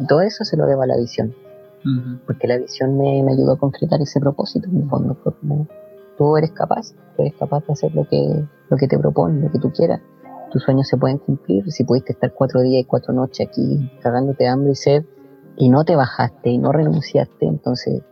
[0.00, 1.34] Y todo eso se lo debo a la visión.
[2.26, 4.68] Porque la visión me, me, ayudó a concretar ese propósito.
[4.68, 5.66] En el fondo como,
[6.18, 9.50] tú eres capaz, tú eres capaz de hacer lo que, lo que te proponen, lo
[9.50, 10.00] que tú quieras.
[10.50, 11.70] Tus sueños se pueden cumplir.
[11.70, 15.04] Si pudiste estar cuatro días y cuatro noches aquí cagándote hambre y sed
[15.56, 18.02] y no te bajaste y no renunciaste, entonces,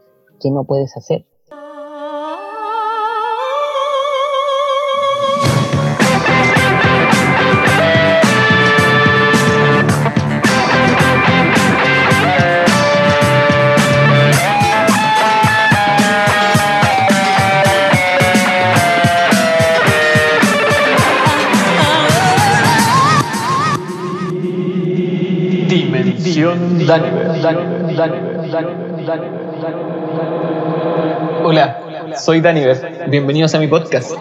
[0.40, 1.26] ¿qué no puedes hacer?
[32.28, 33.08] Soy Daniver.
[33.08, 34.12] Bienvenidos a mi podcast.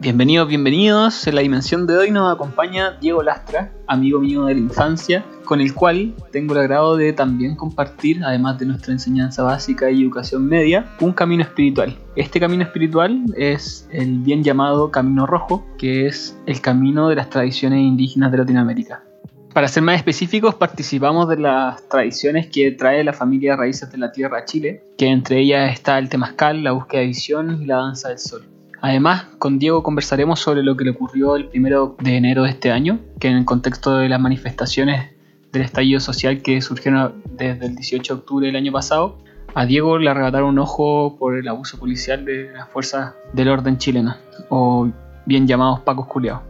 [0.00, 1.24] Bienvenidos, bienvenidos.
[1.28, 5.60] En la dimensión de hoy nos acompaña Diego Lastra, amigo mío de la infancia, con
[5.60, 10.48] el cual tengo el agrado de también compartir, además de nuestra enseñanza básica y educación
[10.48, 11.96] media, un camino espiritual.
[12.16, 17.30] Este camino espiritual es el bien llamado Camino Rojo, que es el camino de las
[17.30, 19.04] tradiciones indígenas de Latinoamérica.
[19.52, 24.10] Para ser más específicos, participamos de las tradiciones que trae la familia Raíces de la
[24.10, 27.76] Tierra a Chile, que entre ellas está el temazcal, la búsqueda de visión y la
[27.76, 28.46] danza del sol.
[28.80, 32.70] Además, con Diego conversaremos sobre lo que le ocurrió el primero de enero de este
[32.70, 35.10] año, que en el contexto de las manifestaciones
[35.52, 39.18] del estallido social que surgieron desde el 18 de octubre del año pasado,
[39.54, 43.76] a Diego le arrebataron un ojo por el abuso policial de las fuerzas del orden
[43.76, 44.16] chileno,
[44.48, 44.88] o
[45.26, 46.40] bien llamados pacos culiados.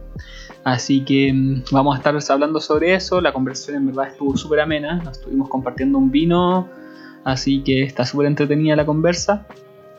[0.63, 3.21] Así que mm, vamos a estar hablando sobre eso.
[3.21, 4.95] La conversación en verdad estuvo súper amena.
[5.03, 6.69] Nos estuvimos compartiendo un vino.
[7.23, 9.45] Así que está súper entretenida la conversa.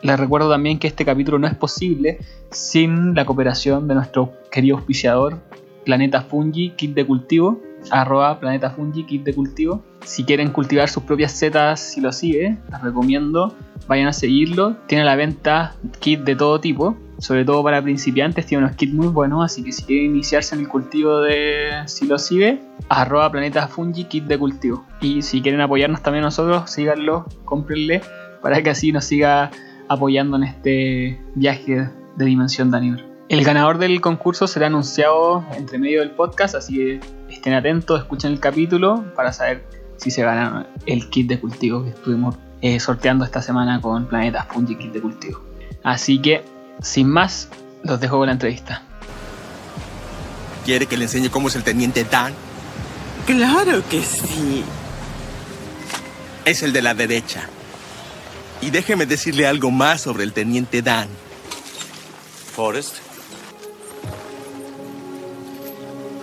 [0.01, 2.19] Les recuerdo también que este capítulo no es posible
[2.51, 5.39] sin la cooperación de nuestro querido auspiciador
[5.83, 7.59] Planeta Fungi Kit de Cultivo.
[7.91, 9.83] Arroba Planeta Fungi Kit de Cultivo.
[10.05, 13.53] Si quieren cultivar sus propias setas, si lo sigue, les recomiendo.
[13.87, 14.77] Vayan a seguirlo.
[14.87, 18.93] Tiene a la venta kit de todo tipo sobre todo para principiantes, tiene unos kits
[18.93, 24.05] muy buenos, así que si quieren iniciarse en el cultivo de psilocibe, arroba planeta fungi
[24.05, 24.85] kit de cultivo.
[25.01, 28.01] Y si quieren apoyarnos también nosotros, síganlo, cómprenle,
[28.41, 29.51] para que así nos siga
[29.87, 33.05] apoyando en este viaje de Dimensión Daniel.
[33.29, 36.99] El ganador del concurso será anunciado entre medio del podcast, así que
[37.29, 39.63] estén atentos, escuchen el capítulo para saber
[39.97, 44.47] si se gana el kit de cultivo que estuvimos eh, sorteando esta semana con Planeta
[44.51, 45.41] Fungi Kit de Cultivo.
[45.83, 46.43] Así que
[46.81, 47.49] sin más,
[47.83, 48.81] los dejo con la entrevista.
[50.65, 52.33] ¿Quiere que le enseñe cómo es el teniente Dan?
[53.25, 54.63] Claro que sí.
[56.43, 57.47] Es el de la derecha.
[58.61, 61.07] Y déjeme decirle algo más sobre el teniente Dan.
[62.55, 62.95] Forrest.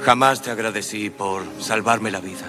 [0.04, 2.46] Jamás te agradecí por salvarme la vida.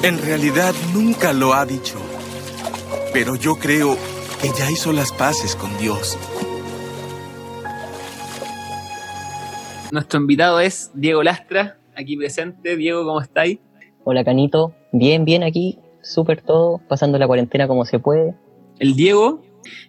[0.00, 1.98] En realidad nunca lo ha dicho.
[3.12, 3.96] Pero yo creo
[4.40, 6.16] que ya hizo las paces con Dios.
[9.90, 12.76] Nuestro invitado es Diego Lastra, aquí presente.
[12.76, 13.58] Diego, ¿cómo estáis?
[14.04, 14.72] Hola, Canito.
[14.92, 15.80] Bien, bien aquí.
[16.00, 18.36] Súper todo, pasando la cuarentena como se puede.
[18.78, 19.42] El Diego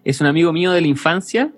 [0.03, 1.53] es un amigo mío de la infancia.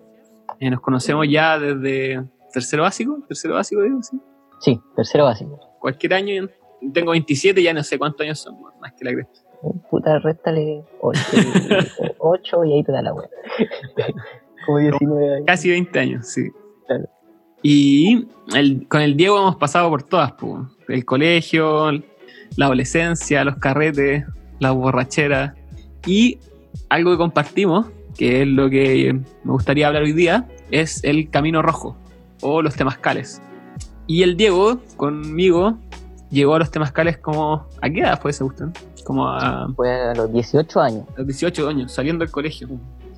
[0.59, 3.17] Eh, nos conocemos ya desde tercero básico.
[3.29, 4.03] ¿Tercero básico, Diego?
[4.03, 4.17] Sí,
[4.59, 5.57] sí tercero básico.
[5.79, 6.49] Cualquier año
[6.93, 9.41] tengo 27, ya no sé cuántos años son, más que la cresta.
[9.89, 13.29] Puta, réstale 8, y ahí te da la web.
[14.65, 15.45] Como 19 años.
[15.47, 16.49] Casi 20 años, sí.
[17.63, 18.25] Y
[18.87, 20.33] con el Diego hemos pasado por todas,
[20.87, 21.91] el colegio,
[22.57, 24.25] la adolescencia, los carretes,
[24.59, 25.55] la borrachera.
[26.05, 26.39] Y
[26.89, 27.87] algo que compartimos,
[28.17, 29.13] que es lo que
[29.43, 31.97] me gustaría hablar hoy día, es el camino rojo
[32.41, 33.41] o los temazcales.
[34.07, 35.77] Y el Diego, conmigo,
[36.31, 37.67] llegó a los temazcales como...
[37.81, 38.71] ¿A qué edad fue ese, Gustavo?
[39.03, 39.71] Como a...
[39.75, 41.05] Fue a los 18 años.
[41.15, 42.69] A los 18 años, saliendo del colegio.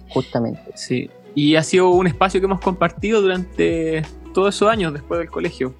[0.09, 0.71] Justamente.
[0.75, 1.09] Sí.
[1.35, 5.73] Y ha sido un espacio que hemos compartido durante todos esos años después del colegio.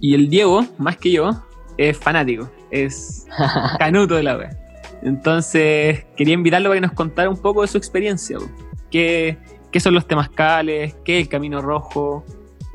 [0.00, 1.30] Y el Diego, más que yo,
[1.76, 2.50] es fanático.
[2.70, 3.26] Es
[3.78, 4.56] canuto de la web.
[5.02, 8.38] Entonces, quería invitarlo para que nos contara un poco de su experiencia.
[8.90, 9.38] ¿Qué,
[9.70, 10.96] qué son los temazcales?
[11.04, 12.24] ¿Qué es el Camino Rojo?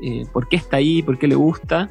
[0.02, 1.02] Eh, ¿Por qué está ahí?
[1.02, 1.90] ¿Por qué le gusta?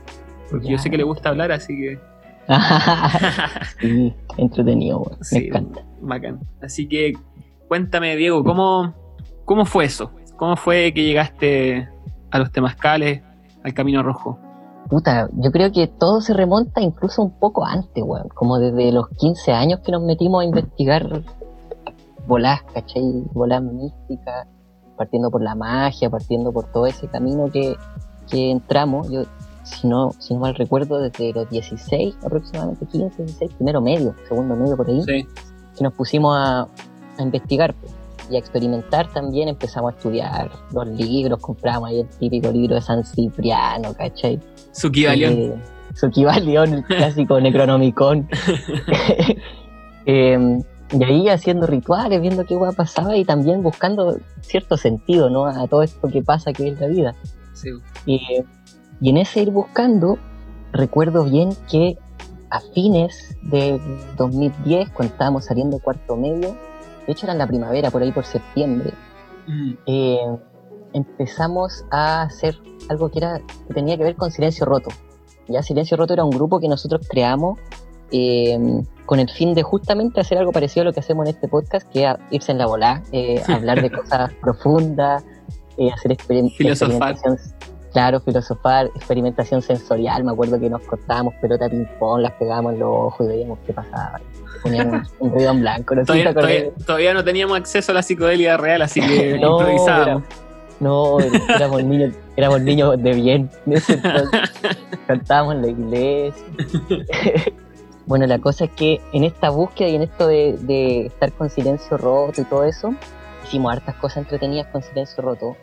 [0.50, 2.00] Porque yo sé que le gusta hablar, así que
[3.80, 5.82] sí, entretenido, me encanta.
[6.02, 6.40] Bacán.
[6.62, 7.14] Así que
[7.68, 8.94] cuéntame, Diego, ¿cómo,
[9.46, 10.12] ¿cómo fue eso?
[10.38, 11.90] ¿Cómo fue que llegaste
[12.32, 13.22] a los temazcales,
[13.64, 14.40] al Camino Rojo?
[14.90, 18.28] Puta, yo creo que todo se remonta incluso un poco antes, weón.
[18.30, 21.24] Como desde los 15 años que nos metimos a investigar
[22.28, 23.24] volás, ¿cachai?
[23.34, 24.48] Volás místicas,
[24.98, 27.76] partiendo por la magia, partiendo por todo ese camino que,
[28.30, 29.10] que entramos.
[29.10, 29.24] Yo,
[29.64, 34.56] si no, si no mal recuerdo, desde los 16, aproximadamente 15, 16, primero medio, segundo
[34.56, 35.28] medio por ahí, Sí.
[35.78, 36.68] que nos pusimos a,
[37.18, 37.94] a investigar pues,
[38.30, 39.48] y a experimentar también.
[39.50, 44.40] Empezamos a estudiar los libros, compramos ahí el típico libro de San Cipriano, ¿cachai?
[44.72, 45.34] Suquivalión.
[45.34, 45.56] Eh,
[45.96, 48.28] Suquivalión, el clásico Necronomicon.
[50.06, 50.60] Eh,
[50.92, 55.46] y ahí haciendo rituales, viendo qué hueá pasaba y también buscando cierto sentido ¿no?
[55.46, 57.16] a todo esto que pasa que es la vida.
[57.54, 57.70] Sí.
[58.06, 58.20] Y,
[59.04, 60.18] y en ese ir buscando,
[60.72, 61.98] recuerdo bien que
[62.50, 63.80] a fines de
[64.18, 66.56] 2010, cuando estábamos saliendo de cuarto medio,
[67.06, 68.94] de hecho era en la primavera, por ahí por septiembre,
[69.46, 69.74] Mm.
[69.88, 70.38] eh,
[70.94, 72.56] empezamos a hacer
[72.90, 74.90] algo que, era, que tenía que ver con Silencio Roto.
[75.48, 77.60] Ya Silencio Roto era un grupo que nosotros creamos
[78.12, 78.58] eh,
[79.06, 81.90] con el fin de justamente hacer algo parecido a lo que hacemos en este podcast,
[81.90, 85.26] que es irse en la bola, eh, hablar de cosas profundas,
[85.78, 87.18] eh, hacer experim- Filosofar.
[87.94, 90.24] Claro, filosofar, experimentación sensorial.
[90.24, 93.72] Me acuerdo que nos cortábamos pelota ping-pong, las pegábamos en los ojos y veíamos qué
[93.74, 94.20] pasaba.
[94.64, 95.94] Poníamos un ruido en blanco.
[95.96, 100.24] No Todavía, todavía- todavía no teníamos acceso a la psicodelia real, así que No, improvisábamos.
[100.80, 103.50] No, éramos niños, éramos niños de bien.
[103.68, 104.42] en ese entonces.
[105.08, 106.44] Cantábamos en la iglesia.
[108.06, 111.50] bueno, la cosa es que en esta búsqueda y en esto de, de estar con
[111.50, 112.94] silencio roto y todo eso,
[113.46, 115.56] hicimos hartas cosas entretenidas con silencio roto.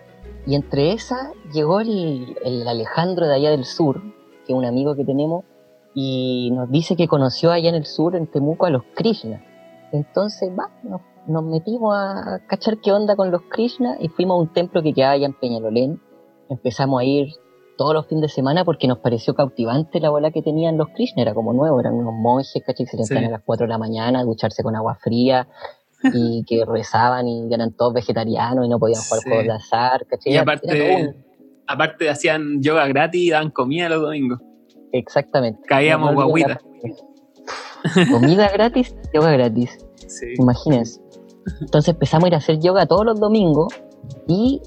[0.46, 4.00] Y entre esas llegó el, el Alejandro de allá del sur,
[4.46, 5.44] que es un amigo que tenemos,
[5.94, 9.44] y nos dice que conoció allá en el sur, en Temuco, a los Krishna.
[9.92, 14.40] Entonces, va, nos, nos metimos a cachar qué onda con los Krishna y fuimos a
[14.40, 16.00] un templo que quedaba allá en Peñalolén.
[16.48, 17.28] Empezamos a ir
[17.76, 21.22] todos los fines de semana porque nos pareció cautivante la bola que tenían los Krishna.
[21.22, 22.86] Era como nuevo, eran unos monjes, ¿cachai?
[22.86, 23.28] Que se levantaban Sí.
[23.28, 25.48] a las 4 de la mañana a ducharse con agua fría
[26.02, 29.28] y que rezaban y eran todos vegetarianos y no podían jugar Sí.
[29.28, 30.32] juegos de azar, ¿cachai?
[30.32, 31.14] Y aparte,
[31.66, 34.40] aparte hacían yoga gratis y daban comida los domingos.
[34.92, 35.60] Exactamente.
[35.68, 36.60] Caíamos No, no olvido guaguita.
[37.94, 39.78] la- Comida gratis, yoga gratis.
[40.06, 40.26] Sí.
[40.38, 41.00] Imagínense.
[41.60, 43.68] Entonces empezamos a ir a hacer yoga todos los domingos
[44.28, 44.60] y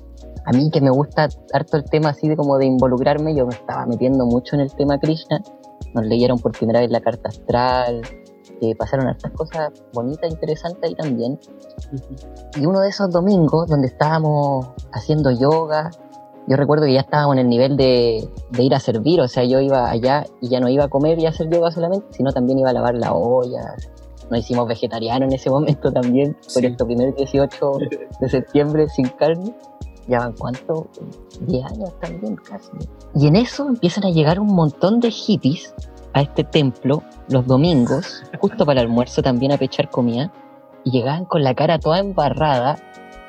[0.45, 3.53] a mí que me gusta harto el tema así de como de involucrarme, yo me
[3.53, 5.41] estaba metiendo mucho en el tema Krishna.
[5.93, 8.01] Nos leyeron por primera vez la carta astral,
[8.61, 11.39] eh, pasaron hartas cosas bonitas, interesantes ahí también.
[12.59, 15.91] Y uno de esos domingos donde estábamos haciendo yoga,
[16.47, 19.43] yo recuerdo que ya estábamos en el nivel de, de ir a servir, o sea,
[19.43, 22.31] yo iba allá y ya no iba a comer y a hacer yoga solamente, sino
[22.31, 23.75] también iba a lavar la olla.
[24.29, 26.65] Nos hicimos vegetarianos en ese momento también, por Sí.
[26.65, 27.71] estos primeros 18
[28.19, 29.55] de septiembre sin carne.
[30.05, 30.87] Ya van cuánto,
[31.47, 32.71] 10 años también casi.
[33.15, 35.73] Y en eso empiezan a llegar un montón de hippies
[36.13, 40.31] a este templo los domingos, justo para el almuerzo también a pechar comida,
[40.83, 42.75] y llegaban con la cara toda embarrada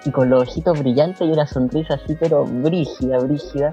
[0.05, 3.71] y con los ojitos brillantes y una sonrisa así, pero brígida, brígida.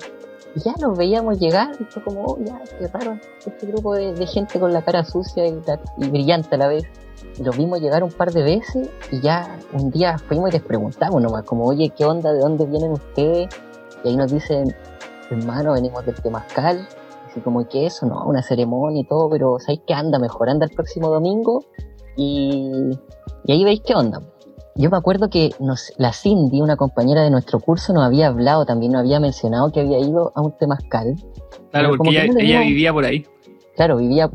[0.56, 4.14] Y ya los veíamos llegar y fue como, oh, ya, qué raro, este grupo de,
[4.14, 6.84] de gente con la cara sucia y, la- y brillante a la vez.
[7.40, 11.22] Los vimos llegar un par de veces y ya un día fuimos y les preguntamos
[11.22, 12.34] nomás, como, oye, ¿qué onda?
[12.34, 13.48] ¿De dónde vienen ustedes?
[14.04, 14.76] Y ahí nos dicen,
[15.30, 16.88] hermano, venimos del Temazcal.
[17.32, 18.06] Así como, ¿qué es eso?
[18.06, 20.20] No, una ceremonia y todo, pero ¿sabéis qué anda?
[20.20, 21.64] Mejor anda el próximo domingo
[22.18, 22.92] y,
[23.46, 24.20] y ahí veis qué onda.
[24.76, 28.66] Yo me acuerdo que nos, la Cindy, una compañera de nuestro curso, nos había hablado
[28.66, 31.16] también, nos había mencionado que había ido a un temazcal.
[31.72, 33.26] Claro, porque como que ella, no vivía por ahí.
[33.76, 34.30] Claro, vivía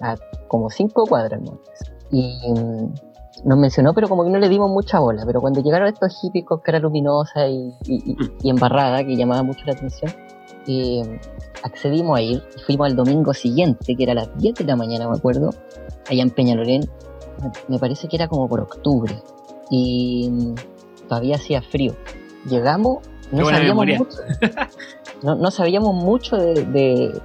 [0.00, 0.16] a, a
[0.48, 1.58] como cinco cuadras, ¿no?
[2.10, 2.94] Y mm,
[3.44, 5.24] nos mencionó, pero como que no le dimos mucha bola.
[5.26, 9.42] Pero cuando llegaron estos hippies con cara luminosa y, y- y- y embarrada, que llamaba
[9.42, 10.10] mucho la atención,
[10.66, 11.20] eh,
[11.62, 14.76] accedimos a ir y fuimos al domingo siguiente, que era a las 10 de la
[14.76, 15.50] mañana, me acuerdo,
[16.08, 16.88] allá en Peñalolén.
[17.68, 19.14] Me- parece que era como por octubre.
[19.70, 20.54] Y mm,
[21.08, 21.94] todavía hacía frío.
[22.48, 22.98] Llegamos,
[23.32, 23.98] no sabíamos memoria.
[23.98, 24.18] mucho.
[25.22, 27.20] No, no sabíamos mucho de, de-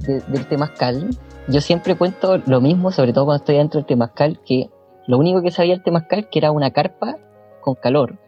[0.00, 1.08] de- del temazcal.
[1.48, 4.68] Yo siempre cuento lo mismo, sobre todo cuando estoy dentro del temazcal, que
[5.06, 7.16] lo único que sabía el temazcal que era una carpa
[7.60, 8.18] con calor.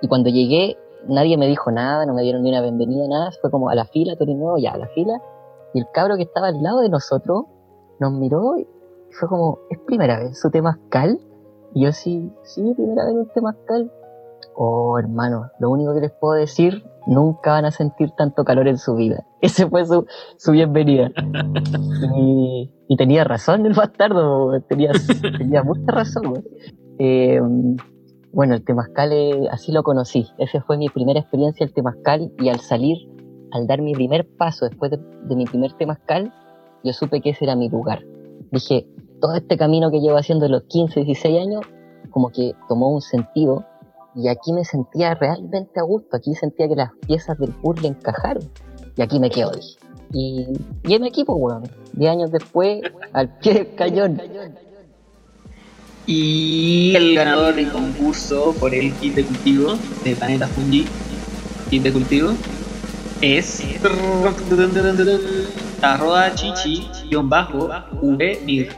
[0.00, 3.30] Y cuando llegué, nadie me dijo nada, no me dieron ni una bienvenida, nada.
[3.40, 5.20] Fue como a la fila, todo nuevo, ya, a la fila.
[5.74, 7.44] Y el cabro que estaba al lado de nosotros
[8.00, 8.66] nos miró y
[9.10, 11.18] fue como, ¿es primera vez su temazcal?
[11.74, 13.92] Y yo sí, sí, primera vez un temazcal.
[14.54, 18.78] Oh, hermano, lo único que les puedo decir, nunca van a sentir tanto calor en
[18.78, 19.24] su vida.
[19.40, 21.10] Ese fue su, su bienvenida.
[22.16, 24.90] Y, tenía razón el bastardo, tenía,
[25.38, 26.42] tenía mucha razón.
[26.98, 27.40] Eh,
[28.38, 30.28] bueno, el temazcal, eh, así lo conocí.
[30.38, 32.96] Esa fue mi primera experiencia el temazcal y al salir,
[33.50, 36.32] al dar mi primer paso después de, mi primer temazcal,
[36.84, 38.04] yo supe que ese era mi lugar.
[38.52, 38.86] Dije,
[39.20, 41.62] todo este camino que llevo haciendo los 15, 16 años,
[42.10, 43.64] como que tomó un sentido
[44.14, 48.44] y aquí me sentía realmente a gusto, aquí sentía que las piezas del puzzle encajaron
[48.94, 49.80] y aquí me quedo, dije.
[50.12, 50.46] Y,
[50.84, 51.64] y en equipo, weón,
[51.94, 54.20] 10 años después, al pie del cañón.
[56.08, 60.86] Y el ganador del concurso por el kit de cultivo de Planeta Fungi,
[61.68, 62.32] kit de cultivo,
[63.20, 63.62] es
[65.82, 68.68] arroba chichi-vmir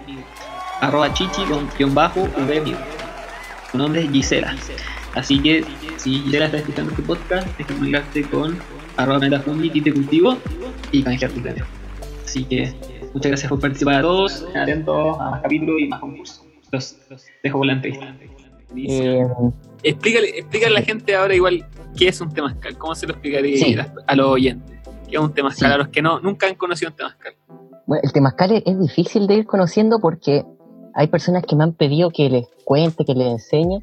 [0.80, 2.76] arroba chichi-vmir
[3.70, 4.56] su nombre es Gisela.
[5.14, 5.64] Así que
[5.99, 8.58] si Gisela está escuchando este podcast que comunicarte con
[8.96, 10.37] arroba metafungi kit de cultivo
[10.90, 11.64] y canjear tu premio
[12.25, 12.75] así que
[13.14, 14.44] muchas gracias por participar a todos.
[14.56, 16.97] Atentos a más capítulos y más concursos los,
[17.43, 18.15] dejo entrevista
[18.77, 19.27] eh,
[19.83, 23.93] explícale, explícale a la gente ahora igual qué es un temazcal, cómo se lo explicaría
[24.07, 24.79] a los oyentes.
[25.09, 25.73] ¿Qué es un temazcal?
[25.73, 27.35] A los que no, nunca han conocido un temazcal.
[27.87, 30.45] Bueno, el temazcal es, difícil de ir conociendo porque
[30.95, 33.83] hay personas que me han pedido que les cuente, que les enseñe,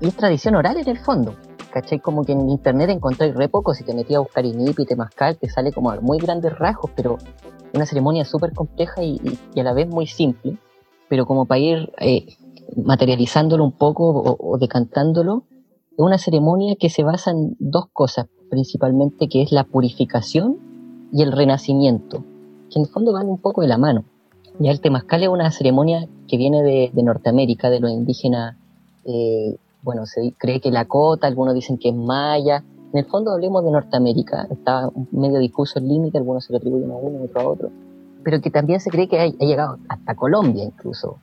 [0.00, 1.34] y es tradición oral en el fondo.
[1.72, 1.98] ¿Cachai?
[2.00, 5.48] Como que en internet encontré re poco, si te metías a buscar inipi, temazcal, te
[5.48, 7.18] sale como a muy grandes rasgos, pero
[7.74, 9.20] una ceremonia súper compleja y,
[9.58, 10.56] a la vez muy simple,
[11.08, 12.26] pero como para ir eh,
[12.76, 15.44] materializándolo un poco o decantándolo,
[15.92, 20.58] es una ceremonia que se basa en dos cosas principalmente, que es la purificación
[21.12, 22.24] y el renacimiento,
[22.70, 24.04] que en el fondo van un poco de la mano.
[24.58, 28.56] Ya el temazcal es una ceremonia que viene de, Norteamérica, de los indígenas,
[29.04, 32.64] eh, bueno, se cree que la cota, algunos dicen que es maya.
[32.92, 36.90] En el fondo hablemos de Norteamérica, está medio difuso el límite, algunos se lo atribuyen
[36.90, 37.70] a uno, otro a otro,
[38.26, 41.20] pero que también se cree que ha, llegado hasta Colombia incluso.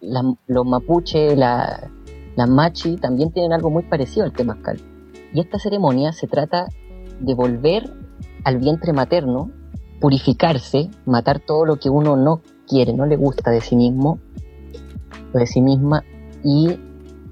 [0.00, 1.90] los mapuches, la,
[2.36, 4.80] las machi también tienen algo muy parecido al temazcal.
[5.34, 6.68] Y esta ceremonia se trata
[7.20, 7.92] de volver
[8.44, 9.50] al vientre materno,
[10.00, 14.18] purificarse, matar todo lo que uno no quiere, no le gusta de sí mismo
[15.34, 16.02] o de sí misma
[16.42, 16.78] y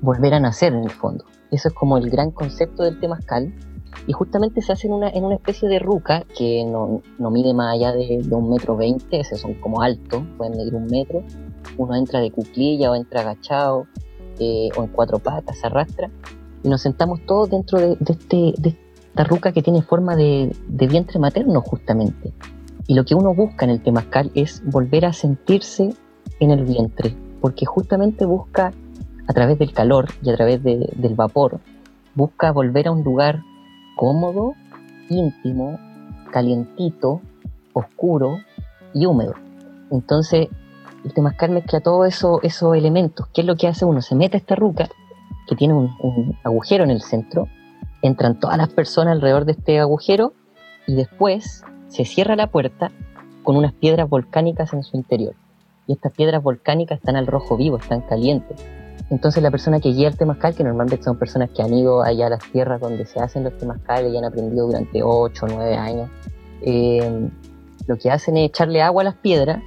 [0.03, 1.25] volver a nacer en el fondo.
[1.51, 3.51] Eso es como el gran concepto del temazcal.
[4.07, 7.75] Y justamente se hace en una, en una especie de ruca que no, mide más
[7.75, 11.23] allá de, un metro veinte, esos son como altos, pueden medir un metro.
[11.77, 13.87] Uno entra de cuclilla o entra agachado,
[14.39, 16.11] eh, o en cuatro patas, se arrastra,
[16.63, 18.77] y nos sentamos todos dentro de, este, de
[19.09, 22.33] esta ruca que tiene forma de, vientre materno justamente.
[22.87, 25.93] Y lo que uno busca en el temazcal es volver a sentirse
[26.41, 28.73] en el vientre, porque justamente busca,
[29.27, 31.61] a través del calor y a través del vapor,
[32.15, 33.43] busca volver a un lugar
[33.99, 34.55] cómodo,
[35.11, 35.77] íntimo,
[36.31, 37.21] calientito,
[37.73, 38.39] oscuro
[38.95, 39.35] y húmedo.
[39.91, 40.47] Entonces,
[41.05, 43.27] el temazcal mezcla todos eso, esos elementos.
[43.35, 44.01] ¿Qué es lo que hace uno?
[44.01, 44.89] Se mete a esta ruca,
[45.49, 47.49] que tiene un, agujero en el centro,
[48.01, 50.33] entran todas las personas alrededor de este agujero
[50.87, 52.93] y después se cierra la puerta
[53.43, 55.35] con unas piedras volcánicas en su interior.
[55.89, 58.65] Y estas piedras volcánicas están al rojo vivo, están calientes.
[59.11, 62.27] Entonces la persona que guía el temazcal, que normalmente son personas que han ido allá
[62.27, 65.77] a las tierras donde se hacen los temazcales y han aprendido durante 8 o 9
[65.77, 66.11] años,
[66.61, 67.31] eh,
[67.87, 69.63] lo que hacen es echarle agua a las piedras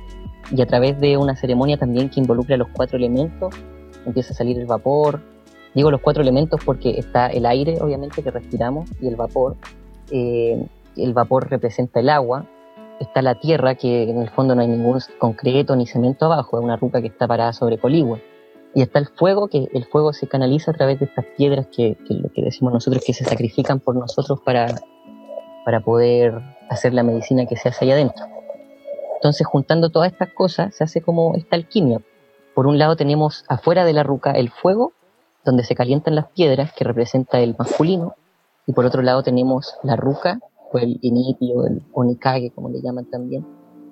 [0.56, 3.56] y a través de una ceremonia también que involucra los cuatro elementos,
[4.06, 5.22] empieza a salir el vapor.
[5.74, 9.56] Digo los cuatro elementos porque está el aire, obviamente, que respiramos, y el vapor.
[10.12, 10.68] Eh,
[10.98, 12.46] el vapor representa el agua.
[13.00, 16.64] Está la tierra, que en el fondo no hay ningún concreto ni cemento abajo, es
[16.64, 18.22] una ruca que está parada sobre coligüe.
[18.74, 21.98] Y está el fuego, que el fuego se canaliza a través de estas piedras que,
[22.10, 24.68] lo que decimos nosotros que se sacrifican por nosotros para,
[25.66, 28.26] para poder hacer la medicina que se hace allá adentro.
[29.16, 32.02] Entonces, juntando todas estas cosas, se hace como esta alquimia.
[32.56, 34.94] Por un lado tenemos afuera de la ruca el fuego,
[35.44, 38.16] donde se calientan las piedras, que representa el masculino,
[38.66, 40.40] y por otro lado tenemos la ruca,
[40.72, 43.46] o el inipi, o el onikage, como le llaman también,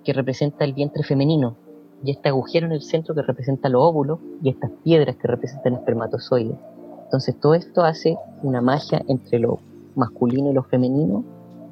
[0.04, 1.58] que representa el vientre femenino,
[2.04, 5.74] y este agujero en el centro que representa los óvulos, y estas piedras que representan
[5.74, 6.58] espermatozoides.
[7.04, 9.60] Entonces todo esto hace una magia entre lo
[9.96, 11.24] masculino y lo femenino,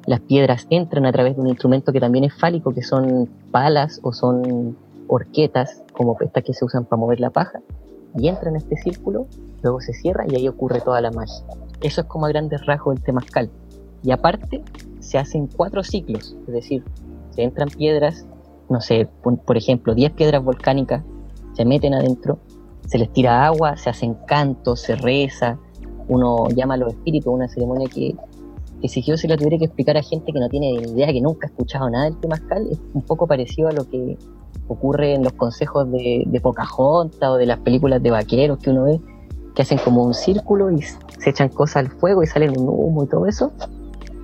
[0.06, 4.00] las piedras entran a través de un instrumento que también es fálico, que son palas
[4.02, 7.60] o son horquetas, como estas que se usan para mover la paja,
[8.16, 9.26] y entran en este círculo,
[9.62, 11.44] luego se cierra y ahí ocurre toda la magia.
[11.82, 13.50] Eso es como a grandes rasgos el temazcal.
[14.02, 14.62] Y aparte,
[15.00, 16.84] se hacen cuatro ciclos, es decir,
[17.30, 18.26] se entran piedras,
[18.68, 21.02] no sé, por ejemplo, 10 piedras volcánicas,
[21.54, 22.38] se meten adentro,
[22.86, 25.58] se les tira agua, se hacen cantos, se reza,
[26.08, 28.14] uno llama a los espíritus, una ceremonia que
[28.80, 31.12] que si yo se lo tuviera que explicar a gente que no tiene ni idea,
[31.12, 34.16] que nunca ha escuchado nada del temazcal, es un poco parecido a lo que
[34.68, 38.84] ocurre en los consejos de, de Pocahontas o de las películas de vaqueros que uno
[38.84, 39.00] ve,
[39.54, 43.04] que hacen como un círculo y se echan cosas al fuego y salen un humo
[43.04, 43.52] y todo eso,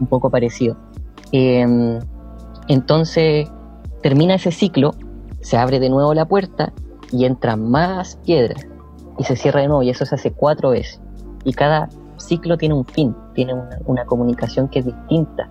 [0.01, 0.77] un poco parecido.
[1.33, 1.99] Em,
[2.69, 3.49] entonces
[4.05, 4.95] termina ese ciclo,
[5.41, 6.75] se abre de nuevo la puerta
[7.11, 8.67] y entran más piedras.
[9.17, 11.01] y se cierra de nuevo y eso se hace cuatro veces.
[11.45, 13.55] Y cada ciclo tiene un fin, tiene
[13.87, 15.51] una, comunicación que es distinta.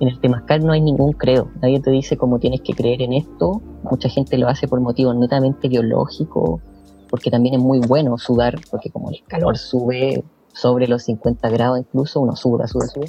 [0.00, 3.12] En el temazcal no hay ningún creo, nadie te dice cómo tienes que creer en
[3.12, 6.60] esto, mucha gente lo hace por motivos netamente biológicos,
[7.08, 11.78] porque también es muy bueno sudar, porque como el calor sube sobre los 50 grados
[11.78, 13.06] incluso, uno suda, suda, suda.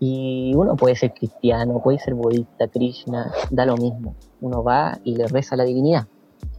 [0.00, 4.14] Y uno puede ser cristiano, puede ser budista, Krishna, da lo mismo.
[4.40, 6.06] Uno va y le reza a la divinidad.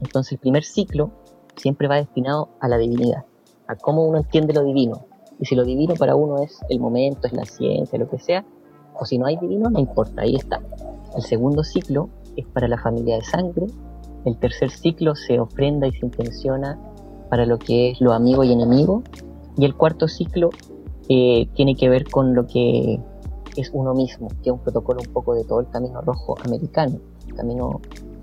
[0.01, 1.11] Entonces el primer ciclo
[1.55, 3.25] siempre va destinado a la divinidad,
[3.67, 5.05] a cómo uno entiende lo divino.
[5.39, 8.45] Y si lo divino para uno es el momento, es la ciencia, lo que sea,
[8.99, 10.61] o si no hay divino, no importa, ahí está.
[11.15, 13.67] El segundo ciclo es para la familia de sangre.
[14.25, 16.77] El tercer ciclo se ofrenda y se intenciona
[17.29, 19.03] para lo que es lo amigo y enemigo.
[19.57, 20.49] Y el cuarto ciclo
[21.07, 22.99] eh, tiene que ver con lo que
[23.61, 26.99] es uno mismo, que es un protocolo un poco de todo el camino rojo americano,
[27.35, 27.79] camino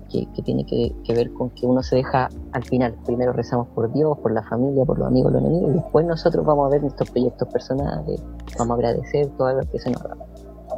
[0.09, 2.95] que, tiene que, ver con que uno se deja al final.
[3.05, 6.45] Primero rezamos por Dios, por la familia, por los amigos, los enemigos, y después nosotros
[6.45, 8.23] vamos a ver nuestros proyectos personales,
[8.57, 10.15] vamos a agradecer todo lo que se nos da.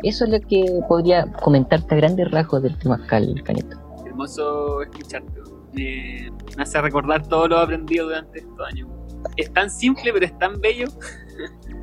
[0.03, 3.77] Eso es lo que podría comentarte a grandes rasgos del tema Canito.
[4.05, 5.39] Hermoso escucharte.
[5.73, 8.87] Me, hace recordar todo lo aprendido durante estos años.
[9.35, 10.87] Es tan simple, pero es tan bello.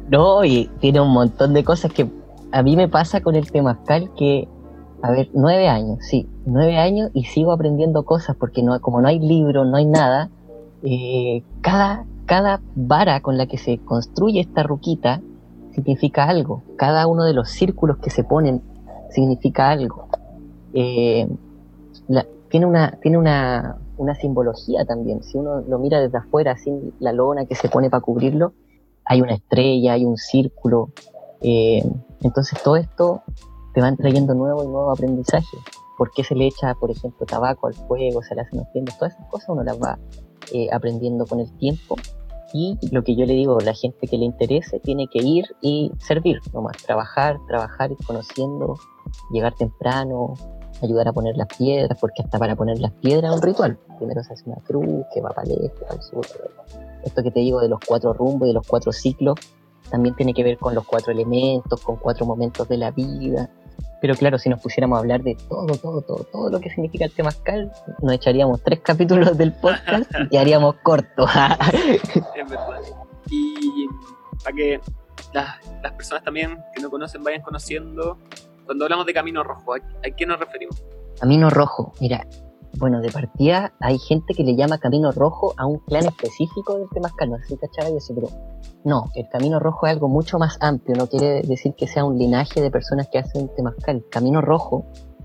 [0.08, 2.08] No, y tiene un montón de cosas que
[2.56, 4.48] a mí me pasa con el temazcal que,
[5.02, 9.08] a ver, nueve años, sí, nueve años y sigo aprendiendo cosas porque no, como no
[9.08, 10.30] hay libro, no hay nada,
[10.82, 15.20] eh, cada, cada vara con la que se construye esta ruquita
[15.72, 16.62] significa algo.
[16.76, 18.62] Cada uno de los círculos que se ponen
[19.10, 20.08] significa algo.
[20.72, 21.28] Eh,
[22.48, 25.22] tiene una, tiene una, una simbología también.
[25.22, 28.54] Si uno lo mira desde afuera, sin la lona que se pone para cubrirlo,
[29.04, 30.88] hay una estrella, hay un círculo.
[31.48, 31.80] Eh,
[32.22, 33.22] entonces todo esto
[33.72, 35.56] te van trayendo nuevo y nuevo aprendizaje.
[35.96, 38.98] ¿Por qué se le echa, por ejemplo, tabaco al fuego, se le hacen ofrendas?
[38.98, 39.98] Todas esas cosas uno las va
[40.52, 41.94] eh, aprendiendo con el tiempo.
[42.52, 45.92] Y lo que yo le digo, la gente que le interese tiene que ir y
[45.98, 48.76] servir, nomás, trabajar, trabajar, ir conociendo,
[49.30, 50.34] llegar temprano,
[50.82, 53.78] ayudar a poner las piedras, porque hasta para poner las piedras es un ritual.
[53.98, 56.26] Primero se hace una cruz que va para el este, para el sur.
[57.04, 59.36] Esto que te digo de los cuatro rumbos y de los cuatro ciclos,
[59.90, 63.50] también tiene que ver con los cuatro elementos, con cuatro momentos de la vida.
[64.00, 67.06] Pero claro, si nos pusiéramos a hablar de todo, todo, todo, todo lo que significa
[67.06, 67.72] el temazcal,
[68.02, 71.26] nos echaríamos tres capítulos del podcast y haríamos corto.
[71.72, 72.02] es
[72.50, 72.80] verdad.
[73.30, 73.86] Y
[74.44, 74.80] para que
[75.32, 78.18] las, las, personas también que no conocen vayan conociendo,
[78.64, 80.84] cuando hablamos de Camino Rojo, ¿a, a qué nos referimos?
[81.18, 82.26] Camino Rojo, mira,
[82.78, 86.88] bueno, de partida hay gente que le llama Camino Rojo a un clan específico del
[86.88, 88.28] sé si cachaba eso, pero
[88.84, 92.18] no, el Camino Rojo es algo mucho más amplio, no quiere decir que sea un
[92.18, 93.96] linaje de personas que hacen Temazcal.
[93.96, 94.84] El Camino Rojo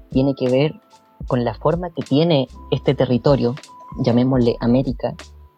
[0.09, 0.73] tiene que ver
[1.27, 3.55] con la forma que tiene este territorio,
[4.03, 5.13] llamémosle América,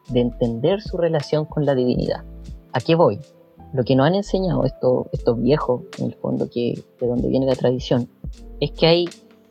[0.09, 2.23] de entender su relación con la divinidad.
[2.73, 3.19] ¿A qué voy?
[3.71, 7.45] Lo que nos han enseñado estos, estos viejos, en el fondo, que de donde viene
[7.45, 8.09] la tradición,
[8.59, 9.05] es que hay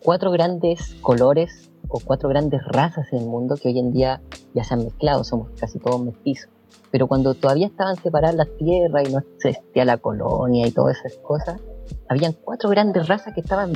[0.05, 4.23] cuatro grandes colores o cuatro grandes razas en el mundo que hoy en día
[4.55, 6.49] ya se han mezclado, somos casi todos mestizos.
[6.91, 11.19] Pero cuando todavía estaban separadas las tierras y no existía la colonia y todas esas
[11.19, 11.61] cosas,
[12.09, 13.73] habían cuatro grandes razas que estaban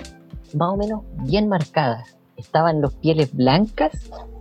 [0.54, 2.16] más o menos bien marcadas.
[2.36, 3.92] Estaban los pieles blancas,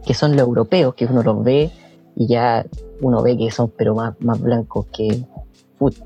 [0.05, 1.69] que son los europeos, que uno los ve
[2.15, 2.65] y ya
[3.01, 5.25] uno ve que son pero más, más blancos que...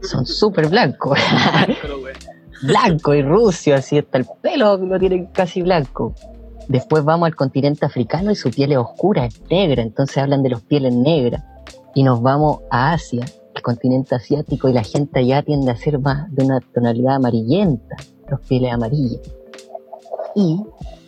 [0.01, 1.19] son súper blancos.
[2.63, 6.15] blanco y rucio, así hasta el pelo lo tienen casi blanco.
[6.69, 10.49] Después vamos al continente africano y su piel es oscura, es negra, entonces hablan de
[10.49, 11.43] los pieles negras.
[11.95, 15.97] Y nos vamos a Asia, el continente asiático, y la gente allá tiende a ser
[15.97, 17.95] más de una tonalidad amarillenta,
[18.29, 19.19] los pieles amarillas.
[20.35, 20.61] Y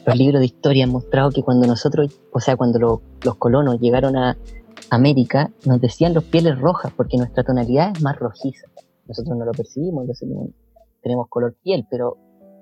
[0.04, 4.18] los libros de historia han mostrado que cuando nosotros, o sea, cuando los colonos llegaron
[4.18, 4.40] a
[4.90, 8.66] América, nos decían los pieles rojas, porque nuestra tonalidad es más rojiza.
[9.08, 10.08] Nosotros no lo percibimos,
[11.04, 12.18] tenemos color piel, pero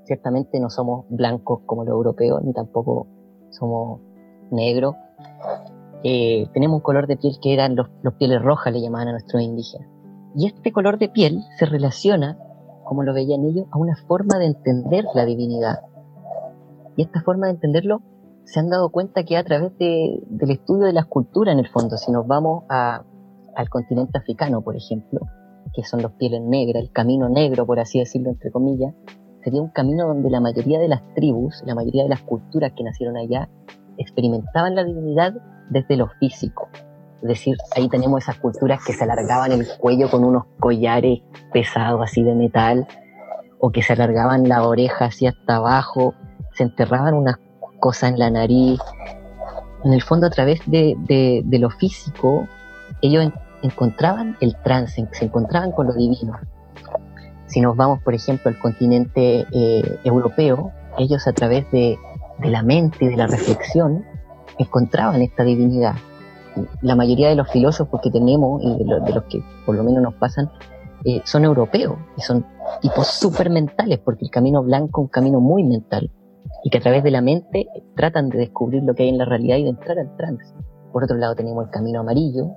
[0.06, 3.08] ciertamente no somos blancos como los europeos, ni tampoco
[3.52, 4.02] somos
[4.52, 4.96] negros.
[6.04, 9.42] Eh, tenemos un color de piel que eran los, pieles rojas, le llamaban a nuestros
[9.42, 9.88] indígenas.
[10.36, 12.38] Y este color de piel se relaciona,
[12.86, 15.80] como lo veían ellos, a una forma de entender la divinidad.
[16.96, 18.02] Y esta forma de entenderlo
[18.46, 21.98] se han dado cuenta que a través del estudio de la escultura, en el fondo,
[21.98, 25.20] si nos vamos al continente africano, por ejemplo,
[25.74, 28.94] que son los pieles negras, el camino negro, por así decirlo, entre comillas,
[29.44, 32.84] sería un camino donde la mayoría de las tribus, la mayoría de las culturas que
[32.84, 33.50] nacieron allá,
[33.98, 35.34] experimentaban la divinidad
[35.70, 36.70] desde lo físico.
[37.22, 41.20] Es decir, ahí tenemos esas culturas que se alargaban el cuello con unos collares
[41.52, 42.88] pesados así de metal,
[43.60, 46.14] o que se alargaban la oreja así hasta abajo,
[46.54, 47.36] se enterraban unas
[47.80, 48.80] cosas en la nariz.
[49.84, 50.96] En el fondo, a través de,
[51.46, 52.48] de lo físico,
[53.02, 56.40] ellos encontraban el trance, se encontraban con lo divino.
[57.50, 61.98] Si nos vamos, por ejemplo, al continente eh, europeo, ellos a través de,
[62.44, 64.06] la mente y de la reflexión
[64.58, 65.96] encontraban esta divinidad.
[66.82, 70.14] La mayoría de los filósofos que tenemos y de, los que por lo menos nos
[70.14, 70.50] pasan
[71.06, 72.46] eh, son europeos y son
[72.82, 76.12] tipos súper mentales, porque el camino blanco es un camino muy mental
[76.64, 79.26] y que a través de la mente tratan de descubrir lo que hay en la
[79.26, 80.54] realidad y de entrar al trance.
[80.94, 82.52] Por otro lado tenemos el camino amarillo,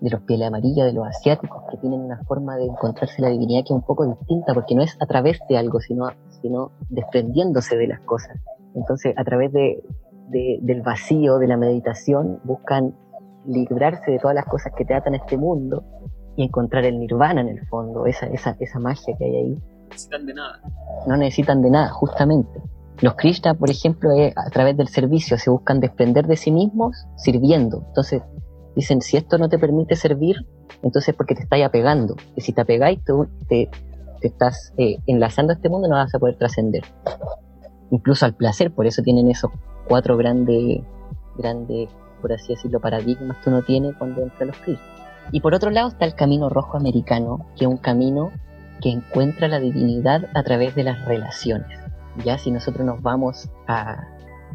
[0.00, 3.62] de los pieles amarillas, de los asiáticos, que tienen una forma de encontrarse la divinidad
[3.62, 6.10] que es un poco distinta, porque no es a través de algo, sino,
[6.42, 8.36] sino desprendiéndose de las cosas.
[8.74, 9.82] Entonces, a través de,
[10.30, 12.94] del vacío, de la meditación, buscan
[13.46, 15.82] librarse de todas las cosas que te atan a este mundo
[16.36, 19.54] y encontrar el nirvana en el fondo, esa, esa, esa magia que hay ahí.
[19.54, 20.60] No necesitan de nada.
[21.06, 22.60] No necesitan de nada, justamente.
[23.00, 27.84] Los Krishna, por ejemplo, a través del servicio se buscan desprender de sí mismos sirviendo.
[27.88, 28.22] Entonces,
[28.78, 30.36] dicen, si esto no te permite servir,
[30.84, 32.14] entonces porque te estáis apegando.
[32.36, 33.68] Y si te apegáis, tú te,
[34.20, 36.84] estás eh, enlazando a este mundo, no vas a poder trascender.
[37.90, 39.50] Incluso al placer, por eso tienen esos
[39.88, 40.80] cuatro grandes,
[41.36, 41.88] grandes,
[42.20, 44.84] por así decirlo, paradigmas que uno tiene cuando entra a los Krishna.
[45.32, 48.30] Y por otro lado está el camino rojo americano, que es un camino
[48.80, 51.66] que encuentra la divinidad a través de las relaciones.
[52.24, 54.06] Ya si nosotros nos vamos a,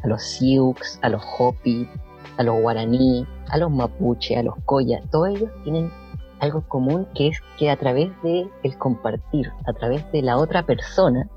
[0.06, 1.90] los Sioux, a los Hopi,
[2.38, 5.92] a los Guaraní, a los Mapuche, a los Koya, todos ellos tienen
[6.40, 10.64] algo común que es que a través de el compartir, a través de la otra
[10.64, 11.30] persona,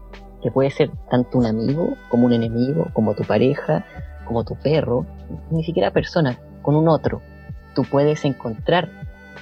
[0.42, 3.84] que puede ser tanto un amigo como un enemigo, como tu pareja,
[4.26, 5.06] como tu perro,
[5.50, 7.22] ni siquiera persona, con un otro,
[7.74, 8.90] tú puedes encontrar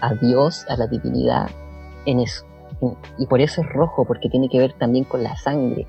[0.00, 1.48] a Dios, a la divinidad
[2.04, 2.44] en eso.
[3.16, 5.86] Y por eso es rojo, porque tiene que ver también con la sangre,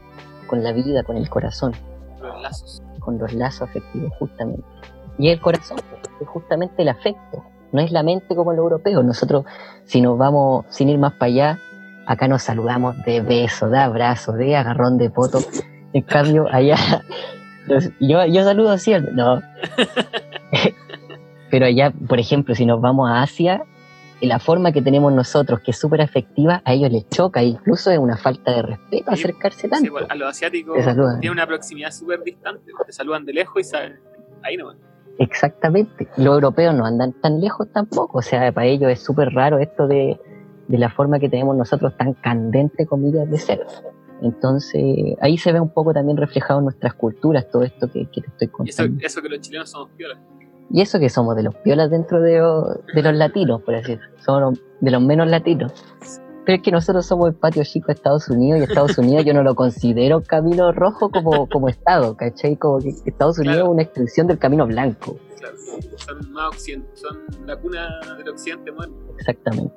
[0.48, 1.74] con la vida, con el corazón.
[2.22, 2.84] Los lazos.
[3.00, 4.64] Con los lazos afectivos, justamente.
[5.18, 5.78] Y el corazón
[6.20, 9.04] es justamente el afecto, no es la mente como el europeo.
[9.04, 9.46] Nosotros,
[9.86, 11.60] si nos vamos sin ir más para allá,
[12.06, 15.40] acá nos saludamos de beso, de abrazo, de agarrón de poto.
[15.94, 16.78] En cambio, allá,
[18.00, 19.42] yo, yo saludo así, no.
[21.52, 23.64] Pero allá, por ejemplo, si nos vamos a Asia,
[24.22, 28.00] la forma que tenemos nosotros, que es súper afectiva, a ellos les choca, incluso es
[28.00, 29.98] una falta de respeto acercarse tanto.
[29.98, 30.78] Sí, a los asiáticos
[31.20, 34.00] tiene una proximidad súper distante, te saludan de lejos y saben,
[34.44, 34.74] ahí no
[35.18, 39.60] Exactamente, los europeos no andan tan lejos tampoco, o sea, para ellos es súper raro
[39.60, 40.20] esto de,
[40.68, 43.66] la forma que tenemos nosotros tan candente, comillas, de ser.
[44.22, 48.20] Entonces, ahí se ve un poco también reflejado en nuestras culturas todo esto que, te
[48.20, 49.02] estoy contando.
[49.02, 50.18] Y eso, que los chilenos somos piolas.
[50.72, 54.18] Y eso que somos de los piolas dentro de, los latinos, por así decirlo.
[54.20, 55.74] Somos de los menos latinos.
[56.46, 59.34] Pero es que nosotros somos el patio chico de Estados Unidos y Estados Unidos yo
[59.34, 62.56] no lo considero camino rojo como, como Estado, ¿cachai?
[62.56, 65.18] Como que Estados Unidos es una extensión del camino blanco.
[65.40, 65.56] Claro,
[65.98, 68.96] son más son la cuna del occidente moderno.
[69.18, 69.74] Exactamente.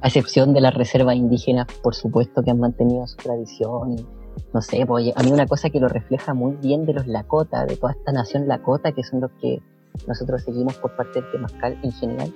[0.00, 4.04] A excepción de las reservas indígenas, por supuesto, que han mantenido su tradición.
[4.52, 7.66] no sé, pues, a mí una cosa que lo refleja muy bien de los Lakota,
[7.66, 9.62] de toda esta nación Lakota, que son los que
[10.08, 12.32] nosotros seguimos por parte del Temazcal en general,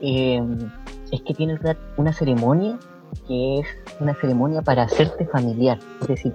[0.00, 0.42] eh,
[1.10, 1.60] es que tienes
[1.96, 2.78] una ceremonia
[3.26, 3.66] que es
[4.00, 5.78] una ceremonia para hacerte familiar.
[6.02, 6.34] Es decir,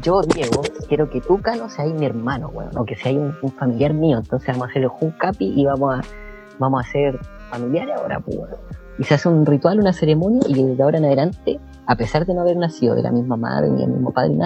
[0.00, 3.94] yo, Diego, quiero que tú, Cano, seas mi hermano, bueno, o que seas un, familiar
[3.94, 4.18] mío.
[4.18, 6.02] Entonces vamos a hacer el Juncapi y vamos a,
[6.58, 7.18] vamos a ser
[7.50, 8.38] familiares ahora, pues,
[8.98, 12.34] Y se hace un ritual, una ceremonia, y desde ahora en adelante, a pesar de
[12.34, 14.36] no haber nacido de la misma madre ni del mismo padre,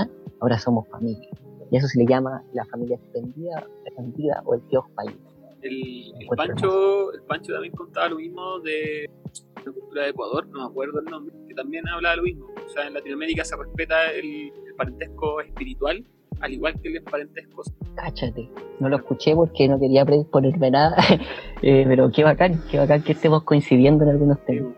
[0.40, 1.28] ahora somos familia.
[1.70, 5.16] Y eso se le llama la familia extendida, extendida o el tío país.
[5.62, 9.10] El, Pancho, el Pancho también contaba lo mismo de
[9.56, 12.46] la cultura de Ecuador, no me acuerdo el nombre, que también habla de lo mismo.
[12.64, 16.02] O sea, en Latinoamérica se respeta el, parentesco espiritual,
[16.40, 17.62] al igual que el parentesco.
[17.94, 20.96] Cáchate, no lo escuché porque no quería predisponerme nada,
[21.62, 24.74] eh, pero qué bacán, qué bacán que estemos coincidiendo en algunos temas.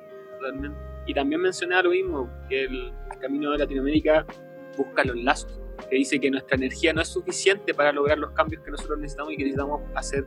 [1.07, 4.27] Y también mencionaba lo mismo, que el camino de Latinoamérica
[4.77, 8.63] busca los lazos, que dice que nuestra energía no es suficiente para lograr los cambios
[8.63, 10.25] que nosotros necesitamos y que necesitamos hacer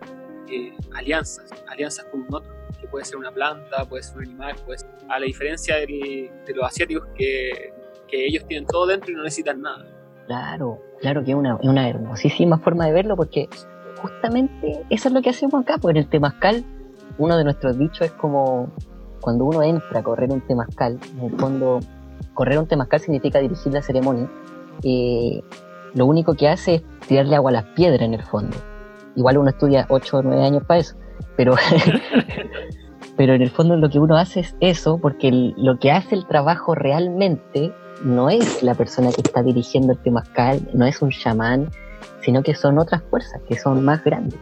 [0.94, 4.86] alianzas, alianzas con un otro, que puede ser una planta, puede ser un animal, pues
[5.10, 7.74] a la diferencia de los asiáticos que,
[8.18, 9.86] ellos tienen todo dentro y no necesitan nada.
[10.26, 13.50] Claro, claro que es una, hermosísima forma de verlo porque
[13.98, 16.64] justamente eso es lo que hacemos acá, pues en el temazcal
[17.18, 18.72] uno de nuestros dichos es como
[19.20, 21.82] cuando uno entra a correr un temazcal, en el fondo
[22.34, 24.30] correr un temazcal significa dirigir la ceremonia,
[24.82, 25.42] eh,
[25.94, 28.56] lo único que hace es tirarle agua a las piedras en el fondo
[29.16, 30.96] igual uno estudia 8 o 9 años para eso,
[31.38, 31.56] pero,
[33.18, 36.26] pero en el fondo lo que uno hace es eso, porque lo que hace el
[36.28, 37.74] trabajo realmente
[38.04, 41.70] no es la persona que está dirigiendo el temazcal, no es un chamán,
[42.22, 44.40] sino que son otras fuerzas que son más grandes.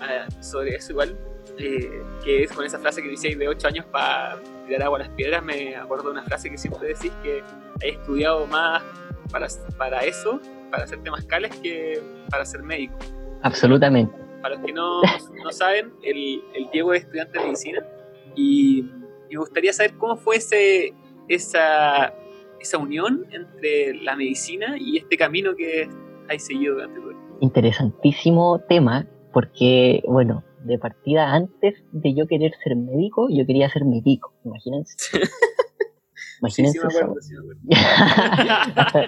[0.00, 1.16] Ah, sobre eso igual,
[1.58, 5.02] eh, que es con esa frase que decíais de 8 años para tirar agua a
[5.02, 7.42] las piedras, me acuerdo de una frase que siempre decís que
[7.80, 8.82] he estudiado más
[9.30, 9.46] para,
[9.78, 12.96] para eso, para hacer temazcales, que para ser médico.
[13.44, 14.16] Absolutamente.
[14.40, 17.86] Para los que no, no saben, el, el, Diego es estudiante de medicina
[18.34, 18.90] y,
[19.30, 20.94] me gustaría saber cómo fue ese,
[21.28, 22.14] esa,
[22.60, 25.88] esa unión entre la medicina y este camino que
[26.28, 27.18] hay seguido durante tu vida.
[27.40, 33.84] Interesantísimo tema, porque, bueno, de partida antes de yo querer ser médico, yo quería ser
[33.84, 34.96] médico, imagínense.
[36.40, 37.10] Imagínense hasta,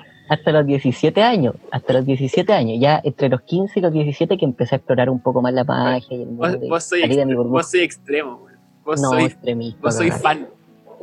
[0.47, 4.45] los 17 años, hasta los 17 años, ya entre los 15 y los 17 que
[4.45, 7.03] empecé a explorar un poco más la magia y el mundo vos, soy,
[7.47, 8.47] vos soy extremo,
[8.85, 9.81] Vos no, soy, extremista.
[9.83, 10.49] Vos soy fan.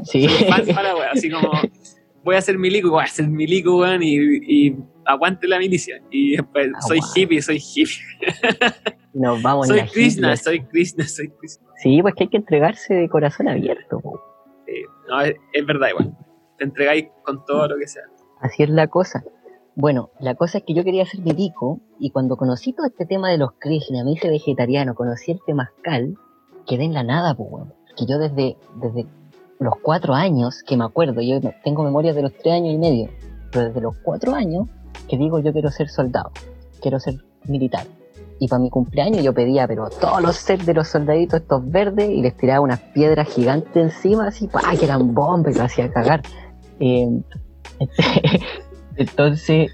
[0.03, 0.27] Sí.
[0.27, 1.51] Soy fan para, así como
[2.23, 6.01] voy a ser milico, voy a ser milico, weón, y, y aguante la milicia.
[6.09, 7.95] Y después, soy hippie, soy hippie.
[9.13, 11.67] Nos vamos soy Krishna, soy Krishna, soy Krishna.
[11.77, 14.01] Sí, pues que hay que entregarse de corazón abierto.
[14.65, 14.73] Sí,
[15.09, 16.17] no, es, verdad igual.
[16.57, 18.03] Te entregáis con todo lo que sea.
[18.43, 19.23] Así es la cosa.
[19.75, 23.29] Bueno, la cosa es que yo quería ser milico y cuando conocí todo este tema
[23.29, 26.17] de los Krishna, me hice vegetariano, conocí el temazcal,
[26.67, 27.71] quedé en la nada, pues, bueno.
[27.97, 29.07] Que yo desde, desde
[29.59, 33.09] los cuatro años, que me acuerdo, yo tengo memoria de los tres años y medio,
[33.49, 34.67] pero desde los cuatro años
[35.07, 36.31] que digo yo quiero ser soldado,
[36.81, 37.15] quiero ser
[37.47, 37.87] militar.
[38.39, 42.09] Y para mi cumpleaños yo pedía, pero todos los sets de los soldaditos estos verdes
[42.09, 44.75] y les tiraba unas piedras gigantes encima, así, ¡pah!
[44.77, 46.23] que eran bombas, que hacía cagar.
[46.79, 47.07] Eh,
[48.97, 49.73] entonces,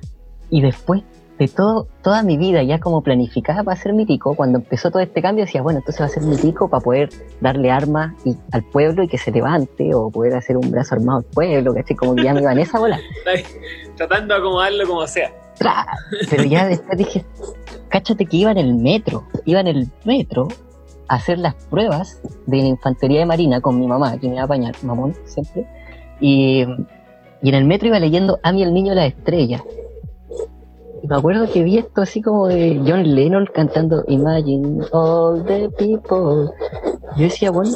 [0.50, 1.04] y después
[1.40, 5.22] de todo, toda mi vida ya como planificada para ser mítico, cuando empezó todo este
[5.22, 7.10] cambio decía, bueno, entonces va a ser mítico para poder
[7.40, 11.20] darle armas y, al pueblo y que se levante, o poder hacer un brazo armado
[11.20, 13.00] al pueblo, que Como que ya me iba en esa bola.
[13.96, 15.32] Tratando de acomodarlo como sea.
[16.30, 17.26] Pero ya después dije,
[17.90, 20.50] cáchate que iba en el metro, iba en el metro
[21.08, 24.42] a hacer las pruebas de la infantería de marina con mi mamá, que me iba
[24.42, 25.66] a apañar, mamón, siempre.
[26.20, 26.66] Y,
[27.42, 29.64] y en el metro iba leyendo A mí el niño la estrella
[31.02, 35.70] y me acuerdo que vi esto así como de John Lennon cantando Imagine all the
[35.78, 36.52] people.
[37.16, 37.72] Yo decía, bueno,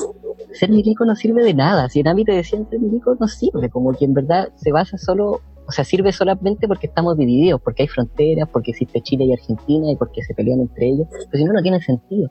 [0.53, 1.89] ser milico no sirve de nada.
[1.89, 5.41] Si en te decían ser milico no sirve, como que en verdad se basa solo,
[5.67, 9.89] o sea, sirve solamente porque estamos divididos, porque hay fronteras, porque existe Chile y Argentina
[9.89, 11.07] y porque se pelean entre ellos.
[11.09, 12.29] Pero si no, no tiene sentido.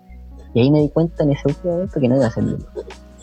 [0.54, 2.70] Y ahí me di cuenta en ese último momento que no iba a ser milico.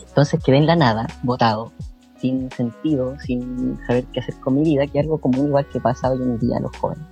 [0.08, 1.72] Entonces quedé en la nada, votado,
[2.20, 5.80] sin sentido, sin saber qué hacer con mi vida, que es algo común igual que
[5.80, 7.04] pasa hoy en día a los jóvenes.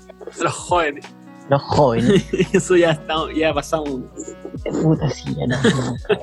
[0.43, 1.05] Los jóvenes.
[1.49, 2.27] Los jóvenes.
[2.53, 4.03] Eso ya está, ya pasamos.
[4.83, 5.57] Puta, sí, ya no,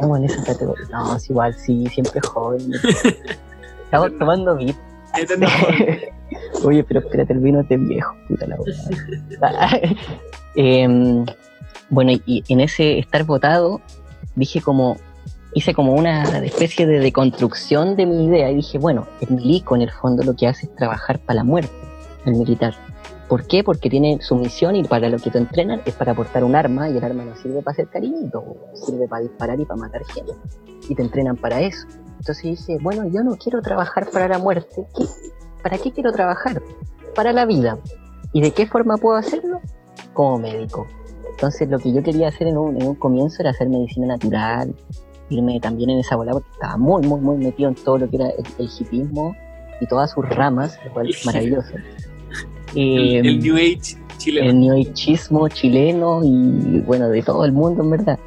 [0.02, 0.86] no, en esa categoría.
[0.92, 2.72] No, es igual, sí, siempre joven.
[3.86, 4.76] Estamos tomando beat.
[6.64, 9.82] Oye, pero espérate, el vino es de viejo, puta la verdad.
[10.58, 11.26] Em,
[11.90, 13.82] bueno, y en ese estar votado,
[14.36, 14.96] dije como,
[15.56, 19.84] hice como una especie de deconstrucción de mi idea y dije, bueno, el milico en
[19.84, 21.74] el fondo lo que hace es trabajar para la muerte,
[22.26, 22.76] el militar.
[23.30, 23.64] ¿Por qué?
[23.64, 26.90] Porque tiene su misión y para lo que te entrenan es para portar un arma
[26.90, 30.34] y el arma no sirve para hacer cariñito, sirve para disparar y para matar gente.
[30.90, 31.88] Y te entrenan para eso.
[32.20, 34.86] Entonces dije, bueno, yo no quiero trabajar para la muerte.
[35.64, 36.62] ¿Para qué quiero trabajar?
[37.16, 37.80] Para la vida.
[38.34, 39.62] ¿Y de qué forma puedo hacerlo?
[40.14, 40.86] Como médico.
[41.32, 44.76] Entonces lo que yo quería hacer en un, en un comienzo era hacer medicina natural,
[45.30, 48.18] irme también en esa bola porque estaba muy, muy, muy metido en todo lo que
[48.18, 49.36] era el, el hipismo
[49.82, 51.70] y todas sus ramas, lo cual es maravilloso
[52.76, 54.50] el, em, New Age chileno.
[54.50, 58.20] El New Ageismo chileno y bueno, de todo el mundo en verdad.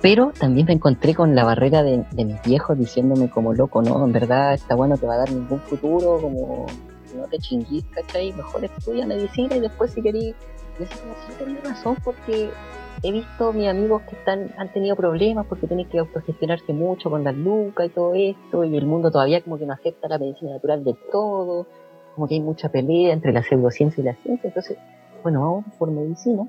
[0.00, 4.12] Pero también me encontré con la barrera de, mis viejos diciéndome como loco, no, en
[4.12, 6.66] verdad esta bueno no te va a dar ningún futuro, como
[7.16, 8.32] no te chinguís, ¿cachai?
[8.32, 10.34] Mejor estudia medicina y después si querís...
[10.78, 12.50] Yo sí tenía razón porque
[13.04, 17.22] he visto mis amigos que están han tenido problemas porque tienen que autogestionarse mucho con
[17.22, 20.52] las lucas y todo esto y el mundo todavía como que no acepta la medicina
[20.52, 21.66] natural del todo
[22.14, 24.78] como que hay mucha pelea entre la pseudociencia y la ciencia, entonces,
[25.22, 26.46] bueno, vamos por medicina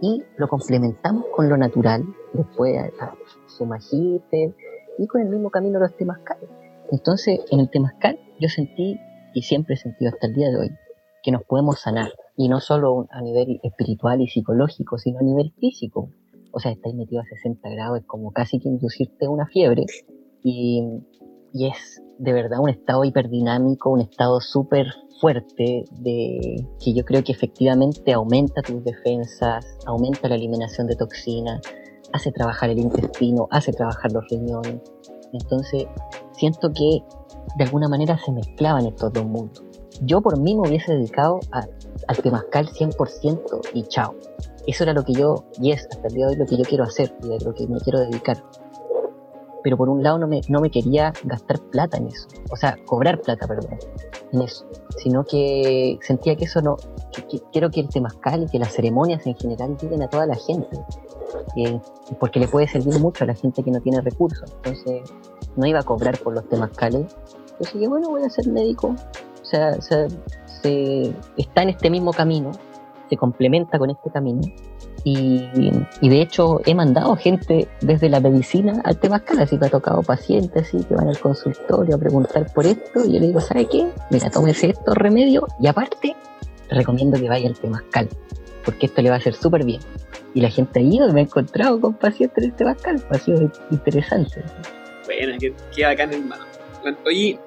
[0.00, 3.14] y lo complementamos con lo natural, después a,
[3.46, 4.54] su magíster
[4.98, 6.38] y con el mismo camino los temazcal.
[6.90, 9.00] Entonces, en el temazcal yo sentí,
[9.32, 10.70] y siempre he sentido hasta el día de hoy,
[11.22, 15.52] que nos podemos sanar, y no solo a nivel espiritual y psicológico, sino a nivel
[15.58, 16.10] físico.
[16.52, 19.84] O sea, estáis metido a 60 grados, es como casi que inducirte una fiebre,
[20.42, 20.82] y,
[21.52, 24.86] y es de verdad un estado hiperdinámico, un estado súper
[25.20, 31.60] fuerte de que yo creo que efectivamente aumenta tus defensas, aumenta la eliminación de toxinas,
[32.12, 34.80] hace trabajar el intestino, hace trabajar los riñones.
[35.32, 35.86] Entonces,
[36.32, 37.02] siento que
[37.56, 39.63] de alguna manera se mezclaban estos dos mundos.
[40.02, 44.14] Yo por mí me hubiese dedicado al temazcal 100% y chao.
[44.66, 46.64] Eso era lo que yo, y es hasta el día de hoy lo que yo
[46.64, 48.42] quiero hacer y de lo que me quiero dedicar.
[49.62, 52.76] pero por un lado no me, no me quería gastar plata en eso, o sea,
[52.84, 53.78] cobrar plata, perdón,
[54.32, 54.66] en eso,
[54.98, 56.76] sino que sentía que eso no,
[57.52, 60.68] quiero que el temazcal y que las ceremonias en general lleguen a toda la gente,
[61.56, 61.80] eh,
[62.20, 65.10] porque le puede servir mucho a la gente que no tiene recursos, entonces
[65.56, 67.16] no iba a cobrar por los temazcales,
[67.52, 68.94] entonces dije, bueno, voy a ser médico,
[69.44, 72.52] o sea, se, está en este mismo camino,
[73.10, 74.40] se complementa con este camino,
[75.06, 75.46] y,
[76.00, 80.66] de hecho he mandado gente desde la medicina al temazcal, así que ha tocado pacientes
[80.66, 83.86] así que van al consultorio a preguntar por esto y yo le digo, ¿sabe qué?
[84.10, 86.16] Mira, tómese estos remedios y aparte
[86.68, 88.08] te recomiendo que vaya al temazcal,
[88.64, 89.80] porque esto le va a hacer súper bien.
[90.32, 94.42] Y la gente ha ido me ha encontrado con pacientes del temazcal, ha sido interesante.
[95.04, 96.44] Bueno, que, que bacán hermano.
[97.04, 97.38] oye,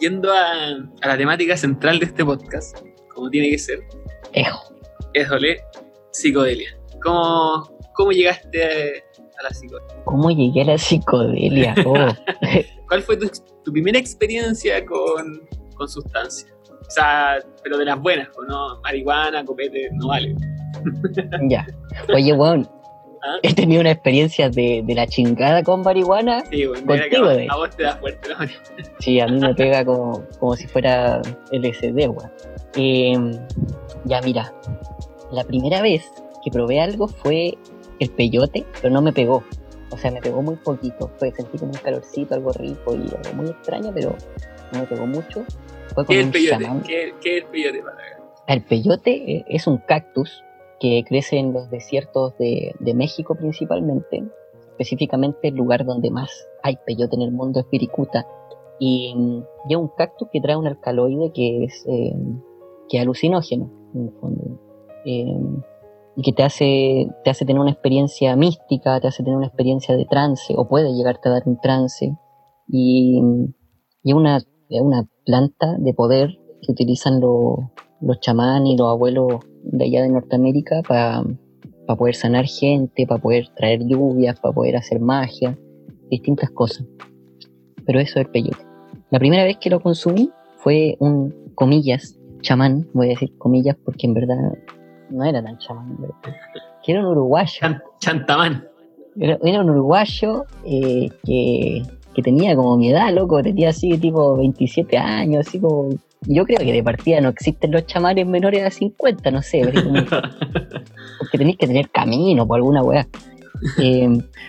[0.00, 2.78] yendo a, la temática central de este podcast,
[3.14, 3.80] como tiene que ser.
[4.32, 4.60] Ejo.
[5.12, 5.60] Éjole,
[6.10, 6.76] psicodelia.
[7.02, 9.04] ¿Cómo, cómo llegaste
[9.38, 10.04] a la psicodelia?
[10.04, 11.74] ¿Cómo llegué a la psicodelia?
[11.86, 12.08] Oh.
[12.88, 16.52] ¿Cuál fue tu, primera experiencia con, con sustancias?
[16.86, 18.80] O sea, pero de las buenas, ¿no?
[18.82, 20.34] Marihuana, copete, no vale.
[21.48, 21.66] ya.
[22.14, 22.68] Oye, weón,
[23.26, 23.38] ¿Ah?
[23.42, 26.44] he tenido una experiencia de, de, la chingada con marihuana.
[26.50, 28.36] Sí, bueno, contigo, a, a, vos te da fuerte, ¿no?
[28.98, 32.30] Sí, a mí me pega como, como si fuera LSD, weón.
[32.76, 33.16] Eh,
[34.04, 34.52] ya, mira,
[35.30, 36.04] la primera vez
[36.44, 37.54] que probé algo fue
[37.98, 39.42] el peyote, pero no me pegó.
[39.90, 41.10] O sea, me pegó muy poquito.
[41.18, 44.14] Fue, sentí como un calorcito, algo rico y algo muy extraño, pero
[44.72, 45.44] no me pegó mucho.
[45.94, 46.68] Fue ¿Qué, es el peyote?
[46.86, 47.82] ¿Qué, ¿Qué, es el peyote?
[48.46, 50.44] El peyote eh, es un cactus
[50.80, 54.24] que crece en los desiertos de, México principalmente.
[54.70, 58.26] Específicamente el lugar donde más hay peyote en el mundo es Piricuta.
[58.78, 59.14] Y,
[59.68, 62.14] y es un cactus que trae un alcaloide que es, eh,
[62.88, 64.60] que es alucinógeno, en el fondo.
[65.04, 65.38] Eh,
[66.16, 69.96] y que te hace, te hace tener una experiencia mística, te hace tener una experiencia
[69.96, 72.16] de trance, o puede llegarte a dar un trance.
[72.68, 73.20] Y,
[74.02, 80.02] y una, una planta de poder que utilizan los chamanes y los abuelos de allá
[80.02, 81.24] de Norteamérica para
[81.96, 85.56] poder sanar gente, para poder traer lluvias, para poder hacer magia,
[86.10, 86.86] distintas cosas.
[87.86, 88.64] Pero eso es peyote.
[89.10, 94.06] La primera vez que lo consumí fue un, comillas, chamán, voy a decir comillas porque
[94.06, 94.36] en verdad
[95.10, 95.96] no era tan chamán,
[96.82, 97.52] que era un uruguayo.
[98.00, 98.66] chantamán.
[99.16, 101.82] Era, un uruguayo eh, que,
[102.14, 105.90] que, tenía como mi edad, loco, tenía así tipo 27 años, así como...
[106.26, 109.62] Yo creo que de partida no existen los chamanes menores a 50, no sé,
[111.18, 113.06] porque tenéis que tener camino por alguna weá.
[113.78, 114.08] Eh,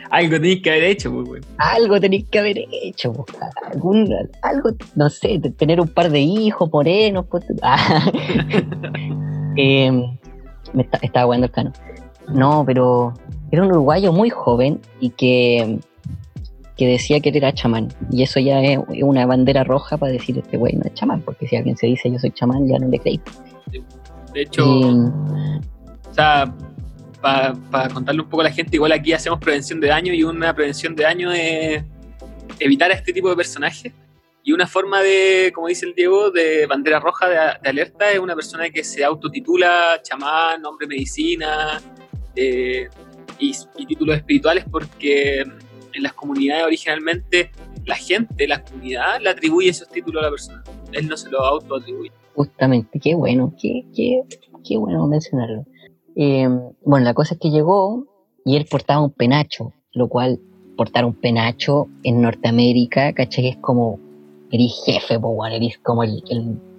[0.10, 1.48] algo tenéis que haber hecho, pues, bueno.
[1.58, 3.38] Algo tenéis que haber hecho, pues,
[3.72, 7.26] algún, algo, no sé, tener un par de hijos morenos.
[7.28, 8.12] Pues, ah.
[9.58, 9.92] eh,
[10.74, 11.74] me estaba jugando el cano.
[12.28, 13.14] No, pero
[13.52, 15.80] era un uruguayo muy joven y que,
[16.78, 17.90] que decía que él era chamán.
[18.12, 21.48] Y eso ya es una bandera roja para decir este güey no es chamán, porque
[21.48, 23.20] si alguien se dice yo soy chamán, ya no le creí.
[24.34, 26.54] De hecho, o sea,
[27.22, 30.54] para contarle un poco a la gente, igual aquí hacemos prevención de daño y una
[30.54, 31.84] prevención de daño es
[32.60, 33.94] evitar a este tipo de personajes
[34.48, 38.36] y una forma de, como dice el Diego, de bandera roja de, alerta es una
[38.36, 41.82] persona que se autotitula chamán, hombre medicina
[42.36, 42.88] eh,
[43.40, 43.54] y,
[43.88, 45.44] títulos espirituales porque
[45.96, 47.52] en las comunidades originalmente
[47.86, 50.64] la gente, la comunidad, le atribuye esos títulos a la persona.
[50.92, 52.12] Él no se los autoatribuye.
[52.34, 54.24] Justamente, qué bueno, qué, qué,
[54.68, 55.66] qué bueno mencionarlo.
[56.16, 56.48] Eh,
[56.84, 58.08] bueno, la cosa es que llegó
[58.44, 60.40] y él portaba un penacho, lo cual
[60.76, 63.50] portar un penacho en Norteamérica, ¿cachai?
[63.50, 64.00] Es como
[64.52, 66.22] eres jefe, po, bueno, eres como el,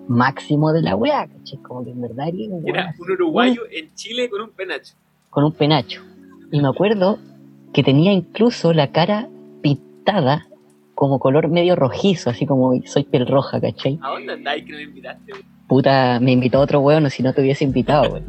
[0.08, 1.58] máximo de la weá, ¿cachai?
[1.62, 4.94] Como que en verdad eres un Era un uruguayo en Chile con un penacho.
[5.30, 6.02] Con un penacho.
[6.52, 7.18] Y me acuerdo
[7.76, 9.28] que tenía incluso la cara
[9.60, 10.48] pintada
[10.94, 13.98] como color medio rojizo, así como soy piel roja, ¿cachai?
[14.00, 15.32] ¿A dónde andáis que no me invitaste,
[15.68, 18.24] Puta, me invitó otro weón, si no te hubiese invitado, weón.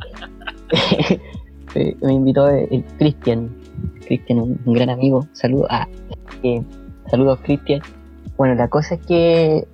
[2.02, 3.56] me invitó el Cristian.
[4.06, 5.26] Cristian, un, gran amigo.
[5.32, 5.68] Saludos.
[5.70, 5.88] Ah,
[6.44, 6.62] eh,
[7.10, 7.80] saludos, Cristian.
[8.36, 9.66] Bueno, la cosa es que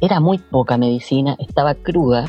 [0.00, 2.26] era muy poca medicina, estaba cruda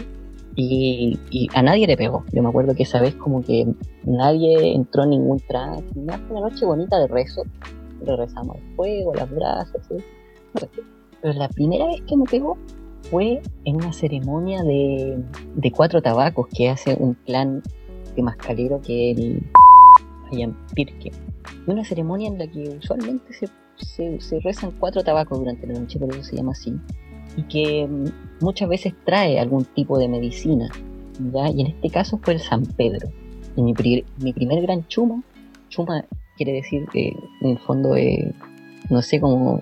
[0.59, 2.25] y, a nadie le pegó.
[2.33, 3.67] Yo me acuerdo que esa vez como que
[4.03, 7.43] nadie entró en ningún trance, una noche bonita de rezo,
[8.03, 9.87] le rezamos el fuego, las brasas,
[11.21, 12.57] pero la primera vez que me pegó
[13.03, 15.23] fue en una ceremonia de,
[15.55, 17.61] de cuatro tabacos que hace un clan
[18.15, 19.43] de mascalero que el
[20.31, 21.11] allá en Pirque.
[21.67, 23.47] Una ceremonia en la que usualmente se
[23.77, 26.73] se, rezan cuatro tabacos durante la noche, por eso se llama así,
[27.37, 27.87] y que
[28.41, 30.69] muchas veces trae algún tipo de medicina,
[31.31, 31.49] ¿ya?
[31.49, 33.07] y en este caso fue el San Pedro.
[33.55, 33.73] Y mi,
[34.19, 35.23] mi primer gran chuma,
[35.69, 36.03] chuma
[36.35, 38.33] quiere decir, que en el fondo, eh,
[38.89, 39.61] no sé cómo,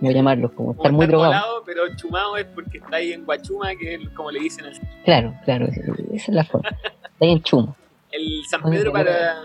[0.00, 1.32] voy a llamarlos, como estar muy drogado.
[1.32, 4.66] Volado, pero chumado es porque está ahí en Guachuma, que es como le dicen.
[5.04, 6.68] Claro, claro, esa es la forma.
[6.70, 6.90] está
[7.20, 7.74] ahí en Chuma.
[8.10, 9.36] El San Pedro, para,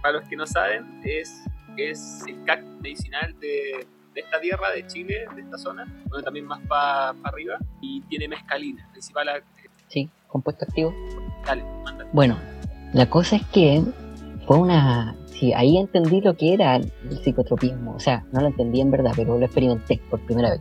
[0.00, 1.44] para los que no saben, es,
[1.76, 6.46] es el cactus medicinal de, de, esta tierra, de Chile, de esta zona, donde también
[6.46, 9.42] más para arriba, y tiene mescalina, principal.
[9.88, 10.94] Sí, compuesto activo.
[11.44, 12.10] Dale, mándale.
[12.12, 12.38] Bueno,
[12.92, 13.82] la cosa es que
[14.46, 16.92] fue una sí, ahí entendí lo que era el
[17.22, 17.94] psicotropismo.
[17.94, 20.60] O sea, no lo entendí en verdad, pero lo experimenté por primera vez.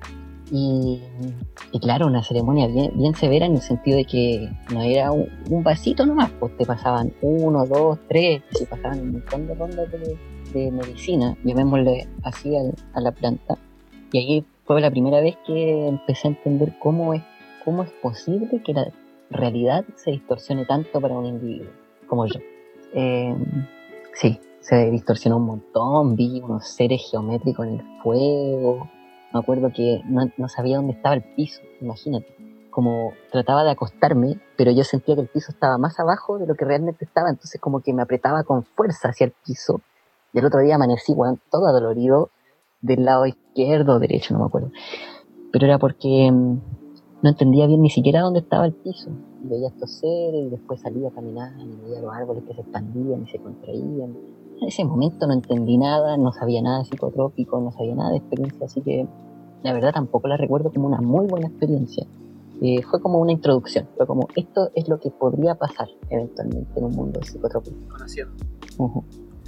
[0.54, 1.00] Y,
[1.82, 6.06] claro, una ceremonia bien, bien, severa en el sentido de que no era un, vasito
[6.06, 10.18] nomás, pues te pasaban uno, dos, tres, te pasaban un montón de rondas de,
[10.54, 13.58] de medicina, llamémosle así a, la planta.
[14.12, 17.24] Y ahí fue la primera vez que empecé a entender cómo es,
[17.64, 18.92] cómo es posible que la
[19.30, 21.72] realidad se distorsione tanto para un individuo
[22.08, 22.40] como yo.
[22.94, 23.36] Eh,
[24.14, 28.90] sí, se distorsionó un montón, vi unos seres geométricos en el fuego,
[29.34, 32.36] me acuerdo que no, sabía dónde estaba el piso, imagínate,
[32.70, 36.56] como trataba de acostarme, pero yo sentía que el piso estaba más abajo de lo
[36.56, 39.82] que realmente estaba, entonces como que me apretaba con fuerza hacia el piso,
[40.34, 42.30] y el otro día amanecí, bueno, todo adolorido,
[42.82, 44.72] del lado izquierdo o derecho, no me acuerdo,
[45.52, 46.60] pero era porque mm,
[47.22, 49.12] no entendía bien ni siquiera dónde estaba el piso,
[49.44, 53.24] veía estos seres y después salía a caminar y veía los árboles que se expandían
[53.24, 54.16] y se contraían,
[54.62, 58.18] en ese momento no entendí nada, no sabía nada de psicotrópico, no sabía nada de
[58.18, 59.08] experiencia, así que
[59.64, 62.06] la verdad tampoco la recuerdo como una muy buena experiencia.
[62.62, 66.86] Eh, fue como una introducción, fue como esto es lo que podría pasar eventualmente en
[66.86, 67.76] un mundo psicotrópico.
[67.90, 68.34] Conociendo.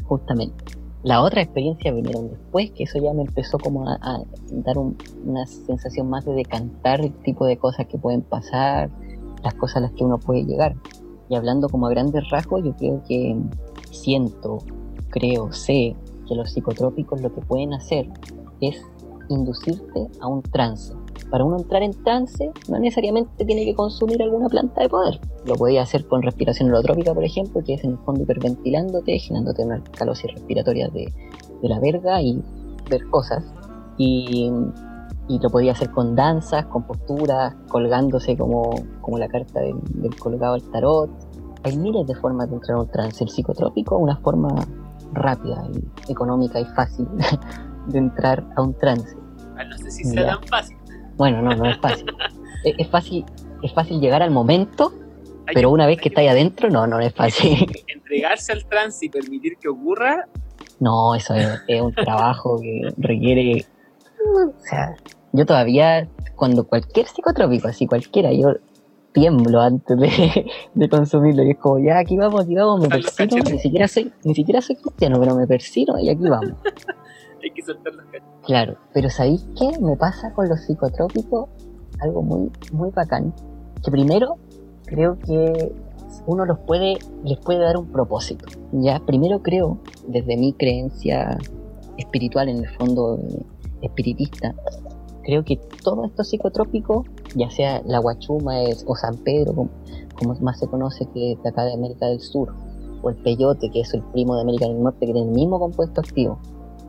[0.04, 0.64] Justamente.
[1.04, 6.10] La otra experiencia vinieron después, que eso ya me empezó como a, dar una sensación
[6.10, 8.90] más de decantar el tipo de cosas que pueden pasar,
[9.44, 10.76] las cosas a las que uno puede llegar.
[11.30, 13.36] Y hablando como a grandes rasgos, yo creo que
[13.92, 14.60] siento
[15.14, 15.96] creo, sé
[16.28, 18.10] que los psicotrópicos lo que pueden hacer
[18.62, 18.82] es
[19.30, 20.94] inducirte a un trance.
[21.30, 25.20] Para uno entrar en trance no necesariamente tiene que consumir alguna planta de poder.
[25.46, 29.64] Lo podía hacer con respiración holotrópica, por ejemplo, que es en el fondo hiperventilándote, generándote
[29.64, 31.12] una calosis respiratoria de,
[31.62, 32.42] de la verga y
[32.90, 33.44] ver cosas.
[33.98, 34.52] Y,
[35.28, 40.16] y, lo podía hacer con danzas, con posturas, colgándose como, como la carta del, del
[40.16, 41.10] colgado al tarot.
[41.64, 43.24] Hay miles de formas de entrar en un trance.
[43.24, 44.50] El psicotrópico, una forma
[45.14, 45.68] rápida
[46.08, 47.08] y económica y fácil
[47.88, 49.16] de entrar a un trance.
[49.58, 50.78] Ah, no sé si sea tan fácil.
[51.24, 52.06] Bueno, no, no es fácil.
[52.66, 53.24] es, fácil.
[53.62, 54.92] Es fácil llegar al momento,
[55.54, 57.66] pero una vez que estáis adentro, no, no es fácil.
[57.88, 60.28] Entregarse al trance y permitir que ocurra.
[60.82, 63.66] No, eso es, es un trabajo que requiere.
[64.36, 64.98] O sea,
[65.32, 68.58] yo todavía, cuando cualquier psicotrópico, así cualquiera, yo
[69.14, 71.44] tiemblo antes de, consumirlo.
[71.44, 73.42] Y es como, ya aquí vamos, aquí vamos, me persino.
[73.50, 76.52] Ni siquiera soy, ni siquiera soy cristiano, pero me persino y aquí vamos.
[77.44, 78.06] Hay que soltar los
[78.46, 81.50] Claro, pero ¿sabéis qué me pasa con los psicotrópicos?
[82.00, 83.34] Algo muy, muy bacán.
[83.84, 84.38] Que primero,
[84.86, 85.74] creo que
[86.26, 88.46] uno los puede, les puede dar un propósito.
[88.72, 91.38] Ya, primero creo, desde mi creencia
[91.98, 93.46] espiritual, en el fondo eh,
[93.82, 94.56] espiritista,
[95.24, 99.54] creo que todo esto psicotrópico, ya sea la guachuma o San Pedro,
[100.16, 102.54] como, más se conoce que es de acá de América del Sur,
[103.02, 105.60] o el peyote, que es el primo de América del Norte, que tiene el mismo
[105.60, 106.40] compuesto activo,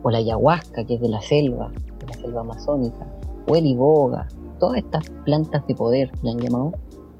[0.05, 3.07] o la ayahuasca, que es de la selva, de la selva amazónica,
[3.47, 4.27] o el iboga,
[4.59, 6.73] todas estas plantas de poder que han llamado,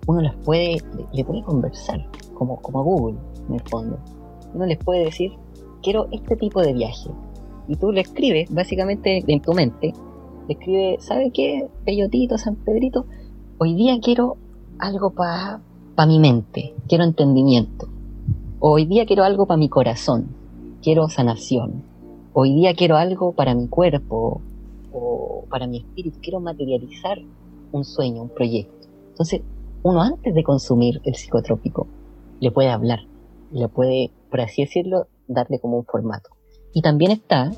[0.06, 0.78] uno las puede,
[1.12, 3.18] le puede conversar, como, como a Google,
[3.50, 3.98] en el fondo.
[4.54, 5.32] Uno les puede decir,
[5.82, 7.10] quiero este tipo de viaje.
[7.68, 9.96] Y tú le escribes, básicamente en tu mente,
[10.48, 11.68] escribe, ¿sabe qué?
[11.86, 13.08] Peyotito, San Pedrito,
[13.58, 14.38] hoy día quiero
[14.78, 15.60] algo para
[15.96, 17.88] pa mi mente, quiero entendimiento.
[18.60, 20.28] Hoy día quiero algo para mi corazón,
[20.84, 21.95] quiero sanación.
[22.38, 24.42] Hoy día quiero algo para mi cuerpo
[24.92, 27.18] o para mi espíritu, quiero materializar
[27.72, 28.90] un sueño, un proyecto.
[29.12, 29.42] Entonces,
[29.84, 31.88] uno antes de consumir el psicotrópico
[32.42, 33.00] le puede hablar,
[33.54, 36.32] le puede, por así decirlo, darle como un formato.
[36.74, 37.52] Y también está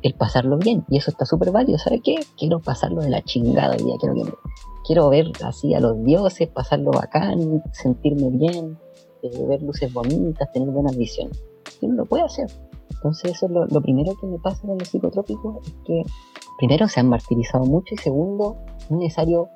[0.00, 0.86] el pasarlo bien.
[0.88, 1.76] Y eso está súper válido.
[1.76, 2.14] ¿Sabe qué?
[2.38, 3.96] Quiero pasarlo de la chingada hoy día.
[4.00, 4.38] Quiero,
[4.86, 8.78] quiero ver así a los dioses, pasarlo bacán, sentirme bien,
[9.22, 11.44] eh, ver luces bonitas, tener buenas visiones.
[11.82, 12.46] Y uno lo puede hacer.
[13.02, 16.02] Entonces eso es lo, primero que me pasa con los psicotrópicos, es que
[16.58, 19.48] primero se han martirizado mucho y segundo, es necesario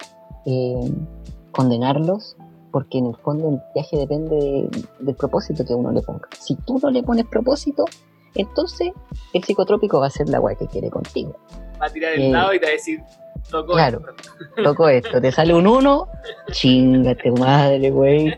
[0.47, 0.91] eh,
[1.53, 2.37] condenarlos
[2.73, 4.69] porque en el fondo el viaje depende
[4.99, 6.29] del propósito que uno le ponga.
[6.37, 7.85] Si tú no le pones propósito,
[8.35, 8.91] entonces,
[9.33, 11.37] el psicotrópico va a ser la guay que quiere contigo.
[11.81, 13.01] Va a tirar el lado y te va a decir,
[13.49, 14.63] toco claro, esto.
[14.65, 15.21] toco esto.
[15.21, 16.09] Te sale un 1,
[16.51, 18.35] chingate madre, güey.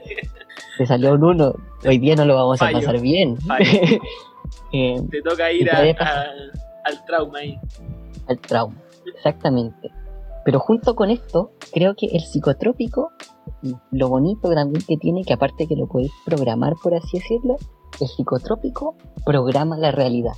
[0.77, 1.55] Te salió un 1,
[1.87, 3.39] hoy día no lo vamos a pasar bien.
[4.73, 5.81] eh, te toca ir a,
[6.85, 7.59] al trauma ahí.
[8.27, 8.77] al trauma.
[9.15, 9.91] Exactamente.
[10.45, 13.11] Pero junto con esto, creo que el psicotrópico,
[13.91, 17.57] lo bonito también que tiene, que aparte que lo podéis programar, por así decirlo,
[18.01, 20.33] el psicotrópico programa la realidad.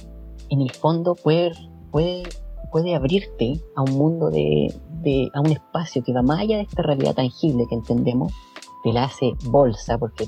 [0.49, 1.53] En el fondo puede,
[1.93, 2.25] puede,
[2.73, 6.63] puede abrirte a un mundo de, de, a un espacio que va más allá de
[6.63, 8.33] esta realidad tangible que entendemos,
[8.83, 10.27] te la hace bolsa, porque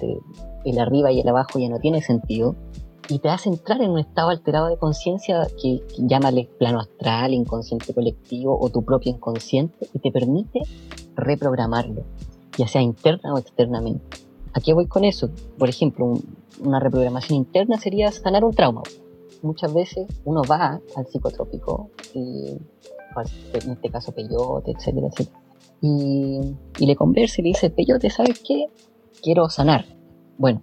[0.65, 2.55] el arriba y el abajo ya no tiene sentido,
[3.13, 7.35] y te hace entrar en un estado alterado de conciencia que, que llámale plano astral,
[7.35, 10.63] inconsciente colectivo o tu propio inconsciente, y te permite
[11.15, 12.05] reprogramarlo,
[12.57, 14.17] ya sea interna o externamente.
[14.55, 15.29] ¿A qué voy con eso?
[15.59, 16.15] Por ejemplo,
[16.61, 18.83] una reprogramación interna sería sanar un trauma.
[19.43, 22.47] Muchas veces uno va al psicotrópico, y,
[23.53, 25.39] en este caso peyote, etcétera, etcétera,
[25.83, 26.41] y,
[26.79, 28.69] y le conversa y le dice, peyote, ¿sabes qué?
[29.21, 29.85] Quiero sanar.
[30.39, 30.63] Bueno,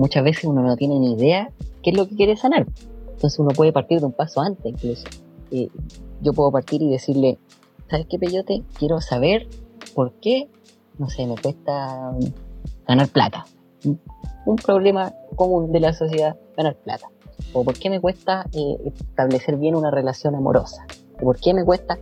[0.00, 1.50] muchas veces uno no tiene ni idea
[1.82, 2.66] qué es lo que quiere sanar.
[3.12, 5.06] Entonces uno puede partir de un paso antes incluso.
[5.50, 5.68] Eh,
[6.22, 7.38] yo puedo partir y decirle,
[7.90, 8.62] ¿sabes qué, Peyote?
[8.78, 9.46] Quiero saber
[9.94, 10.48] por qué,
[10.98, 12.12] no sé, me cuesta
[12.88, 13.44] ganar plata.
[14.46, 17.10] Un problema común de la sociedad, ganar plata.
[17.52, 20.86] O por qué me cuesta eh, establecer bien una relación amorosa.
[21.20, 21.98] O por qué me cuesta...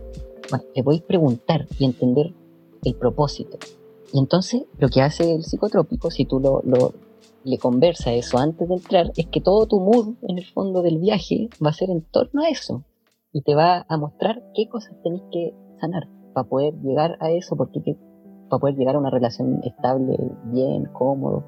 [0.49, 2.33] Bueno, le podéis preguntar y entender
[2.81, 3.57] el propósito.
[4.13, 6.93] Y entonces lo que hace el psicotrópico, si tú lo,
[7.43, 10.99] le conversa eso antes de entrar, es que todo tu mood en el fondo del
[10.99, 12.83] viaje va a ser en torno a eso.
[13.31, 17.55] Y te va a mostrar qué cosas tenéis que sanar para poder llegar a eso,
[17.55, 17.79] porque
[18.49, 21.45] para poder llegar a una relación estable, bien, cómodo,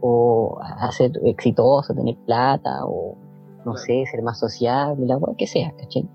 [0.00, 3.16] o a ser exitoso, tener plata, o
[3.64, 6.08] no sé, ser más sociable, la que sea, ¿cachai?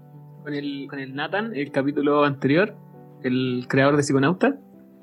[0.43, 2.75] Con el, con el Nathan, el capítulo anterior,
[3.23, 4.57] el creador de Psiconauta.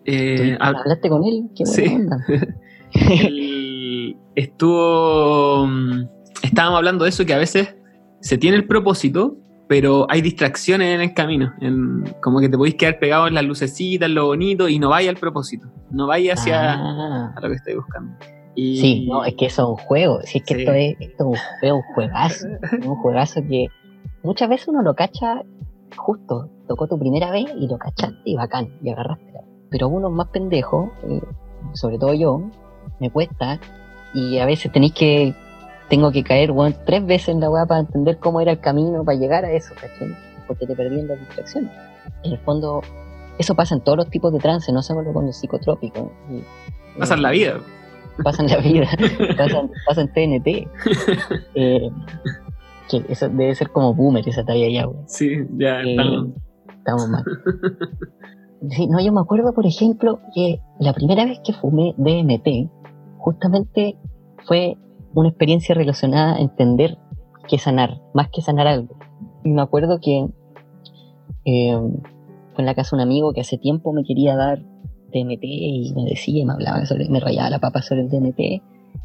[0.05, 1.51] Eh, ¿Hablaste con él?
[1.55, 1.85] Qué sí.
[4.35, 5.67] estuvo.
[5.67, 6.09] mm,
[6.43, 7.75] Estábamos hablando de eso que a veces
[8.21, 9.37] se tiene el propósito,
[9.69, 11.53] pero hay distracciones en el camino.
[11.61, 14.91] En, como que te podéis quedar pegado en las lucecitas, en lo bonito, y no
[14.91, 15.69] vaya al propósito.
[15.91, 17.33] No vaya hacia Ah.
[17.37, 18.17] a lo que estoy buscando.
[18.55, 20.21] Y, Sí, no, es que eso es un juego.
[20.23, 20.61] Si es que Sí.
[20.61, 22.47] esto, es, esto es un, es un juegazo.
[22.87, 23.67] Un juegazo que
[24.23, 25.43] muchas veces uno lo cacha
[25.97, 26.49] justo.
[26.69, 29.25] Tocó tu primera vez y lo cachaste y bacán, y agarraste.
[29.71, 31.21] Pero uno más pendejo, eh,
[31.75, 32.43] sobre todo yo,
[33.01, 33.59] me cuesta.
[34.17, 35.35] Y a veces tenéis que.
[35.89, 39.05] Tengo que caer, weón, tres veces en la weá para entender cómo era el camino
[39.05, 40.09] para llegar a eso, ¿cachai?
[40.49, 41.71] Porque te perdí en las distracciones.
[42.25, 42.81] En el fondo,
[43.39, 46.11] eso pasa en todos los tipos de trance, no solo con el psicotrópico.
[46.29, 46.43] Y,
[46.99, 47.61] Pasa en la vida.
[48.25, 48.89] pasan la vida,
[49.37, 50.67] pasan, pasan TNT.
[51.55, 51.89] Eh,
[52.91, 54.99] que eso debe ser como boomer esa talla ya, güey.
[55.07, 56.29] Sí, ya Eh, estamos.
[56.79, 57.25] estamos mal.
[58.71, 62.71] Sí, no, yo me acuerdo, por ejemplo, que la primera vez que fumé DMT,
[63.19, 63.97] justamente
[64.47, 64.77] fue
[65.15, 66.99] una experiencia relacionada a entender
[67.49, 68.97] que sanar, más que sanar algo.
[69.45, 70.27] Y me acuerdo que
[71.45, 71.81] eh,
[72.55, 74.59] fue en la casa un amigo que hace tiempo me quería dar
[75.13, 78.63] DMT y me decía, me hablaba sobre, me rayaba la papa sobre el DMT,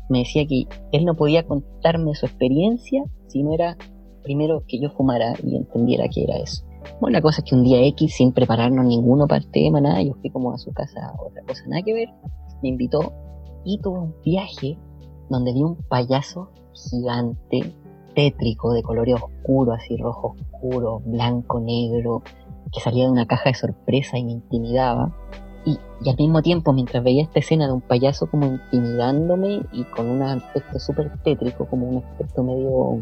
[0.10, 3.78] me decía que él no podía contarme su experiencia si no era
[4.24, 6.66] primero que yo fumara y entendiera qué era eso.
[7.00, 10.02] Bueno, la cosa es que un día X, sin prepararnos ninguno para el tema, nada,
[10.02, 12.10] yo fui como a su casa otra cosa, nada que ver,
[12.62, 13.14] me invitó
[13.64, 14.78] y tuve un viaje
[15.32, 17.74] donde vi un payaso gigante,
[18.16, 22.22] tétrico, de colores oscuros, así rojo oscuro, blanco, negro,
[22.72, 25.12] que salía de una caja de sorpresa y me intimidaba.
[25.66, 29.84] Y, y al mismo tiempo, mientras veía esta escena de un payaso como intimidándome y
[29.86, 33.00] con un aspecto súper tétrico, como un aspecto medio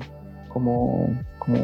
[0.49, 1.07] como,
[1.39, 1.57] como,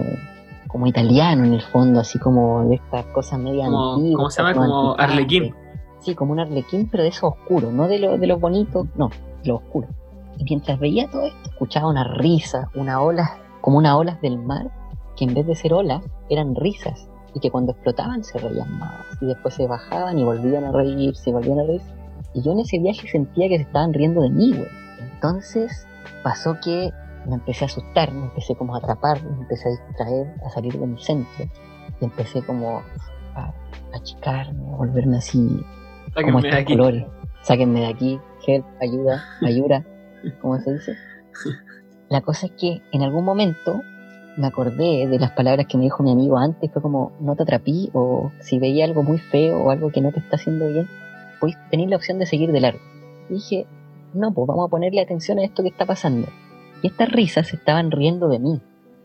[0.68, 4.16] como italiano en el fondo, así como de estas cosas medio Como- antiguas.
[4.18, 4.54] ¿cómo se llama?
[4.56, 4.96] Como.
[4.98, 5.54] Arlequín.
[6.00, 9.10] Sí, como un arlequín, pero de esos oscuros, no de lo, de los bonitos, no,
[9.44, 9.90] de los oscuros.
[10.38, 14.70] Y mientras veía todo esto, escuchaba una risa, una ola, como unas olas del mar,
[15.16, 19.06] que en vez de ser olas, eran risas, y que cuando explotaban se reían más,
[19.22, 21.94] y después se bajaban y volvían a reírse, y volvían a reírse.
[22.34, 24.68] Y yo en ese viaje sentía que se estaban riendo de mí, güey.
[25.14, 25.88] Entonces
[26.24, 26.92] pasó que
[27.26, 30.78] me empecé a asustar, me empecé como a atrapar, me empecé a distraer, a salir
[30.78, 31.46] de mi centro,
[32.02, 32.82] y empecé como
[33.36, 33.54] a
[33.94, 35.40] achicarme, a volverme así
[36.14, 36.78] como Sáquenme de estos aquí.
[36.78, 37.06] colores.
[37.42, 39.86] Sáquenme de aquí, help, ayuda, ayuda,
[40.42, 40.96] ¿cómo se dice?
[42.10, 43.82] La cosa es que en algún momento
[44.38, 47.44] me acordé de las palabras que me dijo mi amigo antes, fue como, no te
[47.44, 50.88] atrapí, o si veía algo muy feo o algo que no te está haciendo bien,
[51.40, 52.80] pues tenéis la opción de seguir de largo.
[53.30, 53.66] Dije,
[54.14, 56.28] no, pues vamos a ponerle atención a esto que está pasando.
[56.82, 58.62] Y estas risas estaban riendo de mí.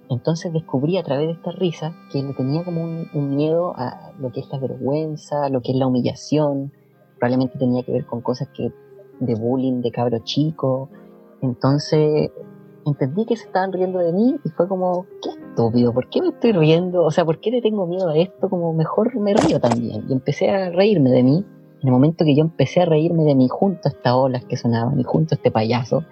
[0.09, 4.12] Entonces descubrí a través de estas risas que le tenía como un, un miedo a
[4.18, 6.73] lo que es la vergüenza, lo que es la humillación,
[7.21, 8.73] probablemente tenía que ver con cosas que
[9.21, 10.91] de bullying de cabro chico.
[11.43, 12.30] Entonces
[12.86, 16.28] entendí que se estaban riendo de mí y fue como, ¿qué estúpido, ¿por qué me
[16.28, 17.05] estoy riendo?
[17.05, 18.49] O sea, ¿por qué le tengo miedo a esto?
[18.49, 20.05] Como mejor me río también.
[20.09, 21.45] Y empecé a reírme de mí.
[21.82, 24.57] En el momento que yo empecé a reírme de mí junto a estas olas que
[24.57, 26.05] sonaban y junto a este payaso,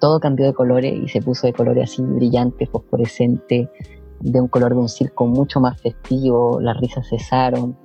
[0.00, 3.70] todo cambió de colores y se puso de colores así brillante, fosforescente,
[4.18, 7.76] de un color de un circo mucho más festivo, las risas cesaron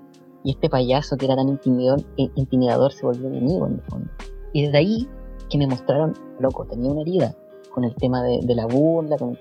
[0.44, 4.10] y este payaso que era tan intimidador, intimidador se volvió enemigo en el fondo.
[4.54, 5.08] Y desde ahí
[5.50, 7.36] que me mostraron, loco, tenía una herida
[7.72, 9.38] con el tema de, la burla, con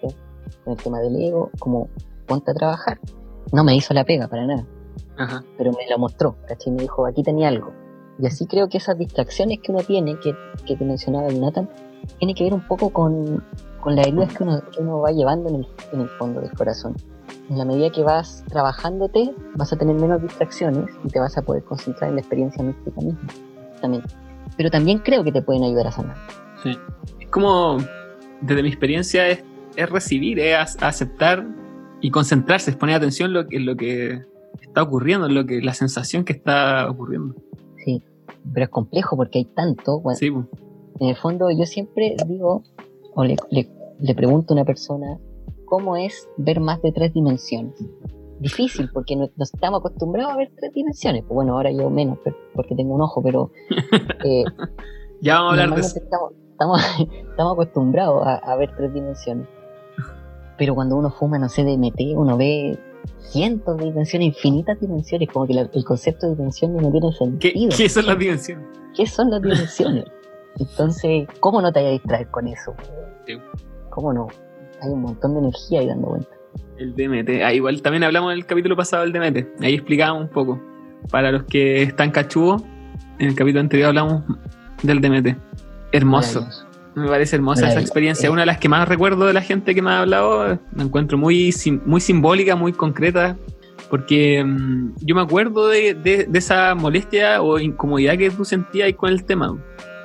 [0.67, 1.89] el, tema del ego, como
[2.27, 3.01] ponte a trabajar.
[3.53, 4.67] No me hizo la pega para nada,
[5.57, 6.73] pero me la mostró, ¿cachai?
[6.73, 7.73] Me dijo, aquí tenía algo.
[8.19, 10.35] Y así creo que esas distracciones que uno tiene, que,
[10.67, 11.69] que te mencionaba el Nathan,
[12.19, 13.45] tiene que ver un poco con,
[13.81, 16.95] con las heridas que uno, uno va llevando en el, en el fondo del corazón.
[17.49, 21.43] En la medida que vas trabajándote, vas a tener menos distracciones y te vas a
[21.43, 23.29] poder concentrar en la experiencia mística misma.
[23.81, 24.03] También.
[24.57, 26.17] Pero también creo que te pueden ayudar a sanar.
[26.63, 26.77] Sí.
[27.21, 27.79] Es como,
[28.41, 29.45] desde mi experiencia, es,
[29.77, 31.47] es recibir, es aceptar
[32.01, 34.23] y concentrarse, es poner atención en lo, en lo que
[34.61, 37.35] está ocurriendo, en lo que, la sensación que está ocurriendo.
[37.85, 38.03] Sí,
[38.53, 40.03] pero es complejo porque hay tanto.
[40.15, 40.33] sí,
[40.99, 42.63] en el fondo yo siempre digo,
[43.15, 45.19] o le, le, pregunto a una persona,
[45.67, 47.75] ¿cómo es ver más de tres dimensiones?
[48.41, 51.23] Difícil, porque no, estamos acostumbrados a ver tres dimensiones.
[51.23, 52.19] Pues bueno, ahora yo menos,
[52.55, 53.51] porque tengo un ojo, pero...
[54.25, 54.45] Eh,
[55.21, 55.99] ya vamos a hablar de eso.
[55.99, 56.33] Estamos,
[57.31, 59.47] estamos, acostumbrados a, ver tres dimensiones.
[60.59, 62.79] Pero cuando uno fuma, no sé, DMT, uno ve
[63.19, 67.39] cientos de dimensiones, infinitas dimensiones, como que el concepto de dimensión no tiene sentido.
[67.39, 68.67] ¿Qué, ¿Qué, son las dimensiones?
[68.97, 70.05] ¿Qué son las dimensiones?
[70.59, 72.75] Entonces, ¿cómo no te vayas a distraer con eso?
[73.91, 74.29] ¿Cómo no?
[74.81, 76.36] Hay un montón de energía ahí dando vuelta.
[76.79, 80.31] El DMT, ah, igual también hablamos en el capítulo pasado del DMT, ahí explicábamos un
[80.31, 80.63] poco.
[81.11, 82.63] Para los que están cachudos,
[83.19, 84.25] en el capítulo anterior hablamos
[84.83, 85.37] del DMT.
[85.93, 86.47] Hermoso.
[86.95, 88.31] Me parece hermosa esa experiencia.
[88.31, 90.59] Una de las que más recuerdo de la gente que me ha hablado.
[90.73, 91.55] Me encuentro muy,
[91.85, 93.37] muy simbólica, muy concreta.
[93.91, 99.11] Porque mm, yo me acuerdo de, de, esa molestia o incomodidad que tú sentías con
[99.11, 99.57] el tema.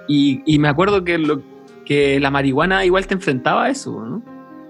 [0.07, 1.41] Y, me acuerdo que, lo,
[1.85, 4.21] que la marihuana igual te enfrentaba a eso, ¿no?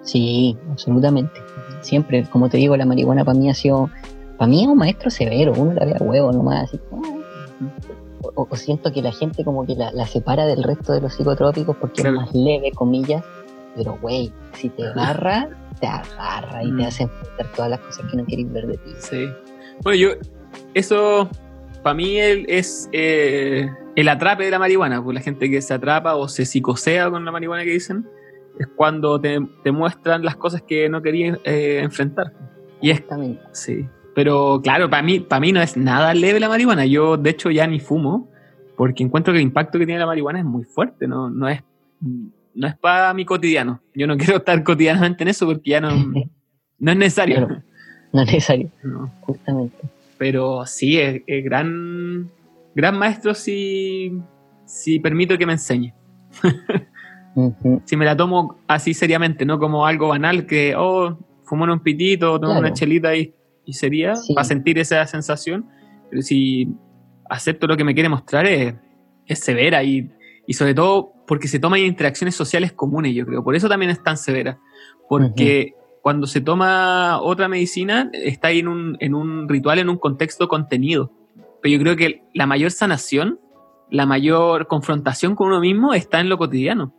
[0.03, 1.41] Sí, absolutamente.
[1.81, 3.89] Siempre, como te digo, la marihuana para mí ha sido,
[4.37, 6.79] para mí es un maestro severo, uno la ve a huevo nomás, así,
[8.35, 12.01] o, siento que la gente como que la, separa del resto de los psicotrópicos porque
[12.01, 13.23] es más leve, comillas,
[13.75, 16.85] pero güey, si te agarra, te agarra y te mm.
[16.85, 18.91] hace enfrentar todas las cosas que no quieres ver de ti.
[18.99, 19.29] Sí.
[19.83, 20.09] Bueno, yo,
[20.73, 21.29] eso
[21.81, 26.15] para mí es eh, el atrape de la marihuana, pues la gente que se atrapa
[26.15, 28.07] o se psicosea con la marihuana que dicen,
[28.59, 29.39] es cuando te,
[29.71, 32.33] muestran las cosas que no querías eh, enfrentar.
[32.81, 33.03] Y es,
[33.51, 33.87] sí.
[34.13, 36.85] Pero claro, para mí, para mí no es nada leve la marihuana.
[36.85, 38.29] Yo, de hecho, ya ni fumo,
[38.75, 41.61] porque encuentro que el impacto que tiene la marihuana es muy fuerte, no, no es,
[42.53, 43.81] no es para mi cotidiano.
[43.95, 45.91] Yo no quiero estar cotidianamente en eso porque ya no,
[46.79, 47.47] no es necesario.
[48.11, 48.69] no es necesario,
[49.21, 49.77] justamente.
[50.17, 52.29] Pero sí, es, gran,
[52.75, 54.19] gran maestro si,
[54.65, 55.93] si permito que me enseñe.
[57.85, 62.39] Si me la tomo así seriamente, no como algo banal que, oh, fumo un pitito,
[62.39, 63.33] tomo una chelita y,
[63.65, 65.65] y sería, para sentir esa sensación.
[66.09, 66.67] Pero si
[67.29, 68.75] acepto lo que me quiere mostrar es,
[69.25, 70.11] es severa y,
[70.45, 73.43] y, sobre todo porque se toman interacciones sociales comunes, yo creo.
[73.43, 74.59] Por eso también es tan severa.
[75.07, 79.97] Porque cuando se toma otra medicina, está ahí en un, en un ritual, en un
[79.97, 81.11] contexto contenido.
[81.61, 83.39] Pero yo creo que la mayor sanación,
[83.89, 86.93] la mayor confrontación con uno mismo está en lo cotidiano.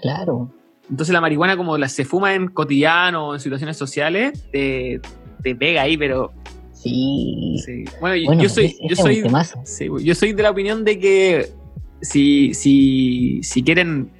[0.00, 0.50] Claro.
[0.90, 5.00] Entonces la marihuana como la se fuma en cotidiano, en situaciones sociales, te,
[5.42, 6.32] te pega ahí, pero...
[6.72, 7.56] Sí.
[8.00, 9.24] Bueno, yo, soy, yo, soy,
[10.04, 11.52] yo soy de la opinión de que
[12.00, 14.12] si, si, si quieren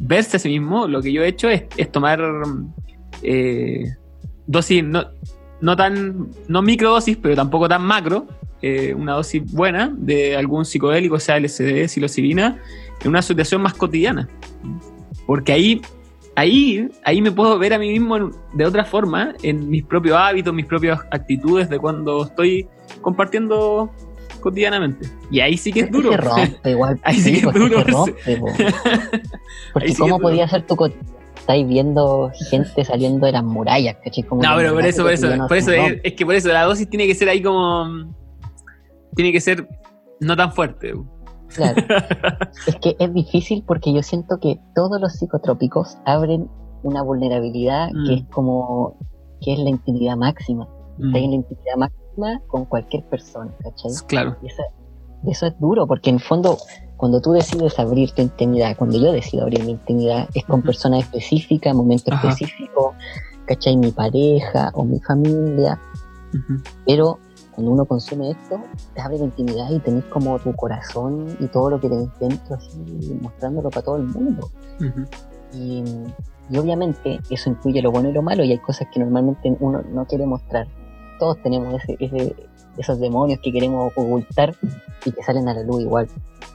[0.00, 2.22] verse a sí mismo, lo que yo he hecho es, es tomar
[3.22, 3.94] eh,
[4.46, 5.04] dosis no,
[5.60, 8.26] no tan, no microdosis, pero tampoco tan macro,
[8.62, 12.60] eh, una dosis buena de algún psicodélico, sea LSD, psilocibina,
[13.02, 14.28] en una situación más cotidiana.
[15.26, 15.80] Porque ahí,
[16.34, 20.54] ahí, ahí me puedo ver a mí mismo de otra forma, en mis propios hábitos,
[20.54, 22.68] mis propias actitudes de cuando estoy
[23.00, 23.90] compartiendo
[24.40, 25.08] cotidianamente.
[25.30, 26.10] Y ahí sí que es duro.
[26.64, 27.00] igual.
[27.04, 27.84] ahí sí, que es duro.
[29.72, 30.76] Porque ¿cómo podía ser tu
[31.46, 34.24] estáis viendo gente saliendo de las murallas, ¿cachai?
[34.24, 36.90] Como no, pero por eso, por eso, por eso es, que por eso la dosis
[36.90, 38.12] tiene que ser ahí como.
[39.14, 39.66] Tiene que ser
[40.18, 40.92] no tan fuerte.
[41.54, 41.82] Claro.
[42.66, 46.48] es que es difícil porque yo siento que todos los psicotrópicos abren
[46.82, 48.18] una vulnerabilidad que mm.
[48.18, 48.96] es como.
[49.40, 50.68] que es la intimidad máxima.
[50.98, 51.14] Mm.
[51.14, 53.92] en la intimidad máxima con cualquier persona, ¿cachai?
[54.06, 54.36] Claro.
[54.42, 56.56] Y eso es duro porque en el fondo
[56.96, 61.04] cuando tú decides abrir tu intimidad, cuando yo decido abrir mi intimidad, es con personas
[61.04, 62.94] específicas, momentos específicos,
[63.46, 63.76] ¿cachai?
[63.76, 65.78] Mi pareja o mi familia,
[66.86, 67.18] pero
[67.56, 68.60] cuando uno consume esto,
[68.94, 72.54] te abre la intimidad y tenés como tu corazón y todo lo que tenés dentro
[72.54, 74.50] así, mostrándolo para todo el mundo.
[75.54, 75.82] y,
[76.54, 80.06] obviamente eso incluye lo bueno y lo malo y hay cosas que normalmente uno no
[80.06, 80.68] quiere mostrar.
[81.18, 82.36] Todos tenemos ese,
[82.76, 84.54] esos demonios que queremos ocultar
[85.06, 86.08] y que salen a la luz igual.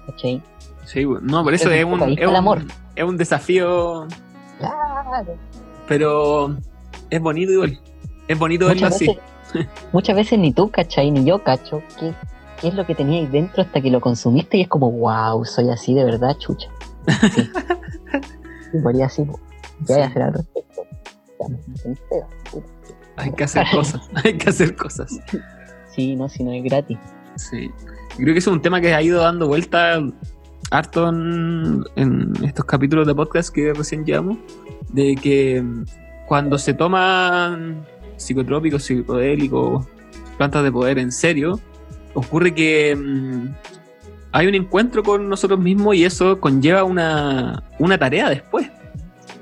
[0.05, 0.39] ¿Cachai?
[0.85, 2.61] Sí, no, por eso es, un, es, un, amor.
[2.95, 4.05] es un desafío.
[4.59, 5.35] Claro.
[5.87, 6.55] Pero
[7.09, 7.79] es bonito igual.
[8.27, 9.07] Es bonito verlo así.
[9.91, 11.11] Muchas veces ni tú, ¿cachai?
[11.11, 11.81] Ni yo, cacho.
[11.99, 12.13] ¿qué,
[12.59, 14.57] ¿Qué es lo que tenía ahí dentro hasta que lo consumiste?
[14.57, 16.69] Y es como, wow, soy así de verdad, chucha.
[17.33, 17.49] Sí.
[18.93, 19.23] y así,
[19.87, 20.81] ¿qué hay que hacer al respecto?
[23.17, 25.19] Hay que hacer cosas, hay que hacer cosas.
[25.87, 26.97] Sí, no, si no es gratis.
[27.35, 27.71] Sí.
[28.17, 29.99] Creo que es un tema que ha ido dando vuelta
[30.69, 34.37] harto en, estos capítulos de podcast que recién llevamos,
[34.89, 35.63] de que
[36.27, 37.85] cuando se toman
[38.23, 39.85] psicotrópicos, psicodélicos,
[40.37, 41.59] plantas de poder en serio,
[42.13, 43.49] ocurre que mm,
[44.31, 47.63] hay un encuentro con nosotros mismos y eso conlleva una,
[47.99, 48.69] tarea después.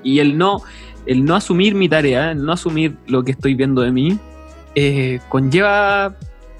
[0.04, 0.62] Y el no,
[1.06, 4.18] el no asumir mi tarea, el no asumir lo que estoy viendo de mí,
[4.76, 6.16] eh, conlleva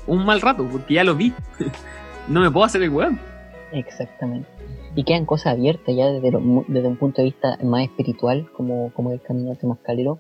[0.08, 1.34] un mal rato, porque ya lo vi.
[2.28, 3.20] no me puedo hacer el weón.
[3.72, 4.48] Exactamente.
[4.96, 6.32] Y quedan cosas abiertas ya desde,
[6.68, 10.20] desde un punto de vista más espiritual, como, como el camino de Mascalero.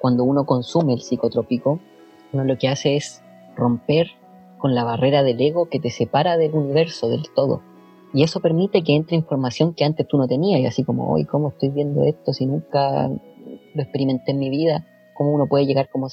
[0.00, 1.78] Cuando uno consume el psicotrópico,
[2.32, 3.22] uno lo que hace es
[3.56, 4.08] romper
[4.58, 7.62] con la barrera del ego que te separa del universo, del todo.
[8.12, 11.24] Y eso permite que entre información que antes tú no tenías, y así como, hoy,
[11.24, 14.86] ¿cómo estoy viendo esto si nunca lo experimenté en mi vida?
[15.16, 16.08] ¿Cómo uno puede llegar como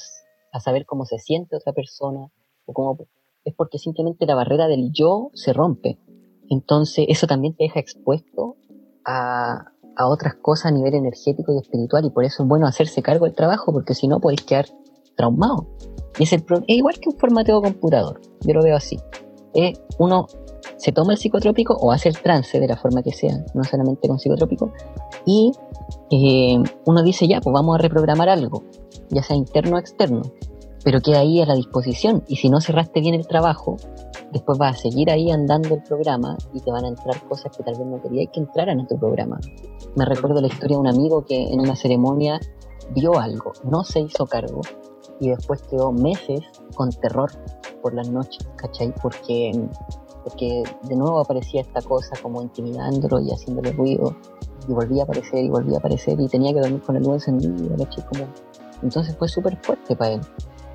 [0.52, 2.28] a saber cómo se siente otra persona?
[2.66, 2.98] O cómo,
[3.44, 5.98] es porque simplemente la barrera del yo se rompe.
[6.48, 8.56] Entonces, eso también te deja expuesto
[9.04, 9.72] a,
[10.06, 13.34] otras cosas a nivel energético y espiritual, y por eso es bueno hacerse cargo del
[13.34, 14.66] trabajo, porque si no podéis quedar
[15.16, 15.66] traumado.
[16.18, 18.98] Y es, el, igual que un formateo computador, yo lo veo así.
[19.54, 20.26] Es uno
[20.76, 24.06] se toma el psicotrópico o hace el trance de la forma que sea, no solamente
[24.06, 24.72] con psicotrópico,
[25.26, 25.52] y
[26.10, 28.62] eh, uno dice ya, pues vamos a reprogramar algo,
[29.10, 30.22] ya sea interno o externo
[30.84, 32.24] pero queda ahí a la disposición.
[32.28, 33.76] Y si no cerraste bien el trabajo,
[34.32, 37.62] después vas a seguir ahí andando el programa y te van a entrar cosas que
[37.62, 39.38] tal vez no querías que entraran a tu programa.
[39.96, 42.40] Me recuerdo la historia de un amigo que en una ceremonia
[42.94, 44.60] vio algo, no se hizo cargo
[45.20, 46.40] y después quedó meses
[46.74, 47.30] con terror
[47.82, 48.94] por las noches, ¿cachai?
[49.02, 49.52] Porque,
[50.22, 54.16] porque de nuevo aparecía esta cosa como intimidándolo y haciéndole ruido
[54.68, 57.28] y volvía a aparecer y volvía a aparecer y tenía que dormir con el luz
[57.28, 58.04] encendido, ¿cachai?
[58.06, 58.24] Como...
[58.82, 60.20] Entonces fue súper fuerte para él.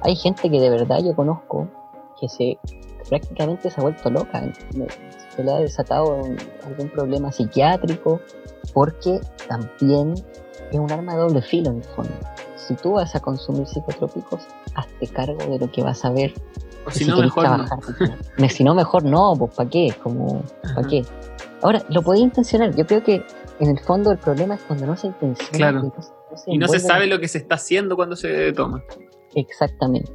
[0.03, 1.67] Hay gente que de verdad yo conozco
[2.19, 2.57] que se
[3.09, 4.41] prácticamente se ha vuelto loca,
[5.35, 6.23] se le ha desatado
[6.65, 8.19] algún problema psiquiátrico,
[8.73, 10.13] porque también
[10.71, 12.13] es un arma de doble filo en el fondo.
[12.55, 16.33] Si tú vas a consumir psicotrópicos, hazte cargo de lo que vas a ver.
[16.85, 17.45] O si, no, mejor
[18.37, 18.49] no.
[18.49, 19.93] si no, mejor no, pues ¿para qué?
[20.01, 20.43] Como,
[20.75, 21.05] ¿para qué?
[21.61, 22.75] Ahora, lo podía intencionar.
[22.75, 23.25] Yo creo que
[23.59, 25.57] en el fondo el problema es cuando no se intenciona.
[25.57, 25.93] Claro.
[26.47, 28.83] y no se sabe lo que se está haciendo cuando se toma.
[29.35, 30.11] Exactamente.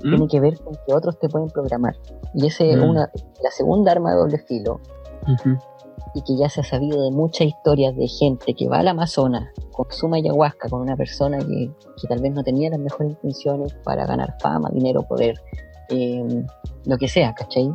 [0.00, 1.96] Tiene que ver con que otros te pueden programar.
[2.34, 2.82] Y esa es mm.
[2.82, 3.10] una,
[3.42, 4.80] la segunda arma de doble filo.
[6.14, 9.48] Y que ya se ha sabido de muchas historias de gente que va al Amazonas,
[9.72, 11.70] consuma ayahuasca con una persona que,
[12.08, 15.40] tal vez no tenía las mejores intenciones para ganar fama, dinero, poder,
[15.88, 16.46] em,
[16.84, 17.68] lo que sea, ¿cachai?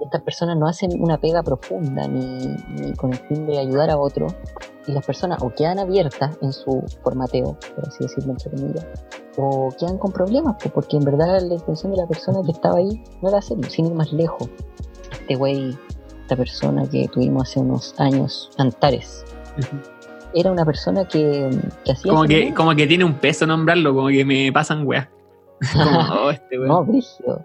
[0.00, 4.26] Estas personas no hacen una pega profunda ni, con el fin de ayudar a otro
[4.86, 8.86] y las personas o quedan abiertas en su formateo, por así decirlo entre comillas,
[9.36, 13.02] o quedan con problemas, porque en verdad la intención de la persona que estaba ahí
[13.22, 14.48] no era hacerlo, sin ir más lejos.
[15.12, 15.76] Este güey,
[16.22, 19.24] esta persona que tuvimos hace unos años, Antares,
[20.34, 21.50] era una persona que,
[21.90, 22.12] hacía...
[22.12, 25.08] Como que, como que tiene un peso nombrarlo, como que me pasan weas.
[25.76, 27.44] oh, este no, brígido.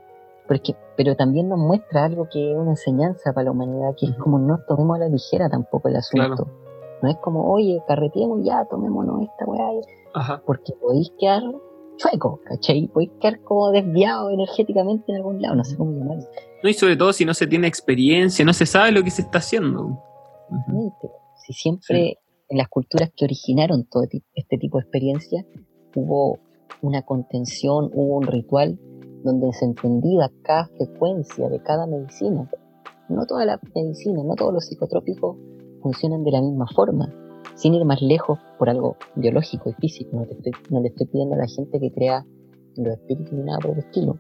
[0.52, 4.18] Porque, pero también nos muestra algo que es una enseñanza para la humanidad, que es
[4.18, 6.46] como no tomemos a la ligera tampoco el asunto.
[7.02, 10.42] No es como, oye, carreteemos ya, tomémonos esta weá.
[10.46, 11.42] Porque podéis quedar
[11.96, 12.90] chueco, ¿cachai?
[12.90, 16.26] Podéis quedar como desviado energéticamente en algún lado, no sé cómo llamarlo.
[16.62, 19.22] No, y sobre todo si no se tiene experiencia, no se sabe lo que se
[19.22, 20.04] está haciendo.
[21.38, 25.46] Si siempre en las culturas que originaron todo este tipo de experiencias
[25.96, 26.40] hubo
[26.82, 28.78] una contención, hubo un ritual
[29.24, 32.50] donde se entendía cada frecuencia de cada medicina.
[33.10, 35.38] No toda la medicina, no todos los psicotrópicos
[35.82, 37.14] funcionan de la misma forma,
[37.56, 40.12] sin ir más lejos por algo biológico y físico.
[40.70, 42.26] No, le estoy pidiendo a la gente que crea
[42.78, 44.18] los espíritus ni nada por el estilo.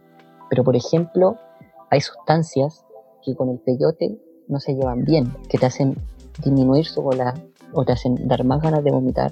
[0.49, 1.37] Pero, por ejemplo,
[1.89, 2.85] hay sustancias
[3.23, 5.95] que con el peyote no se llevan bien, que te hacen
[6.43, 7.33] disminuir su bola
[7.73, 9.31] o te hacen dar más ganas de vomitar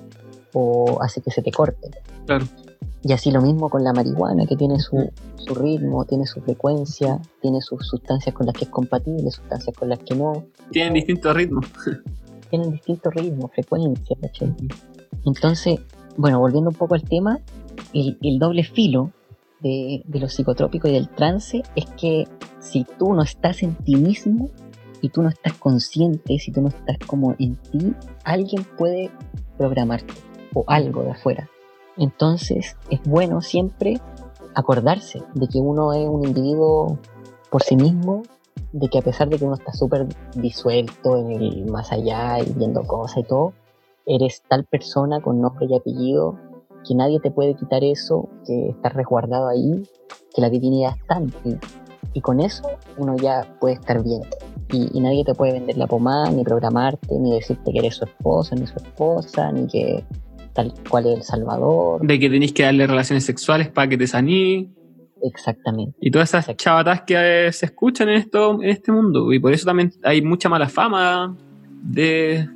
[0.53, 1.89] o hace que se te corte.
[2.25, 2.45] Claro.
[3.01, 7.19] Y así lo mismo con la marihuana, que tiene su, su ritmo, tiene su frecuencia,
[7.41, 10.45] tiene sus sustancias con las que es compatible, sustancias con las que no.
[10.71, 11.65] Tienen distintos ritmos.
[12.49, 14.53] Tienen distintos ritmos, frecuencias, ¿cachai?
[15.25, 15.79] Entonces,
[16.17, 17.39] bueno, volviendo un poco al tema,
[17.93, 19.11] el, el doble filo
[19.61, 22.27] de, de los psicotrópicos y del trance es que
[22.59, 24.49] si tú no estás en ti mismo
[25.01, 27.93] y tú no estás consciente, si tú no estás como en ti,
[28.23, 29.11] alguien puede
[29.57, 30.13] programarte
[30.53, 31.49] o algo de afuera.
[31.97, 33.99] Entonces es bueno siempre
[34.55, 36.97] acordarse de que uno es un individuo
[37.49, 38.23] por sí mismo,
[38.71, 42.51] de que a pesar de que uno está súper disuelto en el más allá y
[42.53, 43.53] viendo cosas y todo,
[44.05, 46.37] eres tal persona con nombre y apellido
[46.87, 49.83] que nadie te puede quitar eso, que estás resguardado ahí,
[50.33, 51.57] que la divinidad está en ti.
[52.13, 52.63] Y con eso
[52.97, 54.21] uno ya puede estar bien.
[54.71, 58.05] Y, y nadie te puede vender la pomada, ni programarte, ni decirte que eres su
[58.05, 60.05] esposo, ni su esposa, ni que
[60.59, 62.05] tal cual es el Salvador.
[62.05, 64.69] De que tenéis que darle relaciones sexuales para que te saní.
[65.21, 65.97] Exactamente.
[66.01, 69.31] Y todas esas chavatas que eh, se escuchan en, esto, en este mundo.
[69.31, 71.35] Y por eso también hay mucha mala fama
[71.81, 72.47] de,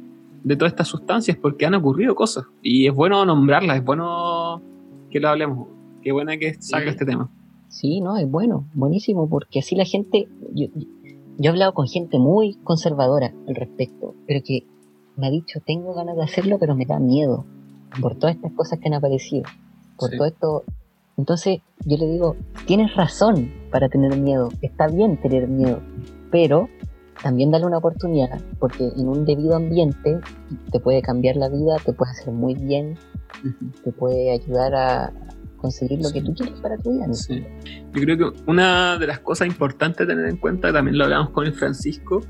[0.44, 2.46] de todas estas sustancias, porque han ocurrido cosas.
[2.62, 4.62] Y es bueno nombrarlas, es bueno
[5.10, 5.68] que lo hablemos.
[6.02, 7.30] Qué buena que salga este tema.
[7.70, 10.28] Sí, no, es bueno, buenísimo, porque así la gente.
[10.54, 14.66] Yo, yo he hablado con gente muy conservadora al respecto, pero que
[15.16, 17.46] me ha dicho: Tengo ganas de hacerlo, pero me da miedo
[18.02, 19.44] por todas estas cosas que han aparecido,
[19.98, 20.18] por Sí.
[20.18, 20.64] todo esto.
[21.18, 22.36] Entonces yo le digo,
[22.66, 25.80] tienes razón para tener miedo, está bien tener miedo,
[26.32, 26.70] pero
[27.22, 30.20] también dale una oportunidad, porque en un debido ambiente
[30.72, 32.98] te puede cambiar la vida, te puede hacer muy bien,
[33.84, 35.14] te puede ayudar a
[35.58, 37.14] conseguir lo que tú quieres para tu vida.
[37.14, 37.42] Sí.
[37.94, 41.30] Yo creo que una de las cosas importantes a tener en cuenta, también lo hablamos
[41.30, 42.22] con el Francisco,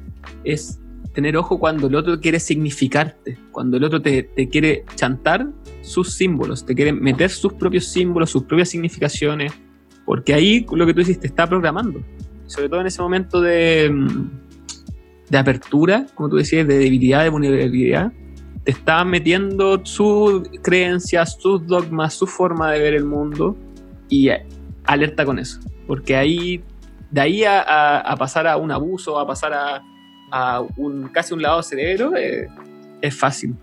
[0.43, 0.79] es
[1.13, 5.47] tener ojo cuando el otro quiere significarte, cuando el otro te, te quiere chantar
[5.81, 9.53] sus símbolos, te quiere meter sus propios símbolos, sus propias significaciones,
[10.05, 12.01] porque ahí lo que tú dices te está programando.
[12.47, 14.29] Sobre todo en ese momento de, mm,
[15.29, 18.11] de apertura, como tú decías, de debilidad, de vulnerabilidad,
[18.63, 23.57] te está metiendo sus creencias, sus dogmas, su forma de ver el mundo
[24.09, 24.29] y
[24.85, 26.63] alerta con eso, porque ahí,
[27.11, 29.83] de ahí a, a- a pasar a un abuso, a pasar a,
[30.35, 32.49] a un casi un lavado de cerebro, eh,
[33.01, 33.55] es fácil.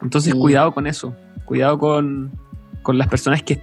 [0.00, 1.14] Entonces, cuidado con eso,
[1.44, 2.32] cuidado con,
[2.82, 3.60] con las personas que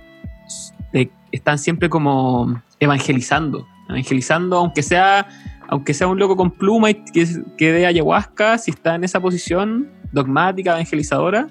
[0.94, 5.28] eh, están siempre como evangelizando, evangelizando, aunque sea,
[5.70, 9.20] aunque sea un loco con pluma y que, que dé ayahuasca, si está en esa
[9.20, 11.50] posición dogmática, evangelizadora,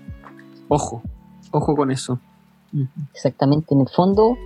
[0.68, 1.02] ojo,
[1.50, 2.20] ojo con eso.
[3.12, 4.38] Exactamente, en el fondo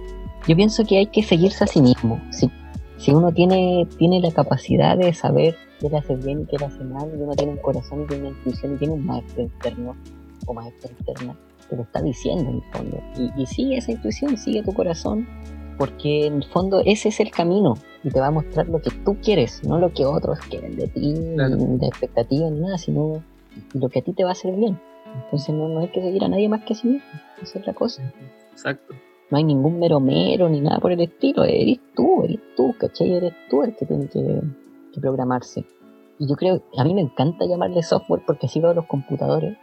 [0.49, 2.23] yo pienso que hay que seguirse a sí mismo.
[2.31, 2.51] Si,
[2.97, 6.67] si uno tiene, tiene la capacidad de saber qué le hace bien y qué le
[6.67, 9.43] hace mal, y uno tiene un corazón y tiene una intuición y tiene un maestro
[9.43, 9.97] interno
[10.47, 11.37] o maestra interna,
[11.69, 13.01] te lo está diciendo en el fondo.
[13.19, 15.27] Y, y sigue esa intuición, sigue tu corazón,
[15.79, 17.75] porque en el fondo ese es el camino
[18.05, 20.87] y te va a mostrar lo que tú quieres, no lo que otros quieren de
[20.89, 21.57] ti, Claro.
[21.57, 23.23] ni de expectativas, ni nada, sino
[23.73, 24.79] lo que a ti te va a hacer bien.
[25.25, 27.09] Entonces no, no hay que seguir a nadie más que a sí mismo,
[27.43, 28.03] esa es la cosa
[28.53, 28.95] Exacto.
[29.31, 33.13] No hay ningún mero mero ni nada por el estilo, eres tú, eres tú, ¿cachai?
[33.13, 34.41] Eres tú el que tiene que,
[34.93, 35.65] que programarse.
[36.19, 39.57] Y yo creo, a mí me encanta llamarle software porque así veo los computadores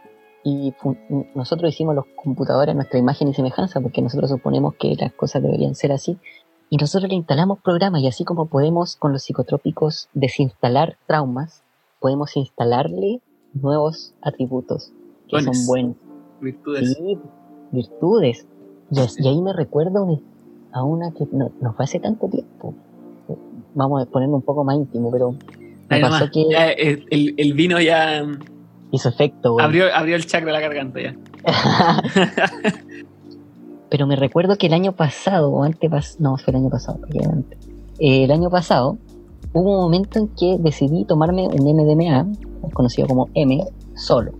[0.44, 0.74] y
[1.34, 5.42] nosotros hicimos los computadores a nuestra imagen y semejanza porque nosotros suponemos que las cosas
[5.42, 6.18] deberían ser así
[6.68, 11.62] y nosotros le instalamos programas y así como podemos con los psicotrópicos desinstalar traumas,
[12.00, 13.20] podemos instalarle
[13.52, 14.90] nuevos atributos
[15.28, 15.58] que Dones.
[15.58, 15.96] son buenos.
[16.40, 16.94] Virtudes.
[16.94, 17.18] Sí,
[17.70, 18.46] virtudes.
[18.92, 20.20] Y, y ahí me recuerdo
[20.72, 22.74] a una que no, no fue hace tanto tiempo.
[23.74, 25.34] Vamos a ponerlo un poco más íntimo, pero
[25.88, 28.38] me pasó que ya, el, el vino ya mm,
[28.92, 29.54] hizo efecto.
[29.54, 29.64] güey.
[29.64, 31.16] abrió, abrió el chakra de la garganta ya.
[33.90, 37.58] pero me recuerdo que el año pasado, o antes, no, fue el año pasado, antes.
[37.98, 38.98] Eh, el año pasado
[39.52, 42.26] hubo un momento en que decidí tomarme un MDMA,
[42.72, 43.64] conocido como M,
[43.94, 44.32] solo.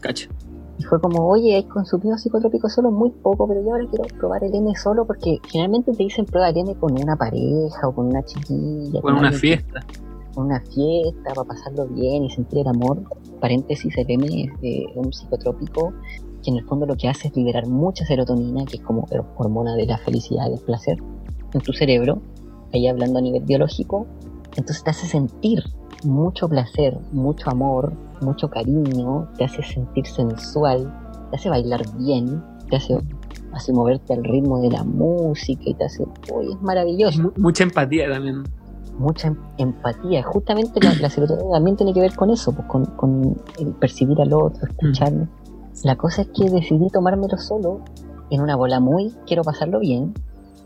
[0.00, 0.28] Cacha.
[0.78, 4.44] Y fue como, oye, he consumido psicotrópicos solo muy poco, pero yo ahora quiero probar
[4.44, 8.06] el M solo porque generalmente te dicen prueba el M con una pareja o con
[8.06, 9.00] una chiquilla.
[9.00, 9.80] Con una fiesta.
[10.34, 13.02] con una fiesta, para pasarlo bien y sentir el amor.
[13.40, 15.94] Paréntesis, el M es eh, un psicotrópico
[16.42, 19.06] que en el fondo lo que hace es liberar mucha serotonina, que es como
[19.36, 20.98] hormona de la felicidad y del placer,
[21.52, 22.20] en tu cerebro,
[22.72, 24.06] ahí hablando a nivel biológico.
[24.56, 25.62] Entonces te hace sentir
[26.04, 30.92] mucho placer, mucho amor, mucho cariño, te hace sentir sensual,
[31.30, 32.98] te hace bailar bien, te hace,
[33.52, 37.64] hace moverte al ritmo de la música y te hace, uy, es maravilloso Mu- Mucha
[37.64, 38.44] empatía también.
[38.98, 40.22] mucha em- empatía.
[40.22, 44.20] Justamente la, la serotonina también tiene que ver con eso, pues, con, con el percibir
[44.20, 45.26] al otro, escucharlo.
[45.84, 47.80] La cosa es que decidí tomármelo solo,
[48.30, 50.14] en una bola muy, quiero pasarlo bien.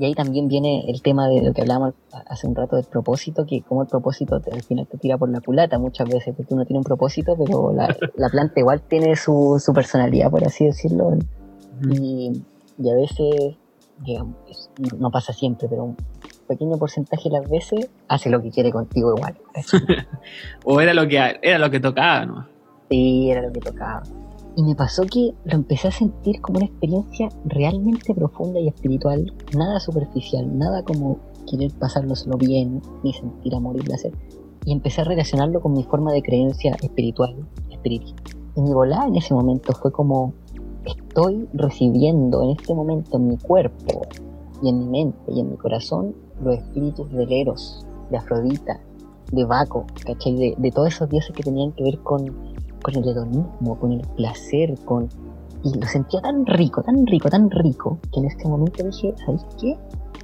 [0.00, 1.92] Y ahí también viene el tema de lo que hablábamos
[2.26, 5.42] hace un rato del propósito, que como el propósito al final te tira por la
[5.42, 7.94] culata muchas veces, porque uno tiene un propósito, pero la,
[8.30, 11.18] planta igual tiene su, su, personalidad, por así decirlo.
[11.90, 12.32] Y,
[12.78, 13.56] y a veces,
[13.98, 14.36] digamos,
[14.98, 15.96] no pasa siempre, pero un
[16.48, 19.36] pequeño porcentaje de las veces hace lo que quiere contigo igual.
[20.64, 22.48] o era lo que era lo que tocaba, ¿no?
[22.88, 24.02] Sí, era lo que tocaba.
[24.56, 29.32] Y me pasó que lo empecé a sentir como una experiencia realmente profunda y espiritual,
[29.56, 34.12] nada superficial, nada como querer pasarlo solo bien, ni sentir amor y placer.
[34.64, 37.36] Y empecé a relacionarlo con mi forma de creencia espiritual,
[37.70, 38.14] espiritual.
[38.56, 40.34] Y mi volada en ese momento fue como,
[40.84, 44.02] estoy recibiendo en este momento en mi cuerpo
[44.62, 48.80] y en mi mente y en mi corazón los espíritus de Eros, de Afrodita,
[49.32, 50.34] de Baco, ¿cachai?
[50.34, 52.49] De, de todos esos dioses que tenían que ver con
[52.82, 55.08] con el hedonismo, con el placer, con...
[55.62, 59.44] Y lo sentía tan rico, tan rico, tan rico, que en ese momento dije, ¿sabes
[59.60, 59.76] qué?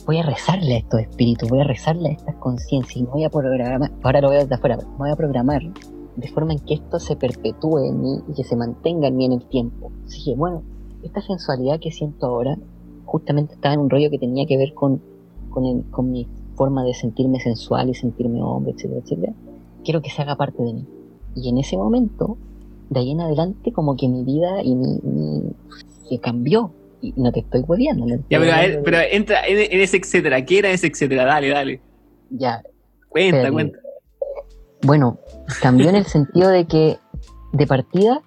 [0.07, 3.25] Voy a rezarle a estos espíritus, voy a rezarle a estas conciencias y me voy
[3.25, 5.63] a programar, ahora lo veo desde afuera, me voy a programar
[6.17, 9.27] de forma en que esto se perpetúe en mí y que se mantenga en mí
[9.27, 9.91] en el tiempo.
[10.07, 10.63] Así que bueno,
[11.03, 12.57] esta sensualidad que siento ahora,
[13.05, 15.03] justamente estaba en un rollo que tenía que ver con,
[15.51, 19.33] con, con mi forma de sentirme sensual y sentirme hombre, etcétera, etcétera.
[19.85, 20.87] Quiero que se haga parte de mí.
[21.37, 22.37] Y en ese momento,
[22.91, 25.53] de ahí en adelante, como que mi vida y mi,
[26.09, 26.73] se cambió.
[27.03, 28.07] Y no te estoy hueviando.
[28.31, 28.41] ya,
[28.83, 30.45] pero, entra en, ese etcétera.
[30.45, 31.25] ¿Qué era ese etcétera?
[31.27, 31.81] Dale, dale.
[32.31, 32.63] Ya.
[33.11, 33.79] Cuenta, cuenta.
[34.83, 35.19] Bueno,
[35.61, 36.99] cambió en el sentido de que,
[37.53, 38.23] de partida,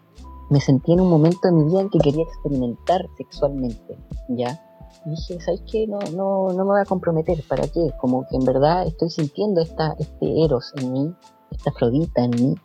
[0.49, 3.97] me sentí en un momento de mi vida en que quería experimentar sexualmente,
[4.29, 4.59] ¿ya?
[5.05, 5.87] Y dije, ¿sabes qué?
[5.87, 7.91] No, no, no me voy a comprometer, ¿para qué?
[7.99, 11.15] Como que en verdad estoy sintiendo esta, este eros en mí,
[11.51, 12.55] esta Afrodita en mí,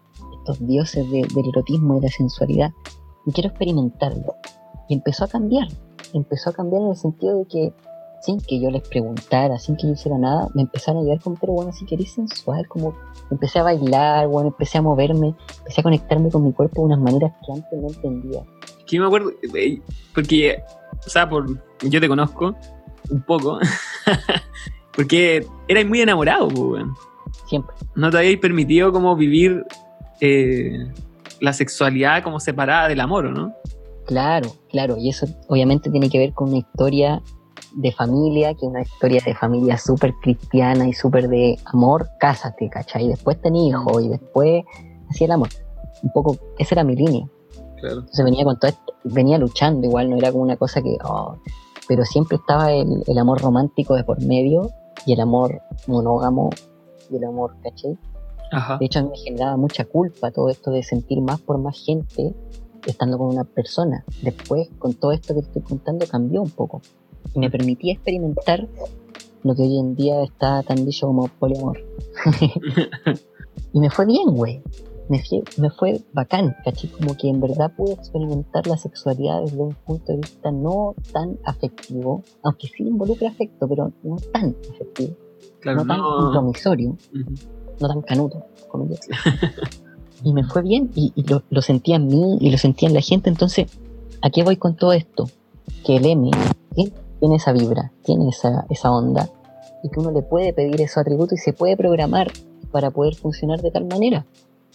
[0.45, 2.73] estos dioses del erotismo y la sensualidad,
[3.25, 4.35] y quiero experimentarlo.
[4.89, 5.69] Y empezó a cambiar,
[6.13, 7.73] empezó a cambiar en el sentido de que
[8.21, 11.37] sin que yo les preguntara, sin que yo hiciera nada, me empezaron a ayudar como,
[11.37, 12.95] pero bueno, si querés sensual, como
[13.31, 17.01] empecé a bailar, bueno, empecé a moverme, empecé a conectarme con mi cuerpo de unas
[17.01, 18.43] maneras que antes no entendía.
[18.87, 19.81] Que yo me acuerdo, eh,
[20.15, 20.63] porque,
[21.07, 21.47] o sea, por,
[21.83, 22.55] yo te conozco
[23.11, 23.59] un poco,
[24.97, 26.85] porque eras muy enamorado, pues,
[27.47, 27.75] Siempre.
[27.95, 29.65] No te habíais permitido como vivir
[30.21, 30.87] eh,
[31.41, 33.55] la sexualidad como separada del amor, ¿no?
[34.07, 37.23] Claro, claro, y eso obviamente tiene que ver con una historia
[37.77, 42.69] de familia, que es una historia de familia súper cristiana y súper de amor, cásate,
[42.69, 43.07] ¿cachai?
[43.07, 44.65] Y después ten hijos y después
[45.09, 45.49] así el amor.
[46.03, 47.27] Un poco, esa era mi línea.
[47.81, 48.01] Claro.
[48.01, 51.37] Entonces venía con todo esto, venía luchando igual, no era como una cosa que, oh,
[51.89, 54.71] pero siempre estaba el, el amor romántico de por medio
[55.07, 56.51] y el amor monógamo
[57.11, 57.99] y el amor, ¿cachai?
[58.79, 61.79] De hecho, a mí me generaba mucha culpa todo esto de sentir más por más
[61.85, 62.35] gente
[62.87, 64.05] estando con una persona.
[64.23, 66.81] Después, con todo esto que te estoy contando, cambió un poco.
[67.35, 68.69] Y me permitía experimentar
[69.43, 71.79] lo que hoy en día está tan dicho como poliamor.
[73.73, 74.63] y me fue bien, güey.
[75.09, 75.23] Me,
[75.59, 76.91] me, fue bacán, ¿cachai?
[76.91, 81.39] Como que en verdad pude experimentar la sexualidad desde un punto de vista no tan
[81.45, 85.15] afectivo, aunque sí involucra afecto, pero no tan afectivo,
[85.63, 86.97] no tan compromisorio
[87.81, 88.45] no tan canuto,
[90.25, 91.13] y me fue bien y,
[91.51, 93.29] lo, sentía en mí y lo sentía en la gente.
[93.29, 93.67] Entonces,
[94.23, 95.29] ¿a qué voy con todo esto?
[95.85, 96.31] Que el M
[97.21, 99.29] tiene esa vibra, tiene esa, esa onda
[99.83, 102.33] y que uno le puede pedir esos atributos y se puede programar
[102.73, 104.25] para poder funcionar de tal manera.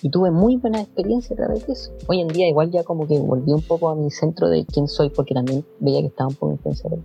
[0.01, 1.91] Y tuve muy buena experiencia a través de eso.
[2.07, 4.87] Hoy en día igual ya como que volví un poco a mi centro de quién
[4.87, 6.99] soy porque también veía que estaba un poco influenciado.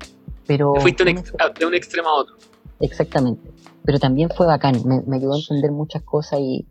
[0.47, 0.74] Pero...
[0.76, 2.36] Fuiste de un extremo a otro.
[2.85, 3.55] Exactamente
[3.85, 6.66] pero también fue bacán, me, ayudó a entender muchas cosas y,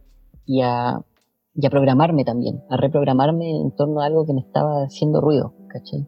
[0.45, 0.99] y, a,
[1.53, 5.53] y, a, programarme también, a reprogramarme en torno a algo que me estaba haciendo ruido,
[5.69, 6.07] ¿cachai?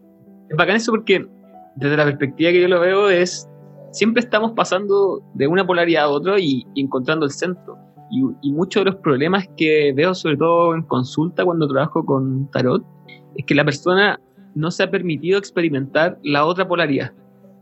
[0.49, 1.27] Es bacán eso porque
[1.75, 3.47] desde la perspectiva que yo lo veo es,
[3.91, 7.77] siempre estamos pasando de una polaridad a otra y, encontrando el centro.
[8.09, 12.49] Y, y, muchos de los problemas que veo, sobre todo en consulta cuando trabajo con
[12.49, 12.83] tarot,
[13.35, 14.19] es que la persona
[14.55, 17.11] no se ha permitido experimentar la otra polaridad.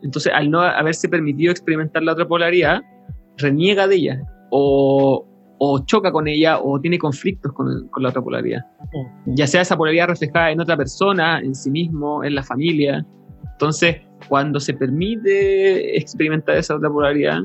[0.04, 2.82] Entonces, al no haberse permitido experimentar la otra polaridad,
[3.38, 5.26] reniega de ella o,
[5.86, 8.62] choca con ella o tiene conflictos con, la otra polaridad.
[9.26, 13.06] Ya sea esa polaridad reflejada en otra persona, en sí mismo, en la familia.
[13.54, 17.40] Entonces, cuando se permite experimentar esa otra polaridad,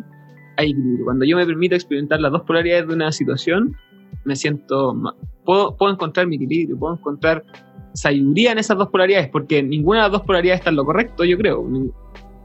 [0.56, 1.04] hay equilibrio.
[1.04, 3.76] Cuando yo me permito experimentar las dos polaridades de una situación,
[4.24, 4.96] me siento,
[5.44, 7.44] puedo, puedo encontrar mi equilibrio, puedo encontrar
[7.94, 11.24] sabiduría en esas dos polaridades, porque ninguna de las dos polaridades está en lo correcto,
[11.24, 11.64] yo creo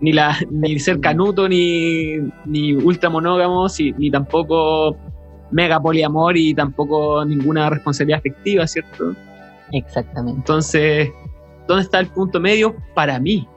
[0.04, 4.98] ni, la, ni ser canuto, ni, ni ultra monógamo, ni tampoco
[5.50, 9.16] mega poliamor y tampoco ninguna responsabilidad afectiva, ¿cierto?
[9.72, 10.40] Exactamente.
[10.40, 11.10] Entonces,
[11.68, 13.48] ¿dónde está el punto medio para mí?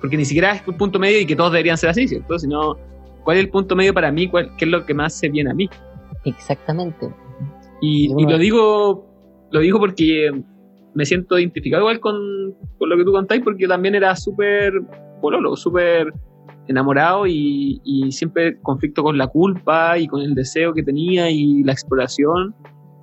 [0.00, 2.38] Porque ni siquiera es el punto medio y que todos deberían ser así, ¿cierto?
[2.38, 2.76] Sino,
[3.24, 4.28] ¿cuál es el punto medio para mí?
[4.28, 5.70] ¿Cuál, ¿Qué es lo que más hace bien a mí?
[6.26, 7.08] Exactamente.
[7.80, 9.14] Y, y lo digo
[9.54, 10.32] lo digo porque
[10.94, 12.16] me siento identificado igual con,
[12.76, 14.72] con lo que tú contáis, porque yo también era súper
[15.24, 16.12] pololo, súper
[16.68, 21.62] enamorado y, y, siempre conflicto con la culpa y con el deseo que tenía y
[21.64, 22.54] la exploración.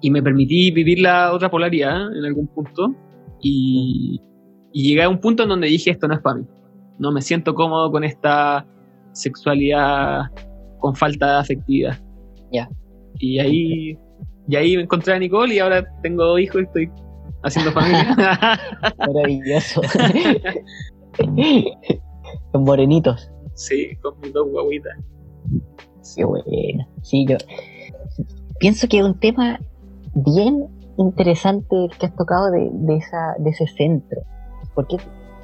[0.02, 2.94] Y me permití vivir la otra polaridad en algún punto.
[3.42, 4.22] Y,
[4.72, 6.46] y llegué a un punto en donde dije, esto no es para mí.
[7.00, 8.68] No me siento cómodo con esta
[9.14, 10.26] sexualidad
[10.80, 12.00] con falta de afectividad.
[12.52, 12.70] Ya.
[13.20, 13.98] Y ahí,
[14.48, 16.92] y ahí me encontré a Nicole y ahora tengo dos hijos y estoy
[17.44, 18.16] haciendo familia.
[18.98, 19.82] Maravilloso.
[22.54, 23.32] Los morenitos.
[23.54, 24.98] Sí, con mis dos guaguitas.
[26.16, 26.44] Qué bueno.
[27.02, 27.38] Sí, yo
[28.60, 29.60] pienso que es un tema
[30.14, 34.22] bien interesante el que has tocado de, de, esa, de ese centro.
[34.74, 34.98] Porque,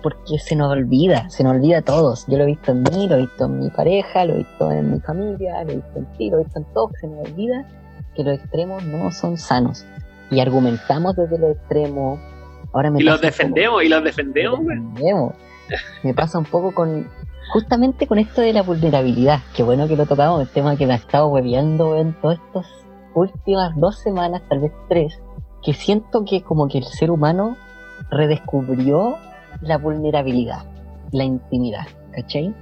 [0.03, 2.25] porque se nos olvida, se nos olvida a todos.
[2.27, 4.71] Yo lo he visto en mí, lo he visto en mi pareja, lo he visto
[4.71, 7.27] en mi familia, lo he visto en ti, lo he visto en todos, se nos
[7.29, 7.65] olvida
[8.15, 9.85] que los extremos no son sanos.
[10.31, 12.19] Y argumentamos desde los extremos.
[12.73, 15.33] Ahora me y los defendemos, y los defendemos, los defendemos.
[16.03, 17.07] Me pasa un poco con,
[17.51, 19.39] justamente con esto de la vulnerabilidad.
[19.55, 22.65] Qué bueno que lo tocamos, el tema que me ha estado hueveando en todas estas
[23.13, 25.19] últimas dos semanas, tal vez tres,
[25.63, 27.57] que siento que como que el ser humano
[28.09, 29.17] redescubrió
[29.61, 30.65] la vulnerabilidad,
[31.11, 32.53] la intimidad, ¿cachai?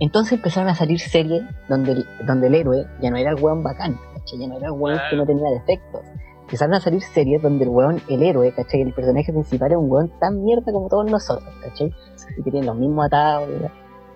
[0.00, 3.62] Entonces empezaron a salir series donde el, donde el héroe ya no era el weón
[3.62, 4.38] bacán, ¿cachai?
[4.38, 6.02] Ya no era el weón que no tenía defectos.
[6.48, 8.80] Empezaron a salir series donde el weón, el héroe, ¿cachai?
[8.80, 11.92] El personaje principal es un weón tan mierda como todos nosotros, ¿cachai?
[12.38, 13.50] Y que tiene los mismos atados.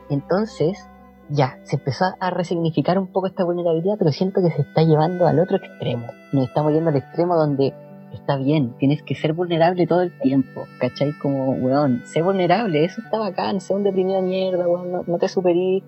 [0.09, 0.89] Entonces,
[1.29, 5.27] ya, se empezó a resignificar un poco esta vulnerabilidad, pero siento que se está llevando
[5.27, 6.07] al otro extremo.
[6.33, 7.75] Nos estamos yendo al extremo donde
[8.15, 11.13] está bien, tienes que ser vulnerable todo el tiempo, ¿cachai?
[11.19, 15.19] Como, weón, sé vulnerable, eso está bacán, sé un deprimido de mierda, weón, no, no
[15.19, 15.85] te superí,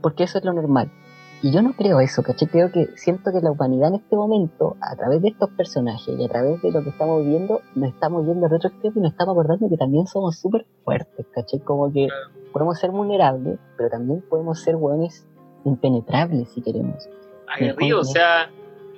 [0.00, 0.92] porque eso es lo normal.
[1.40, 2.48] Y yo no creo eso, ¿cachai?
[2.48, 6.24] Creo que siento que la humanidad en este momento, a través de estos personajes y
[6.24, 9.12] a través de lo que estamos viendo, nos estamos yendo al otro extremo y nos
[9.12, 11.60] estamos acordando que también somos súper fuertes, ¿cachai?
[11.60, 12.08] Como que
[12.52, 15.28] podemos ser vulnerables, pero también podemos ser hueones
[15.64, 17.08] impenetrables si queremos.
[17.46, 18.50] Aguerrido, o sea,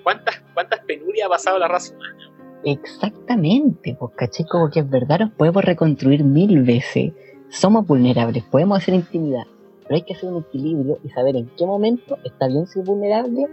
[0.03, 2.30] ¿cuántas, ¿cuántas penurias ha pasado la raza humana?
[2.64, 7.12] Exactamente, pues caché como que es verdad, nos podemos reconstruir mil veces.
[7.51, 9.45] Somos vulnerables, podemos hacer intimidad,
[9.91, 13.49] pero hay que hacer un equilibrio y saber en qué momento está bien ser vulnerable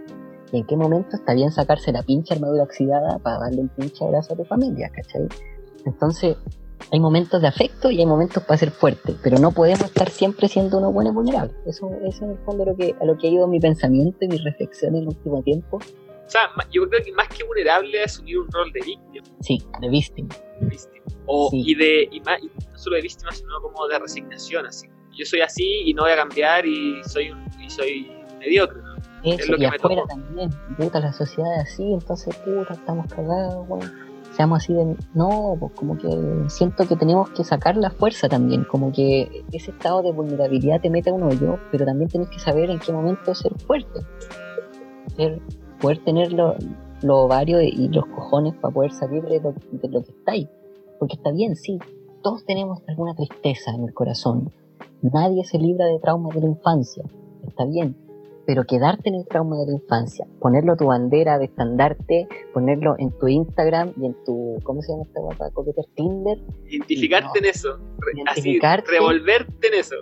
[0.52, 4.04] y en qué momento está bien sacarse la pinche armadura oxidada para darle un pinche
[4.04, 5.26] abrazo a tu familia, ¿cachai?
[5.84, 6.36] Entonces,
[6.92, 10.46] hay momentos de afecto y hay momentos para ser fuerte, pero no podemos estar siempre
[10.46, 11.56] siendo unos buenos vulnerables.
[11.66, 14.18] Eso, eso en el fondo es lo que, a lo que ha ido mi pensamiento
[14.20, 15.78] y mi reflexión en el último tiempo.
[15.78, 19.26] O sea, yo creo que más que vulnerable es asumir un rol de víctima.
[19.40, 20.28] Sí, de víctima.
[20.60, 21.04] De víctima.
[21.26, 21.64] O, sí.
[21.66, 24.66] y, de, y, más, y no solo de víctima, sino como de resignación.
[24.66, 24.86] Así.
[25.18, 28.80] Yo soy así y no voy a cambiar y soy, un, y soy mediocre.
[28.80, 28.96] ¿no?
[29.24, 30.50] Eso, es lo y que afuera me también.
[30.76, 33.90] Puta, la sociedad es así, entonces, puta, estamos cagados, bueno
[34.38, 36.08] seamos así de no, pues como que
[36.48, 40.90] siento que tenemos que sacar la fuerza también, como que ese estado de vulnerabilidad te
[40.90, 44.00] mete a un hoyo, pero también tienes que saber en qué momento ser fuerte,
[45.16, 45.40] ser,
[45.80, 46.54] poder tener los
[47.02, 50.48] lo ovarios y los cojones para poder salir de lo, de lo que está ahí,
[51.00, 51.80] porque está bien, sí,
[52.22, 54.52] todos tenemos alguna tristeza en el corazón,
[55.02, 57.04] nadie se libra de traumas de la infancia,
[57.46, 57.96] está bien,
[58.48, 63.10] pero quedarte en el trauma de la infancia, ponerlo tu bandera de estandarte, ponerlo en
[63.18, 65.50] tu Instagram y en tu, ¿cómo se llama esta guapa?
[65.50, 66.38] Coqueter Tinder.
[66.66, 67.78] Identificarte no, en eso,
[68.14, 69.96] identificarte, así, revolverte en eso.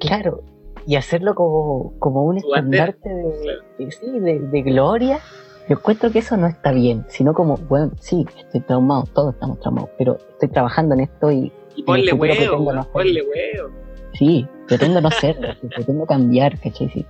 [0.00, 0.42] Claro,
[0.88, 3.62] y hacerlo como, como un tu estandarte de, claro.
[3.78, 5.20] de, sí, de, de, gloria.
[5.68, 9.60] Yo encuentro que eso no está bien, sino como, bueno, sí, estoy traumado, todos estamos
[9.60, 11.52] traumados, pero estoy trabajando en esto y...
[11.76, 13.83] Y ponle huevo, ponle huevo.
[14.14, 16.88] Sí, pretendo no serlo, pretendo cambiar, ¿cachai?
[16.90, 17.06] Sí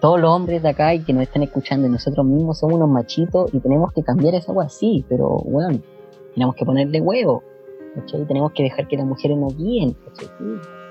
[0.00, 2.88] todos los hombres de acá y que nos están escuchando y nosotros mismos somos unos
[2.88, 5.80] machitos y tenemos que cambiar esa agua, sí, pero bueno,
[6.34, 7.42] tenemos que ponerle huevo,
[7.94, 8.26] ¿cachai?
[8.26, 10.28] Tenemos que dejar que las mujeres nos guíen, ¿cachai?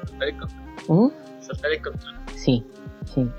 [0.06, 0.62] Soltar el control.
[0.88, 1.42] ¿Mm?
[1.42, 2.14] Soltar el control.
[2.36, 2.66] Sí,
[3.06, 3.30] sí.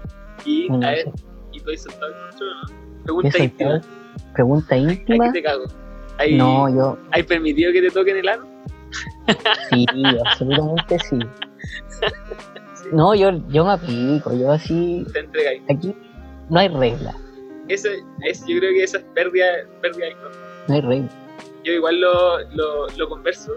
[0.45, 1.13] Y, bueno, a ver,
[1.53, 3.05] ¿y tú has soltado el control no?
[3.05, 3.81] Pregunta íntima.
[4.33, 5.25] Pregunta íntima.
[5.27, 5.65] ¿Aquí te cago?
[6.19, 6.97] ¿Hay, no, yo...
[7.11, 8.47] ¿Hay permitido que te toquen el ano?
[9.71, 9.85] Sí,
[10.25, 11.19] absolutamente sí.
[12.93, 15.05] No, yo, yo me aplico, yo así.
[15.13, 15.63] Te entregáis.
[15.69, 15.95] Aquí
[16.49, 17.15] no hay regla.
[17.69, 17.89] Eso
[18.23, 19.47] es, yo creo que eso es pérdida,
[19.83, 20.17] pérdida de.
[20.69, 21.09] No hay regla.
[21.65, 23.53] Yo igual lo, lo, lo, converso.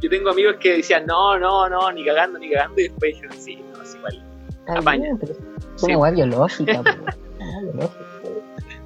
[0.00, 3.36] Yo tengo amigos que decían, no, no, no, ni cagando, ni cagando, y después dijeron,
[3.36, 4.22] sí, no, es igual.
[4.68, 5.10] Apaña.
[5.12, 6.14] Una sí.
[6.14, 6.82] biológica,
[7.62, 8.04] biológica.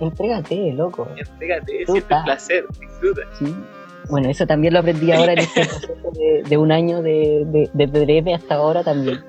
[0.01, 1.07] Entrégate, loco.
[1.16, 3.23] Entrégate, siente placer, disfruta.
[3.39, 3.55] Sí.
[4.12, 5.94] Bueno, eso también lo aprendí ahora en este proceso
[6.47, 9.24] de, un año de, de, desde hasta ahora también.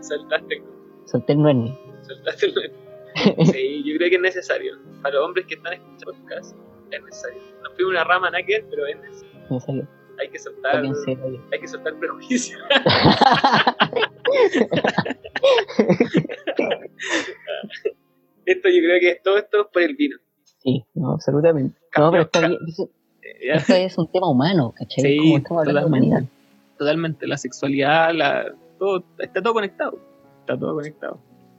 [0.00, 0.64] Soltaste.
[1.04, 1.78] Solté el nuene.
[2.02, 2.74] Soltaste el nuene.
[3.52, 4.78] Sí, yo creo que es necesario.
[5.00, 6.56] Para los hombres que están escuchando podcast,
[6.90, 7.40] es necesario.
[7.62, 9.86] No fui una rama náquer, pero es necesario.
[10.18, 12.60] Hay que soltar, hay que soltar prejuicios.
[18.44, 20.16] esto yo creo que todo esto es por el vino.
[20.42, 21.78] Sí, no, absolutamente.
[21.96, 22.58] no, pero está bien.
[23.40, 25.18] Esto es un tema humano, ¿cachai?
[25.18, 26.22] Sí, Como de la humanidad.
[26.78, 29.98] Totalmente, la sexualidad, la, todo, está todo conectado.
[30.40, 31.18] Está todo conectado.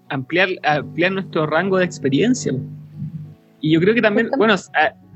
[0.10, 2.54] Ampliar, ampliar nuestro rango de experiencia.
[3.60, 4.56] Y yo creo que también, bueno,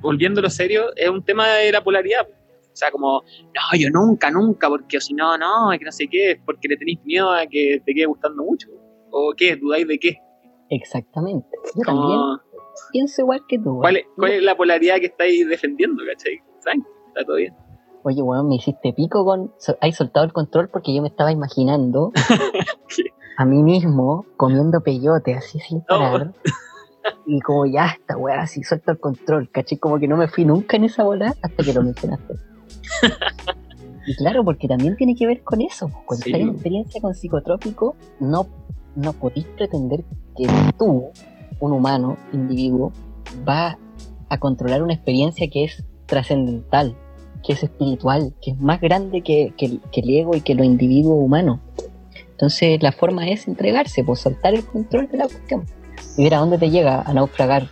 [0.02, 2.28] volviendo a lo serio, es un tema de la polaridad.
[2.28, 6.40] O sea, como, no, yo nunca, nunca, porque si no, no, que no sé qué,
[6.46, 8.70] porque le tenéis miedo a que te quede gustando mucho.
[9.12, 9.56] ¿O qué?
[9.56, 10.18] ¿Dudáis de qué?
[10.70, 11.50] Exactamente.
[11.76, 12.20] Yo también
[12.92, 13.80] pienso igual que tú.
[13.80, 16.42] ¿Cuál es, ¿Cuál es la polaridad que estáis defendiendo, cachai?
[16.62, 17.54] Frank, está todo bien.
[18.04, 19.54] Oye, weón, me hiciste pico con.
[19.80, 22.12] Hay soltado el control porque yo me estaba imaginando
[23.38, 26.34] a mí mismo comiendo peyote así sin parar.
[27.26, 30.46] Y como ya está, weón, así suelto el control, caché, como que no me fui
[30.46, 32.36] nunca en esa bola hasta que lo mencionaste.
[34.08, 35.90] y claro, porque también tiene que ver con eso.
[36.06, 38.48] Cuando estás en experiencia con psicotrópico, no,
[38.96, 40.04] no podéis pretender
[40.36, 40.48] que
[40.78, 41.12] tú,
[41.60, 42.92] un humano, individuo,
[43.48, 43.78] va
[44.30, 46.96] a controlar una experiencia que es trascendental,
[47.44, 51.60] que es espiritual, que es más grande que, el ego y que lo individuo humano.
[52.32, 55.66] Entonces la forma es entregarse, pues soltar el control de la cuestión
[56.18, 57.68] y ver a dónde te llega a naufragar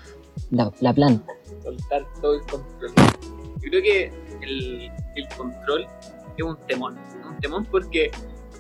[0.52, 1.34] la, planta.
[1.64, 2.92] Soltar todo el control.
[3.62, 4.12] Yo creo que
[4.42, 5.88] el, el control
[6.38, 6.98] es un temón,
[7.28, 8.12] un temón porque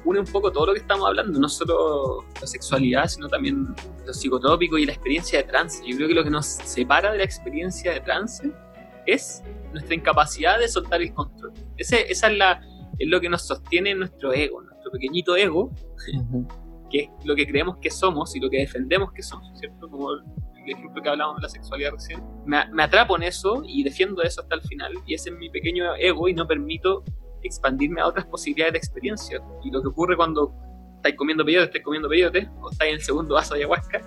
[0.05, 4.13] une un poco todo lo que estamos hablando, no solo la sexualidad, sino también lo
[4.13, 5.83] psicotrópico y la experiencia de trance.
[5.85, 8.51] Yo creo que lo que nos separa de la experiencia de trance
[9.05, 11.53] es nuestra incapacidad de soltar el control.
[11.77, 12.61] Ese, esa es, la,
[12.97, 15.71] es lo que nos sostiene nuestro ego, nuestro pequeñito ego,
[16.89, 19.89] que es lo que creemos que somos y lo que defendemos que somos, ¿cierto?
[19.89, 20.23] Como el
[20.65, 22.21] ejemplo que hablábamos de la sexualidad recién.
[22.45, 25.49] Me, me atrapo en eso y defiendo eso hasta el final, y ese es mi
[25.49, 27.03] pequeño ego y no permito
[27.43, 29.41] expandirme a otras posibilidades de experiencia.
[29.63, 30.53] Y lo que ocurre cuando
[30.99, 34.01] estáis comiendo peyote, estáis comiendo peyote, o estáis en el segundo vaso de ayahuasca,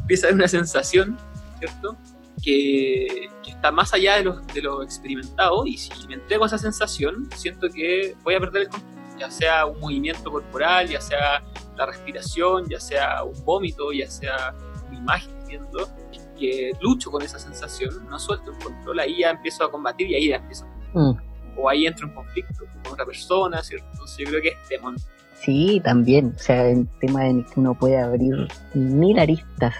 [0.00, 1.16] empieza a haber una sensación,
[1.58, 1.96] ¿cierto?
[2.42, 6.58] Que, está más allá de lo, de lo experimentado y si me entrego a esa
[6.58, 11.44] sensación, siento que voy a perder el control, ya sea un movimiento corporal, ya sea
[11.76, 14.52] la respiración, ya sea un vómito, ya sea
[14.88, 15.88] una imagen viendo,
[16.36, 20.16] que lucho con esa sensación, no suelto el control, ahí ya empiezo a combatir y
[20.16, 20.66] ahí ya empiezo.
[20.94, 23.86] Mm o ahí entra un conflicto con otra persona, ¿cierto?
[23.92, 24.96] Entonces yo creo que es temón.
[25.34, 29.74] Sí, también, o sea, el tema en que uno puede abrir mil aristas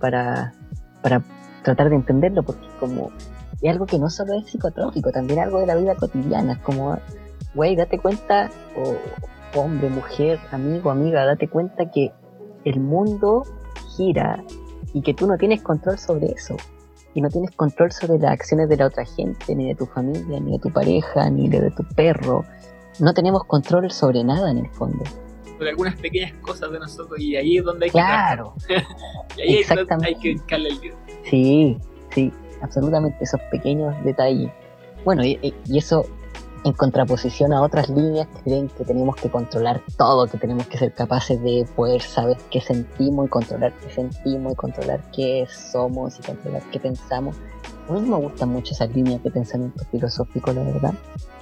[0.00, 0.52] para,
[1.02, 1.22] para
[1.62, 3.10] tratar de entenderlo, porque como
[3.62, 6.98] es algo que no solo es psicotrópico, también algo de la vida cotidiana, es como,
[7.54, 12.12] güey, date cuenta, o hombre, mujer, amigo, amiga, date cuenta que
[12.64, 13.44] el mundo
[13.96, 14.44] gira
[14.92, 16.56] y que tú no tienes control sobre eso
[17.16, 20.38] y no tienes control sobre las acciones de la otra gente, ni de tu familia,
[20.38, 22.44] ni de tu pareja, ni de, tu perro.
[23.00, 25.02] No tenemos control sobre nada en el fondo.
[25.56, 27.98] Sobre algunas pequeñas cosas de nosotros y ahí es donde hay que...
[27.98, 28.54] Claro.
[29.38, 30.08] y ahí Exactamente.
[30.08, 30.96] hay que buscarle el dedo.
[31.24, 31.78] Sí,
[32.10, 32.30] sí,
[32.60, 34.52] absolutamente, esos pequeños detalles.
[35.02, 36.04] Bueno, y, y eso
[36.66, 40.76] en contraposición a otras líneas que creen que tenemos que controlar todo, que tenemos que
[40.76, 46.18] ser capaces de poder saber qué sentimos y controlar qué sentimos y controlar qué somos
[46.18, 47.36] y controlar qué pensamos.
[47.88, 50.94] A mí me gustan mucho esas líneas de pensamiento filosófico, la verdad,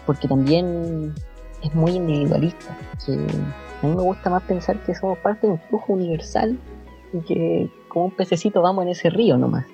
[0.05, 1.15] porque también
[1.63, 2.77] es muy individualista.
[3.09, 6.59] A mí me gusta más pensar que somos parte de un flujo universal
[7.15, 9.65] y que como un pececito vamos en ese río nomás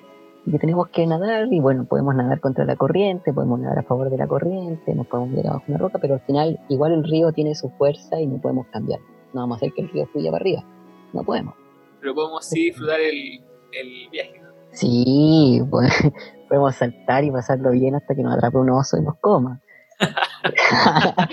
[0.45, 3.83] y que tenemos que nadar y bueno, podemos nadar contra la corriente, podemos nadar a
[3.83, 7.03] favor de la corriente, nos podemos ir abajo una roca, pero al final igual el
[7.03, 8.99] río tiene su fuerza y no podemos cambiar.
[9.33, 10.65] No vamos a hacer que el río fluya para arriba,
[11.13, 11.53] no podemos.
[11.99, 14.41] Pero podemos sí disfrutar el, el viaje.
[14.71, 15.61] Sí,
[16.49, 19.61] podemos saltar y pasarlo bien hasta que nos atrape un oso y nos coma.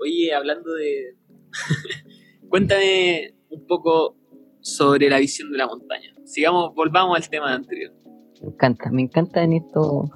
[0.00, 1.16] Oye, hablando de...
[2.48, 4.16] Cuéntame un poco
[4.60, 6.14] sobre la visión de la montaña.
[6.30, 7.92] Sigamos, volvamos al tema anterior.
[8.40, 10.08] Me encanta, me encanta en estos,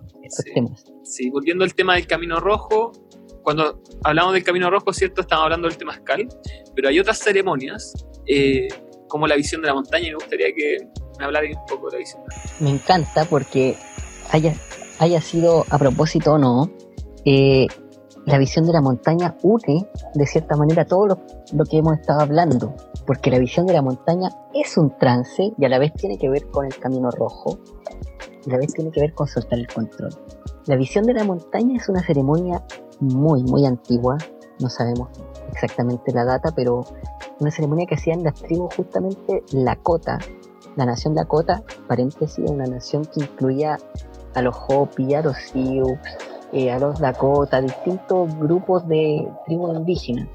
[0.55, 0.85] temas.
[1.03, 2.93] Sí, volviendo al tema del Camino Rojo,
[3.43, 5.23] cuando hablamos del Camino Rojo, ¿cierto?
[5.23, 6.29] Estamos hablando del temazcal,
[6.77, 7.93] pero hay otras ceremonias,
[8.29, 8.69] eh,
[9.09, 10.89] como la visión de la montaña, y me gustaría que
[11.19, 12.23] me hablaran un poco de la visión.
[12.61, 13.77] Me encanta porque
[14.31, 14.55] haya,
[15.01, 16.71] haya sido a propósito o no,
[17.25, 17.67] eh,
[18.27, 22.75] la visión de la montaña une de cierta manera todo lo, que hemos estado hablando,
[23.07, 26.31] porque la visión de la montaña es un trance y a la vez tiene que
[26.31, 27.59] ver con el camino rojo,
[28.47, 30.11] y a la vez tiene que ver con soltar el control.
[30.67, 32.63] La visión de la montaña es una ceremonia
[33.01, 34.17] muy, muy antigua,
[34.61, 35.09] no sabemos
[35.53, 36.85] exactamente la data, pero
[37.41, 40.19] una ceremonia que hacían las tribus justamente Lakota,
[40.77, 43.77] la nación Lakota, paréntesis, una nación que incluía
[44.35, 45.99] a los Hopi, a los Sioux,
[46.55, 50.29] eh, a los Dakota, distintos grupos de tribus indígenas.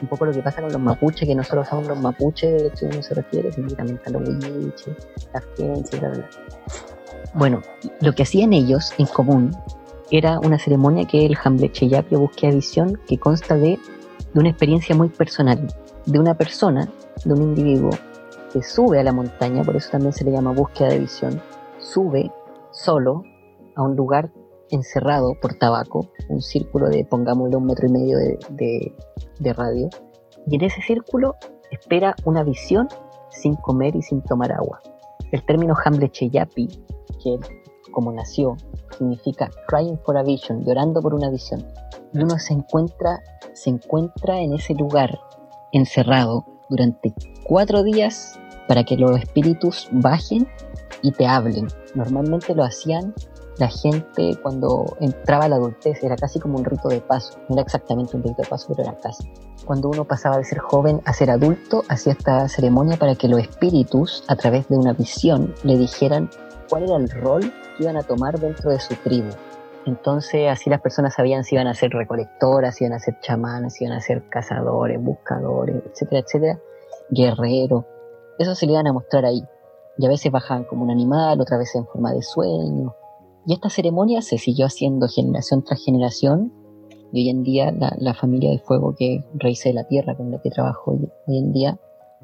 [0.00, 2.70] Un poco lo que pasa con los mapuches, que no solo son los mapuches de
[2.70, 4.96] que uno se refiere, sino también están los huilliches,
[5.32, 6.30] las gente, bla, bla.
[7.34, 7.60] Bueno,
[8.00, 9.54] lo que hacían ellos en común
[10.10, 13.78] era una ceremonia que el Hamlet Cheyapi Búsqueda Visión, que consta de,
[14.32, 15.66] de una experiencia muy personal,
[16.06, 16.88] de una persona,
[17.24, 17.90] de un individuo
[18.52, 21.42] que sube a la montaña, por eso también se le llama búsqueda de visión,
[21.78, 22.32] sube
[22.70, 23.24] solo
[23.74, 24.30] a un lugar
[24.70, 29.88] encerrado por tabaco, un círculo de, pongámosle, un metro y medio de, radio,
[30.46, 31.36] y en ese círculo
[31.70, 32.88] espera una visión
[33.30, 34.80] sin comer y sin tomar agua.
[35.32, 36.68] El término Hamlet Cheyapi,
[37.22, 37.38] que
[37.92, 38.56] como nació,
[38.98, 41.66] significa crying for a vision, llorando por una visión.
[42.12, 43.22] Y uno se encuentra,
[43.54, 45.18] se encuentra en ese lugar
[45.72, 47.14] encerrado durante
[47.44, 48.38] cuatro días
[48.68, 50.46] para que los espíritus bajen
[51.02, 51.68] y te hablen.
[51.94, 53.14] Normalmente lo hacían
[53.58, 57.54] la gente cuando entraba a la adultez, era casi como un rito de paso, no
[57.54, 59.30] era exactamente un rito de paso, pero era casi.
[59.64, 63.40] Cuando uno pasaba de ser joven a ser adulto, hacía esta ceremonia para que los
[63.40, 66.30] espíritus, a través de una visión, le dijeran
[66.68, 69.30] cuál era el rol que iban a tomar dentro de su tribu.
[69.86, 73.74] Entonces así las personas sabían si iban a ser recolectoras, si iban a ser chamanes,
[73.74, 76.60] si iban a ser cazadores, buscadores, etcétera, etcétera,
[77.08, 77.84] guerreros.
[78.38, 79.42] Eso se le iban a mostrar ahí.
[79.96, 82.94] Y a veces bajaban como un animal, otra vez en forma de sueño,
[83.46, 86.52] y esta ceremonia se siguió haciendo generación tras generación
[87.12, 90.40] y hoy en día la, familia de fuego que es de la Tierra con la
[90.42, 91.78] que trabajo hoy, en día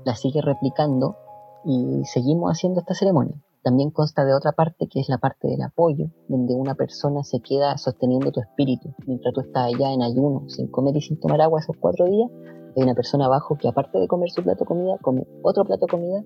[0.05, 1.17] la sigue replicando
[1.65, 3.41] y seguimos haciendo esta ceremonia.
[3.63, 7.39] También consta de otra parte que es la parte del apoyo, donde una persona se
[7.39, 8.93] queda sosteniendo tu espíritu.
[9.07, 12.29] Mientras tú estás allá en ayuno, sin comer y sin tomar agua esos cuatro días,
[12.77, 15.87] hay una persona abajo que aparte de comer su plato de comida, come otro plato
[15.87, 16.25] de comida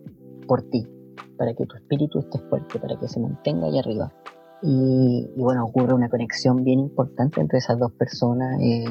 [0.49, 0.87] por ti,
[1.37, 4.11] para que tu espíritu esté fuerte, para que se mantenga ahí arriba.
[4.63, 8.61] Y, bueno, ocurre una conexión bien importante entre esas dos personas.
[8.61, 8.85] Eh,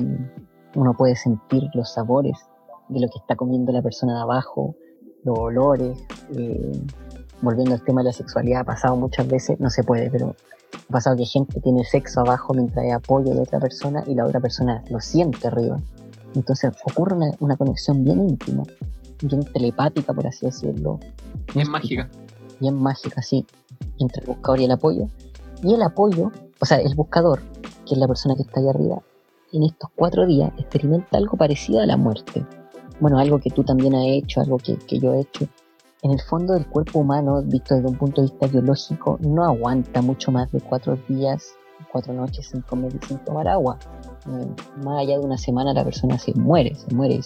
[0.76, 2.38] uno puede sentir los sabores
[2.90, 4.76] de lo que está comiendo la persona de abajo,
[5.24, 5.98] los olores.
[6.36, 6.72] Eh,
[7.42, 10.36] volviendo al tema de la sexualidad, ha pasado muchas veces, no se puede, pero
[10.90, 14.26] ha pasado que gente tiene sexo abajo mientras hay apoyo de otra persona y la
[14.26, 15.80] otra persona lo siente arriba.
[16.36, 18.64] Entonces ocurre una, conexión bien íntima,
[19.22, 21.00] bien telepática, por así decirlo.
[21.54, 22.10] Bien mágica.
[22.60, 23.46] Bien mágica, sí,
[24.00, 25.08] entre el buscador y el apoyo.
[25.64, 27.42] Y el apoyo, o sea, el buscador,
[27.86, 29.02] que es la persona que está ahí arriba,
[29.52, 32.46] en estos cuatro días experimenta algo parecido a la muerte.
[33.00, 35.48] Bueno, algo que tú también has hecho, algo que, yo he hecho.
[36.02, 40.02] En el fondo del cuerpo humano, visto desde un punto de vista biológico, no aguanta
[40.02, 41.54] mucho más de cuatro días,
[41.92, 43.80] cuatro noches sin comer y sin tomar agua.
[44.28, 47.20] Eh, más allá de una semana la persona se muere, se muere,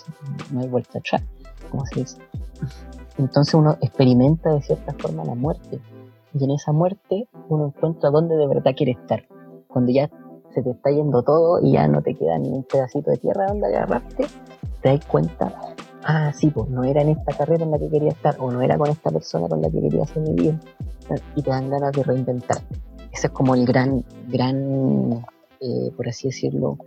[0.51, 1.23] no hay vuelta atrás,
[1.69, 2.17] como se dice.
[3.17, 5.81] Entonces uno experimenta de cierta forma la muerte
[6.33, 9.27] y en esa muerte uno encuentra dónde de verdad quiere estar.
[9.67, 10.09] Cuando ya
[10.53, 13.47] se te está yendo todo y ya no te queda ni un pedacito de tierra
[13.47, 14.25] donde agarrarte,
[14.81, 15.53] te das cuenta,
[16.03, 18.61] ah, sí, pues no era en esta carrera en la que quería estar, o no
[18.61, 20.59] era con esta persona con la que quería hacer mi vida,
[21.35, 22.75] y te dan ganas de reinventarte.
[23.11, 25.25] Ese es como el gran, gran,
[25.59, 26.77] eh, por así decirlo,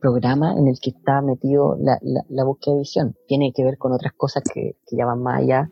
[0.00, 3.16] programa en el que está metido la, la, búsqueda de visión.
[3.26, 5.70] Tiene que ver con otras cosas que, que ya van más allá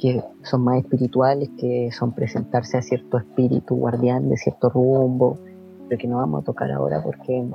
[0.00, 5.38] que son más espirituales, que son presentarse a cierto espíritu guardián de cierto rumbo,
[5.88, 7.46] pero que no vamos a tocar ahora porque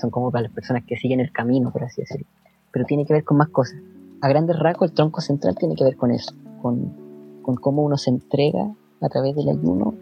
[0.00, 2.26] son como para las personas que siguen el camino, por así decirlo.
[2.70, 3.80] Pero tiene que ver con más cosas.
[4.20, 6.94] A grandes rasgos, el tronco central tiene que ver con eso, con,
[7.42, 9.94] con cómo uno se entrega a través del ayuno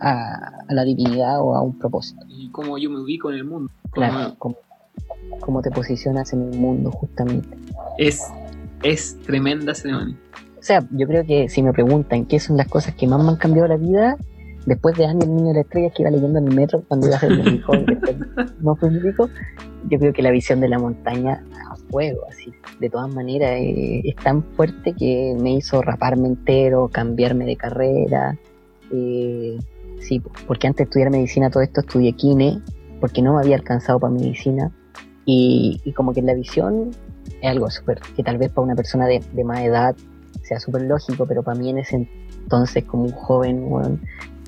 [0.00, 2.24] a, a, la divinidad o a un propósito.
[2.28, 3.72] Y cómo yo me ubico en el mundo.
[3.90, 4.56] Claro, cómo,
[5.40, 7.56] cómo te posicionas en el mundo, justamente.
[7.98, 8.28] Es,
[8.82, 10.16] es tremenda ceremonia.
[10.60, 13.30] O sea, yo creo que si me preguntan qué son las cosas que más me
[13.30, 14.18] han cambiado la vida,
[14.66, 17.06] después de años el niño de la estrella que iba leyendo en el metro cuando
[17.06, 17.72] iba a ser mi hijo,
[18.60, 18.90] no fue
[19.88, 24.02] yo creo que la visión de la montaña a fuego, así, de todas maneras, eh,
[24.04, 28.36] es tan fuerte que me hizo raparme entero, cambiarme de carrera.
[28.92, 29.58] Eh,
[30.00, 32.60] sí, porque antes de estudiar medicina, todo esto estudié kine,
[33.00, 34.70] porque no me había alcanzado para medicina.
[35.24, 36.90] Y, como que la visión
[37.40, 39.96] es algo súper, que tal vez para una persona de más edad
[40.50, 42.08] sea súper lógico, pero para mí en ese
[42.42, 44.00] entonces, como un joven,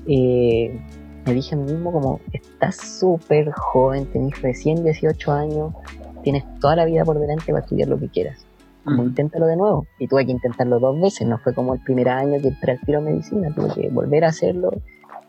[0.05, 0.77] eh,
[1.25, 5.73] me dije a mí mismo como, estás súper joven, tenés recién 18 años,
[6.21, 8.45] tienes toda la vida por delante para estudiar lo que quieras.
[8.83, 9.87] Como inténtalo de nuevo.
[9.97, 12.81] Y tuve que intentarlo dos veces, no fue como el primer año que entré al
[12.81, 14.71] tiro medicina, tuve que volver a hacerlo.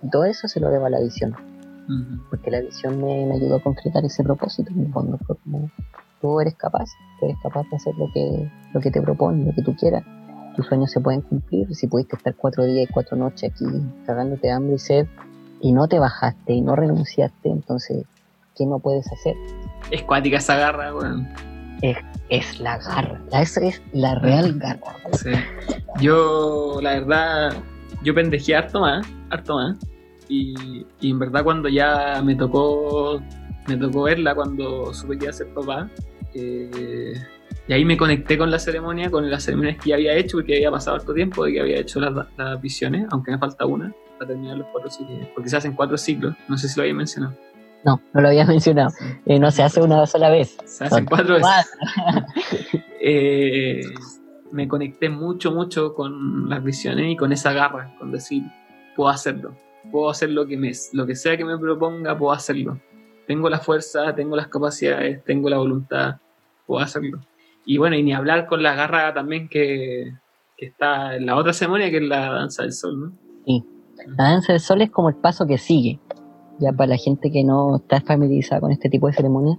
[0.02, 1.36] Y todo eso se lo debo a la visión.
[2.30, 4.72] Porque la visión me, ayudó a concretar ese propósito.
[4.72, 5.70] En el fondo fue como,
[6.20, 6.90] tú eres capaz,
[7.20, 10.02] tú eres capaz de hacer lo que, lo que te propone, lo que tú quieras.
[10.56, 11.74] Tus sueños se pueden cumplir.
[11.74, 13.64] Si pudiste estar cuatro días y cuatro noches aquí
[14.06, 15.06] cagándote hambre y sed
[15.60, 18.04] y no te bajaste y no renunciaste, entonces,
[18.56, 19.34] ¿qué no puedes hacer?
[19.90, 21.28] Es cuática esa garra, weón.
[21.82, 21.96] Es,
[22.28, 24.96] es la garra, esa es la real garra.
[25.12, 25.30] Sí.
[26.00, 27.52] Yo, la verdad,
[28.02, 29.76] yo pendejé harto más, harto más.
[30.28, 33.20] Y, en verdad cuando ya me tocó
[33.68, 35.88] me tocó verla cuando supe que iba a ser papá
[36.34, 37.14] eh,
[37.66, 40.56] y ahí me conecté con la ceremonia con las ceremonias que ya había hecho porque
[40.56, 43.92] había pasado harto tiempo de que había hecho las, las visiones aunque me falta una
[44.18, 46.94] para terminar los cuatro ciclos porque se hacen cuatro ciclos no sé si lo había
[46.94, 47.36] mencionado
[47.84, 48.88] no, no lo había mencionado.
[49.26, 50.56] Eh, no se hace una sola vez.
[50.64, 51.70] Se hacen cuatro veces.
[52.98, 53.82] eh,
[54.52, 58.42] me conecté mucho, mucho con las visiones y con esa garra, con decir,
[58.96, 59.54] puedo hacerlo
[59.90, 62.80] puedo hacer lo que, me, lo que sea que me proponga, puedo hacerlo.
[63.26, 66.16] Tengo la fuerza, tengo las capacidades, tengo la voluntad,
[66.66, 67.20] puedo hacerlo.
[67.64, 70.12] Y bueno, y ni hablar con la garra también que,
[70.58, 73.12] está en la otra ceremonia, que es la danza del sol, ¿no?
[73.44, 73.64] Sí,
[74.16, 76.00] la danza del sol es como el paso que sigue.
[76.58, 79.58] Ya para la gente que no está familiarizada con este tipo de ceremonias,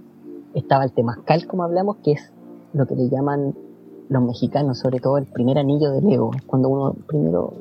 [0.54, 2.32] estaba el temazcal, como hablamos, que es
[2.72, 3.54] lo que le llaman
[4.08, 7.52] los mexicanos, sobre todo el primer anillo del ego, cuando uno primero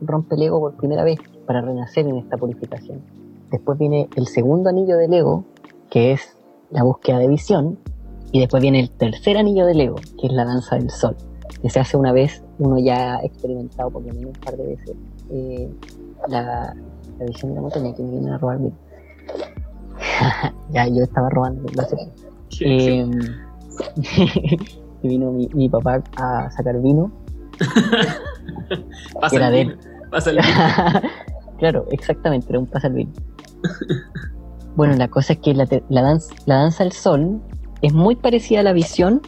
[0.00, 3.00] rompe el ego por primera vez para renacer en esta purificación.
[3.50, 5.44] Después viene el segundo anillo del ego,
[5.90, 6.36] que es
[6.70, 7.78] la búsqueda de visión,
[8.32, 11.16] y después viene el tercer anillo del ego, que es la danza del sol,
[11.62, 14.66] que se hace una vez, uno ya ha experimentado por lo menos un par de
[14.66, 14.96] veces,
[15.30, 15.70] eh,
[16.28, 16.74] la,
[17.26, 18.58] visión de la montaña que me vienen a robar
[20.70, 21.96] ya yo estaba robando, lo sé.
[22.60, 23.06] Eh,
[25.02, 27.10] y vino mi, papá a sacar vino.
[29.20, 29.76] pasa era de
[30.10, 30.48] Pasa el vino.
[31.58, 33.12] claro, exactamente, era un pasa el vino.
[34.76, 37.42] bueno, la cosa es que la, danza, la danza del sol
[37.82, 39.22] es muy parecida a la visión,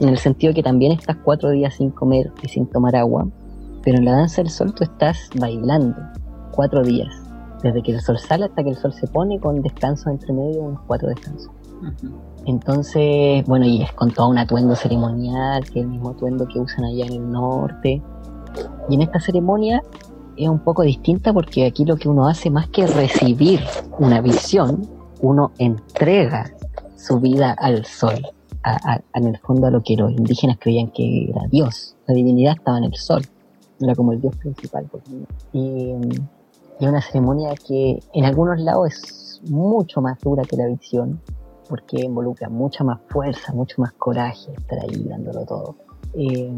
[0.00, 3.28] en el sentido que también estás cuatro días sin comer y sin tomar agua,
[3.82, 5.96] pero en la danza del sol tú estás bailando
[6.52, 7.08] cuatro días,
[7.62, 10.62] desde que el sol sale hasta que el sol se pone, con descansos entre medio,
[10.62, 11.50] unos cuatro descansos.
[12.46, 16.58] Entonces, bueno, y es con todo un atuendo ceremonial, que es el mismo atuendo que
[16.58, 18.02] usan allá en el norte.
[18.88, 19.82] Y en esta ceremonia
[20.36, 23.60] es un poco distinta porque aquí lo que uno hace más que recibir
[23.98, 24.88] una visión,
[25.20, 26.52] uno entrega
[27.02, 28.28] su vida al sol,
[29.14, 31.96] en el fondo a lo que los indígenas creían que era Dios.
[32.06, 33.22] La divinidad estaba en el sol,
[33.80, 34.88] era como el Dios principal.
[35.52, 35.90] Y
[36.78, 41.20] es una ceremonia que en algunos lados es mucho más dura que la visión,
[41.68, 45.74] porque involucra mucha más fuerza, mucho más coraje estar ahí dándolo todo.
[46.14, 46.52] Eh,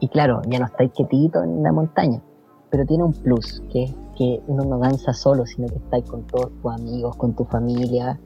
[0.00, 2.20] y claro, ya no estáis quietito en la montaña,
[2.68, 6.26] pero tiene un plus, que es que uno no danza solo, sino que estáis con
[6.26, 8.18] todos tus amigos, con tu familia,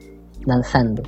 [0.45, 1.03] danzando.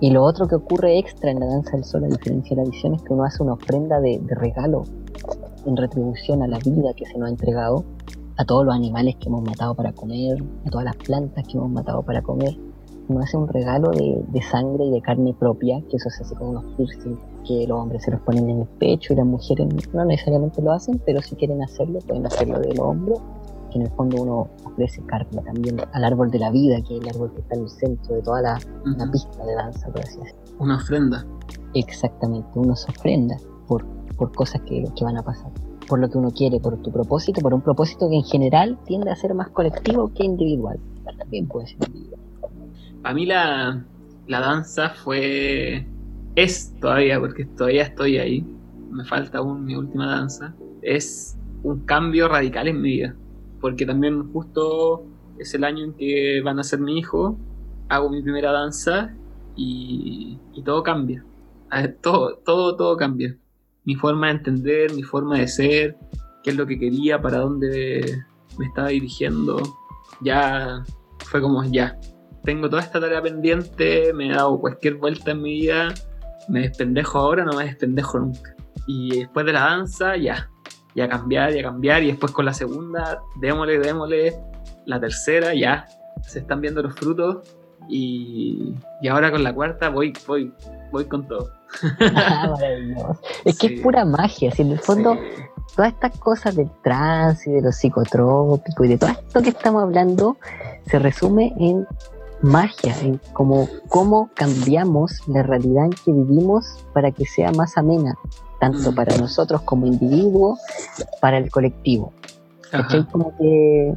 [0.00, 2.70] Y lo otro que ocurre extra en la danza del sol, a diferencia de la
[2.70, 4.84] visión, es que uno hace una ofrenda de, de regalo
[5.66, 7.84] en retribución a la vida que se nos ha entregado,
[8.36, 11.70] a todos los animales que hemos matado para comer, a todas las plantas que hemos
[11.70, 12.56] matado para comer.
[13.08, 16.48] Uno hace un regalo de, sangre y de carne propia, que eso se hace con
[16.48, 20.04] unos piercings que los hombres se los ponen en el pecho y las mujeres no
[20.04, 23.16] necesariamente lo hacen, pero si quieren hacerlo, pueden hacerlo del hombro,
[23.72, 27.02] que en el fondo uno ofrece carne también al árbol de la vida, que es
[27.02, 28.58] el árbol que está en el centro de toda la,
[29.10, 30.40] pista de danza, por así decirlo.
[30.58, 31.26] Una ofrenda.
[31.74, 33.36] Exactamente, uno se ofrenda
[33.66, 33.84] por,
[34.16, 35.50] por cosas que, que van a pasar
[35.92, 39.10] por lo que uno quiere, por tu propósito, por un propósito que en general tiende
[39.10, 40.78] a ser más colectivo que individual.
[41.18, 42.20] También puede ser individual.
[43.04, 43.84] A mí la,
[44.26, 45.86] danza fue,
[46.36, 48.46] es todavía, porque todavía estoy ahí,
[48.90, 53.14] me falta aún mi última danza, es un cambio radical en mi vida,
[53.62, 55.06] porque también justo
[55.38, 57.38] es el año en que van a ser mi hijo,
[57.88, 59.14] hago mi primera danza
[59.56, 61.24] y, todo cambia,
[62.02, 63.34] todo, todo, todo cambia.
[63.84, 65.96] Mi forma de entender, mi forma de ser,
[66.42, 68.22] qué es lo que quería, para dónde
[68.58, 69.62] me estaba dirigiendo,
[70.20, 70.84] ya
[71.24, 71.98] fue como ya,
[72.44, 75.94] tengo toda esta tarea pendiente, me he dado cualquier vuelta en mi vida,
[76.48, 78.56] me despendejo ahora, no me despendejo nunca.
[78.88, 80.50] Y después de la danza, ya,
[80.94, 84.38] ya cambiar, ya cambiar, y después con la segunda, démosle, démosle,
[84.86, 85.86] la tercera, ya,
[86.22, 87.38] se están viendo los frutos,
[87.88, 90.52] y, y ahora con la cuarta voy, voy,
[90.90, 91.50] voy con todo.
[92.14, 92.54] Ah,
[93.46, 95.16] es que es pura magia, si en el fondo
[95.74, 99.82] todas estas cosas del trance y de los psicotrópicos y de todo esto que estamos
[99.82, 100.36] hablando
[100.86, 101.86] se resume en
[102.42, 108.16] magia en cómo, cómo cambiamos la realidad en que vivimos para que sea más amena,
[108.60, 108.94] tanto mm.
[108.94, 110.60] para nosotros como individuos,
[111.20, 112.12] para el colectivo.
[113.10, 113.94] Como que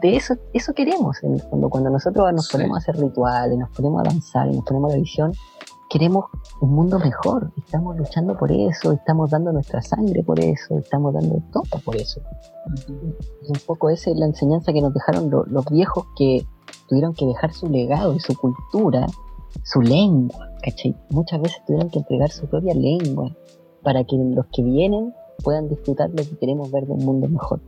[0.00, 1.68] de eso, eso queremos en el fondo.
[1.68, 4.94] Cuando nosotros nos ponemos a hacer rituales, nos ponemos a danzar y nos ponemos a
[4.94, 5.32] la visión,
[5.92, 6.24] queremos
[6.60, 7.52] un mundo mejor.
[7.58, 12.22] Estamos luchando por eso, estamos dando nuestra sangre por eso, estamos dando todo por eso.
[12.88, 16.46] Y un poco esa es la enseñanza que nos dejaron los viejos que
[16.88, 19.06] tuvieron que dejar su legado y su cultura,
[19.64, 20.96] su lengua, ¿cachai?
[21.10, 23.36] Muchas veces tuvieron que entregar su propia lengua
[23.82, 25.12] para que los que vienen
[25.44, 27.60] puedan disfrutar lo que queremos ver de un mundo mejor.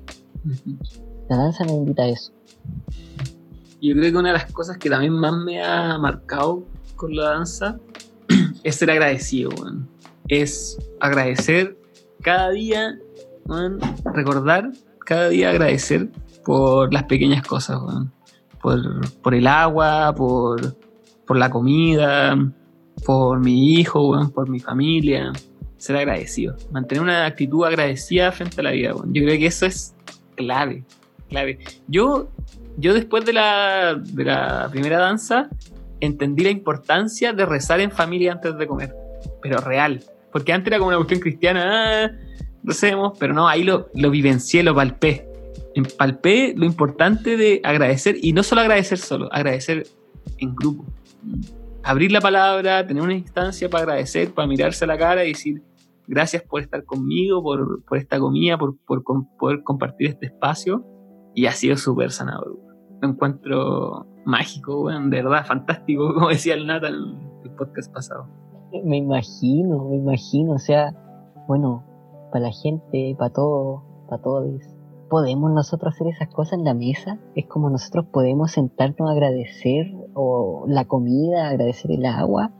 [1.28, 2.32] La danza nos invita a eso.
[3.82, 6.62] Yo creo que una de las cosas que también más me ha marcado
[6.96, 7.78] con la danza
[8.64, 9.50] es ser agradecido,
[10.26, 11.78] Es agradecer
[12.22, 12.98] cada día,
[14.14, 14.72] recordar
[15.04, 16.08] cada día agradecer
[16.44, 17.78] por las pequeñas cosas,
[18.62, 20.76] Por, el agua, por,
[21.36, 22.36] la comida,
[23.04, 25.32] por mi hijo, por mi familia.
[25.76, 26.56] Ser agradecido.
[26.72, 29.94] Mantener una actitud agradecida frente a la vida, Yo creo que eso es
[30.34, 30.82] clave,
[31.28, 31.58] clave.
[31.88, 32.30] Yo,
[32.78, 35.50] yo después de la primera danza,
[36.04, 38.94] entendí la importancia de rezar en familia antes de comer,
[39.42, 40.02] pero real.
[40.32, 42.10] Porque antes era como una cuestión cristiana, ah,
[42.62, 45.28] recemos, pero no, ahí lo, lo vivencié, lo palpé.
[45.98, 49.86] Palpé lo importante de agradecer, y no solo agradecer solo, agradecer
[50.38, 50.84] en grupo.
[51.82, 55.62] Abrir la palabra, tener una instancia para agradecer, para mirarse a la cara y decir,
[56.06, 59.02] gracias por estar conmigo, por, por esta comida, por, por,
[59.38, 60.84] poder compartir este espacio.
[61.34, 62.56] Y ha sido súper sanador.
[63.02, 68.26] Lo encuentro mágico, de verdad, fantástico, como decía el Nathan en el podcast pasado.
[68.84, 70.92] Me imagino, me imagino, o sea,
[71.46, 71.84] bueno,
[72.32, 74.46] para la gente, para todos, para todos,
[75.08, 77.18] ¿podemos nosotros hacer esas cosas en la mesa?
[77.36, 82.50] Es como nosotros podemos sentarnos a agradecer o la comida, agradecer el agua.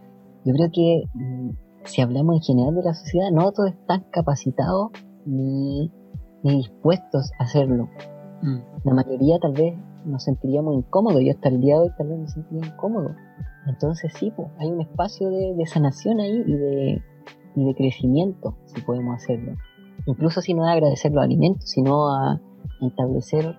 [0.44, 1.50] Yo creo que mm,
[1.84, 4.90] si hablamos en general de la sociedad, no todos están capacitados
[5.26, 5.90] ni,
[6.44, 7.88] ni dispuestos a hacerlo.
[8.44, 8.58] Mm.
[8.84, 11.22] La mayoría tal vez nos sentiríamos incómodos.
[11.24, 13.14] Yo hasta el día de hoy tal vez me sentiría incómodo.
[13.66, 17.02] Entonces sí, pues, hay un espacio de, sanación ahí y de,
[17.56, 19.54] y de crecimiento, si podemos hacerlo.
[20.06, 22.38] Incluso si no es agradecer los alimentos, sino a
[22.82, 23.56] establecer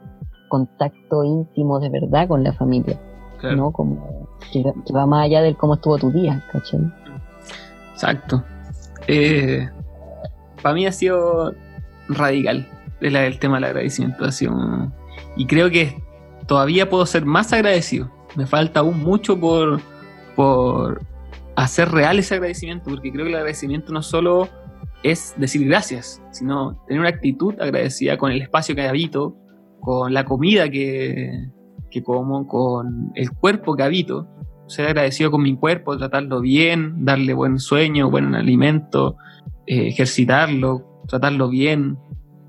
[0.49, 2.99] contacto íntimo de verdad con la familia.
[3.55, 3.71] ¿no?
[3.71, 4.63] Como que,
[4.93, 6.79] va más allá del cómo estuvo tu día, ¿cachai?
[7.93, 8.43] Exacto.
[9.07, 9.67] Eh,
[10.61, 11.53] para mí ha sido
[12.07, 12.67] radical
[13.07, 14.25] el, el tema del agradecimiento.
[15.37, 16.01] Y creo que
[16.47, 18.11] todavía puedo ser más agradecido.
[18.35, 19.79] Me falta aún mucho por,
[20.35, 21.01] por
[21.55, 24.49] hacer real ese agradecimiento, porque creo que el agradecimiento no solo
[25.03, 29.35] es decir gracias, sino tener una actitud agradecida con el espacio que habito,
[29.79, 31.49] con la comida que,
[31.91, 34.27] que como, con el cuerpo que habito.
[34.67, 39.15] Ser agradecido con mi cuerpo, tratarlo bien, darle buen sueño, buen alimento,
[39.67, 41.99] eh, ejercitarlo, tratarlo bien,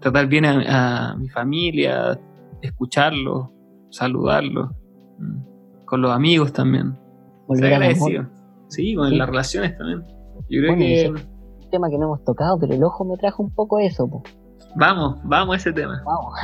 [0.07, 2.17] tratar bien a, a mi familia,
[2.63, 3.53] escucharlo,
[3.91, 4.71] saludarlo,
[5.19, 6.97] mm, con los amigos también.
[7.49, 8.27] Volver agradecido.
[8.69, 10.05] Sí, con las relaciones también.
[10.49, 11.09] Yo creo que.
[11.11, 14.09] un tema que no hemos tocado, pero el ojo me trajo un poco eso.
[14.77, 16.01] Vamos, vamos a ese tema.
[16.05, 16.35] Vamos.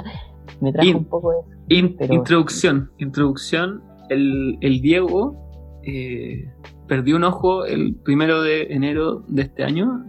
[0.60, 2.12] me trajo un poco eso.
[2.12, 2.90] Introducción.
[2.98, 3.84] Introducción.
[4.08, 6.52] El, el Diego eh,
[6.88, 10.04] perdió un ojo el primero de enero de este año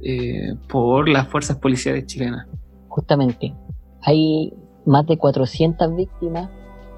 [0.00, 2.46] eh, por las fuerzas policiales chilenas.
[2.88, 3.54] Justamente.
[4.02, 4.54] Hay
[4.86, 6.48] más de 400 víctimas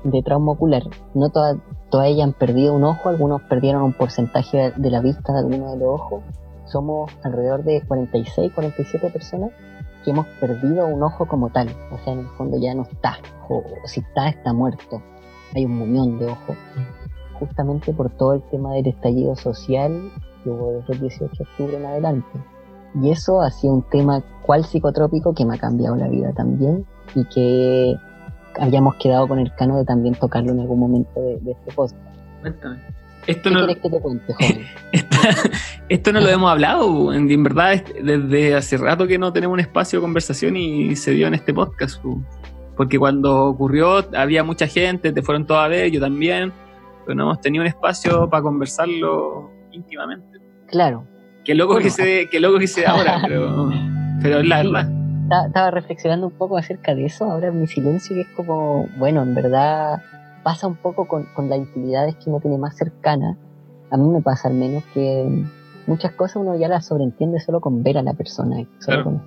[0.04, 0.82] de trauma ocular.
[1.14, 1.56] No todas,
[1.90, 5.72] todas ellas han perdido un ojo, algunos perdieron un porcentaje de la vista de alguno
[5.72, 6.22] de los ojos.
[6.66, 9.50] Somos alrededor de 46, 47 personas
[10.04, 11.68] que hemos perdido un ojo como tal.
[11.92, 13.18] O sea, en el fondo ya no está,
[13.48, 15.02] o si está, está muerto.
[15.54, 16.56] Hay un muñón de ojos.
[17.38, 20.10] Justamente por todo el tema del estallido social
[20.44, 22.28] que hubo desde el 18 de octubre en adelante.
[22.94, 26.84] Y eso ha sido un tema cual psicotrópico que me ha cambiado la vida también
[27.14, 27.96] y que
[28.58, 31.96] habíamos quedado con el cano de también tocarlo en algún momento de, este post.
[32.40, 32.80] Cuéntame.
[33.26, 34.34] Esto no, que te cuente,
[35.90, 39.98] esto no lo hemos hablado, en, verdad desde hace rato que no tenemos un espacio
[39.98, 42.02] de conversación y se dio en este podcast.
[42.76, 46.50] Porque cuando ocurrió había mucha gente, te fueron todas a ver, yo también,
[47.04, 50.38] pero no hemos tenido un espacio para conversarlo íntimamente.
[50.66, 51.06] Claro.
[51.44, 53.70] Qué loco, que, se, qué loco que se ahora, pero,
[54.22, 55.00] pero es la verdad
[55.46, 59.34] estaba reflexionando un poco acerca de eso, ahora mi silencio, y es como, bueno, en
[59.34, 60.02] verdad
[60.42, 63.36] pasa un poco con, con las intimidades que uno tiene más cercanas.
[63.90, 65.44] A mí me pasa al menos que
[65.86, 69.22] muchas cosas uno ya las sobreentiende solo con ver a la persona, solo con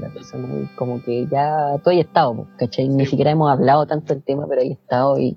[0.00, 2.88] la persona, y como que ya todo he estado, ¿cachai?
[2.88, 5.36] Ni siquiera hemos hablado tanto del tema, pero he estado y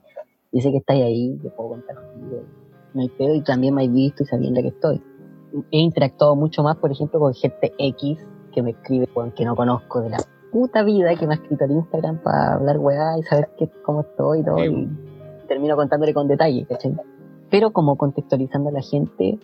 [0.51, 2.43] dice que estáis ahí, te puedo contar contigo.
[2.93, 5.01] No hay pedo y también me has visto y sabiendo que estoy.
[5.71, 8.19] He interactuado mucho más, por ejemplo, con gente X
[8.53, 10.17] que me escribe, que no conozco de la
[10.51, 13.49] puta vida que me ha escrito al Instagram para hablar weá y saber
[13.83, 14.63] cómo estoy y todo.
[14.63, 14.87] Y
[15.47, 16.95] termino contándole con detalle, ¿cachai?
[17.49, 19.37] Pero como contextualizando a la gente,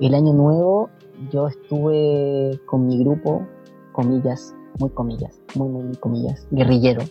[0.00, 0.90] el año nuevo
[1.30, 3.46] yo estuve con mi grupo,
[3.92, 7.02] comillas, muy comillas, muy, muy, comillas, guerrillero,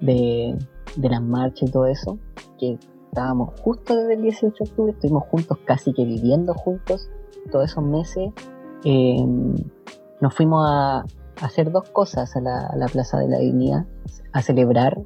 [0.00, 0.56] de,
[0.96, 2.18] de las marchas y todo eso,
[2.58, 2.78] que
[3.08, 7.10] estábamos justo desde el 18 de octubre, estuvimos juntos, casi que viviendo juntos
[7.50, 8.32] todos esos meses.
[8.84, 9.26] Eh,
[10.20, 11.04] nos fuimos a,
[11.40, 13.86] hacer dos cosas a la, Plaza de la Dignidad,
[14.32, 14.98] a celebrar,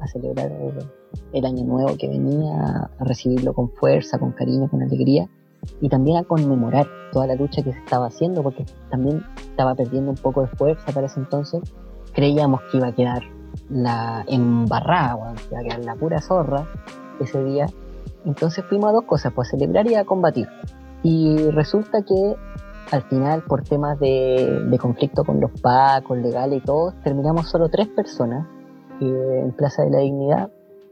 [0.00, 0.52] a celebrar
[1.32, 5.28] el año nuevo que venía, a recibirlo con fuerza, con cariño, con alegría,
[5.80, 10.10] y también a conmemorar toda la lucha que se estaba haciendo, porque también estaba perdiendo
[10.10, 11.60] un poco de fuerza para ese entonces.
[12.12, 13.22] Creíamos que iba a quedar
[13.68, 16.68] la embarrada, que iba a quedar la pura zorra
[17.20, 17.66] ese día.
[18.24, 20.48] Entonces fuimos a dos cosas, pues a celebrar y a combatir.
[21.02, 22.36] Y resulta que
[22.90, 27.88] al final, por temas de, conflicto con los pacos, legales y todo, terminamos solo tres
[27.88, 28.46] personas
[29.00, 30.50] eh, en Plaza de la Dignidad.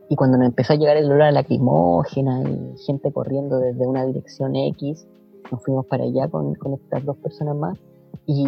[0.08, 4.06] Y cuando nos empezó a llegar el olor a lacrimógena y gente corriendo desde una
[4.06, 5.06] dirección X,
[5.50, 7.78] nos fuimos para allá con, estas dos personas más.
[8.26, 8.46] Y,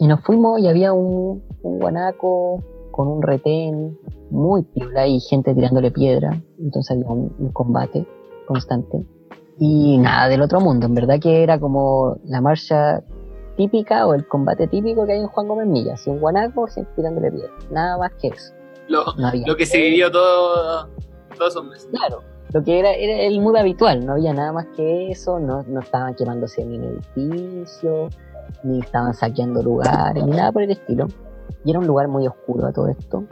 [0.00, 3.96] nos fuimos y había un, guanaco con un retén
[4.30, 6.42] muy piola y gente tirándole piedra.
[6.58, 8.06] Entonces había un combate
[8.46, 9.04] constante
[9.58, 10.86] y nada del otro mundo.
[10.86, 13.02] En verdad que era como la marcha
[13.56, 16.06] típica o el combate típico que hay en Juan Gómez Millas.
[16.06, 17.44] Un guanaco siempre tirándole pie.
[17.70, 18.52] Nada más que eso.
[18.88, 19.04] Lo,
[19.46, 20.88] lo que se vivió todo,
[21.36, 21.88] todos esos meses.
[21.90, 22.22] Claro,
[22.52, 24.04] lo que era, era el mood habitual.
[24.04, 25.38] No había nada más que eso.
[25.38, 28.08] No, no estaban quemándose ni en edificio,
[28.62, 31.06] ni estaban saqueando lugares, ni nada por el estilo.
[31.64, 33.24] Y era un lugar muy oscuro a todo esto.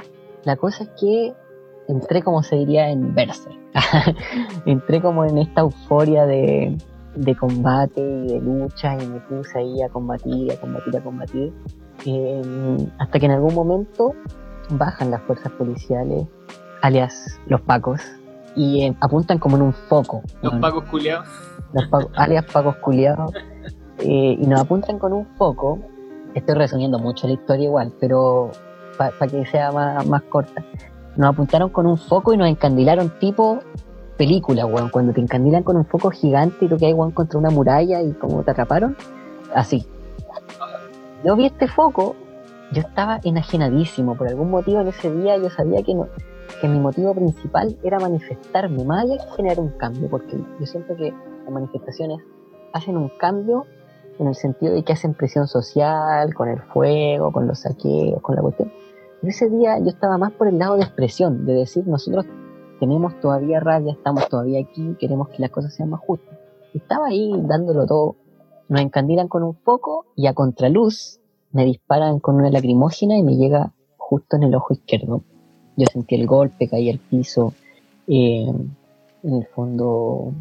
[0.45, 1.35] La cosa es que
[1.89, 3.59] entré como se diría en Berserk.
[4.67, 6.77] entré como en esta euforia de,
[7.39, 11.53] combate y de lucha y me puse ahí a combatir, a combatir, a combatir.
[12.05, 14.15] Em, hasta que en algún momento
[14.71, 16.27] bajan las fuerzas policiales,
[16.81, 18.01] alias los pacos,
[18.57, 20.23] y em, apuntan como en un foco.
[20.43, 21.27] Los pacos culiados.
[22.17, 23.33] alias pacos culiados.
[23.99, 25.79] Eh, y nos apuntan con un foco.
[26.35, 28.51] Estoy resumiendo mucho la historia igual, pero
[28.97, 30.65] para que sea más, más corta
[31.17, 33.61] nos apuntaron con un foco y nos encandilaron tipo
[34.17, 34.89] película, weón.
[34.89, 38.01] Cuando te encandilan con un foco gigante y lo que hay, weón, contra una muralla
[38.03, 38.97] y como te atraparon,
[39.55, 39.87] así.
[41.25, 42.17] Yo vi este foco,
[42.73, 44.17] yo estaba enajenadísimo.
[44.17, 46.09] Por algún motivo en ese día yo sabía que, no,
[46.61, 50.97] que mi motivo principal era manifestarme, más allá que generar un cambio, porque yo siento
[50.97, 51.13] que
[51.45, 52.21] las manifestaciones
[52.73, 53.67] hacen un cambio
[54.19, 58.37] en el sentido de que hacen presión social, con el fuego, con los saqueos, con
[58.37, 58.73] la cuestión
[59.29, 62.27] ese día yo estaba más por el lado de expresión, de decir, nosotros
[62.81, 66.37] tenemos todavía rabia, estamos todavía aquí, queremos que las cosas sean más justas.
[66.75, 68.17] estaba ahí dándolo todo.
[68.69, 71.21] Nos encandilan con un foco y a contraluz
[71.53, 75.23] me disparan con una lacrimógena y me llega justo en el ojo izquierdo.
[75.77, 77.53] Yo sentí el golpe, caí al piso.
[78.09, 78.53] Eh,
[79.23, 80.33] en el fondo,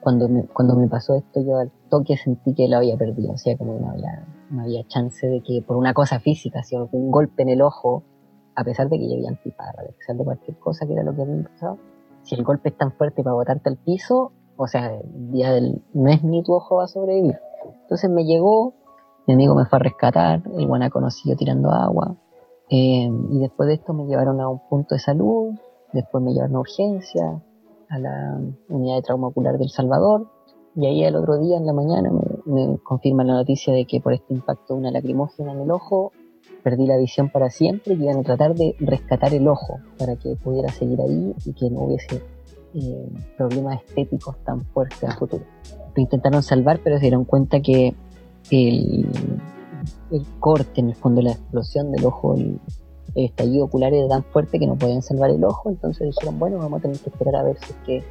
[0.00, 3.32] cuando me, cuando me pasó esto, yo al toque sentí que lo había perdido.
[3.32, 6.76] O sea, como no había, no había chance de que por una cosa física, si
[6.76, 8.02] un golpe en el ojo,
[8.56, 11.22] a pesar de que yo había a pesar de cualquier cosa que era lo que
[11.22, 11.78] había pasado,
[12.22, 16.10] si el golpe es tan fuerte para botarte al piso, o sea, día del no
[16.10, 17.38] es ni tu ojo va a sobrevivir.
[17.82, 18.72] Entonces me llegó,
[19.26, 22.16] mi amigo me fue a rescatar, el guanaco siguió tirando agua,
[22.70, 25.54] eh, y después de esto me llevaron a un punto de salud,
[25.92, 27.42] después me llevaron a urgencia,
[27.88, 30.28] a la unidad de trauma ocular del Salvador,
[30.74, 34.00] y ahí el otro día en la mañana me, me confirman la noticia de que
[34.00, 36.12] por este impacto una lacrimógena en el ojo
[36.62, 40.34] perdí la visión para siempre y iban a tratar de rescatar el ojo para que
[40.36, 42.22] pudiera seguir ahí y que no hubiese
[42.74, 45.44] eh, problemas estéticos tan fuertes a futuro.
[45.94, 47.94] Lo intentaron salvar, pero se dieron cuenta que
[48.50, 49.06] el,
[50.40, 52.58] corte, en el fondo, la explosión del ojo, el,
[53.14, 56.80] estallido ocular era tan fuerte que no podían salvar el ojo, entonces dijeron, bueno, vamos
[56.80, 58.04] a tener que esperar a ver si es que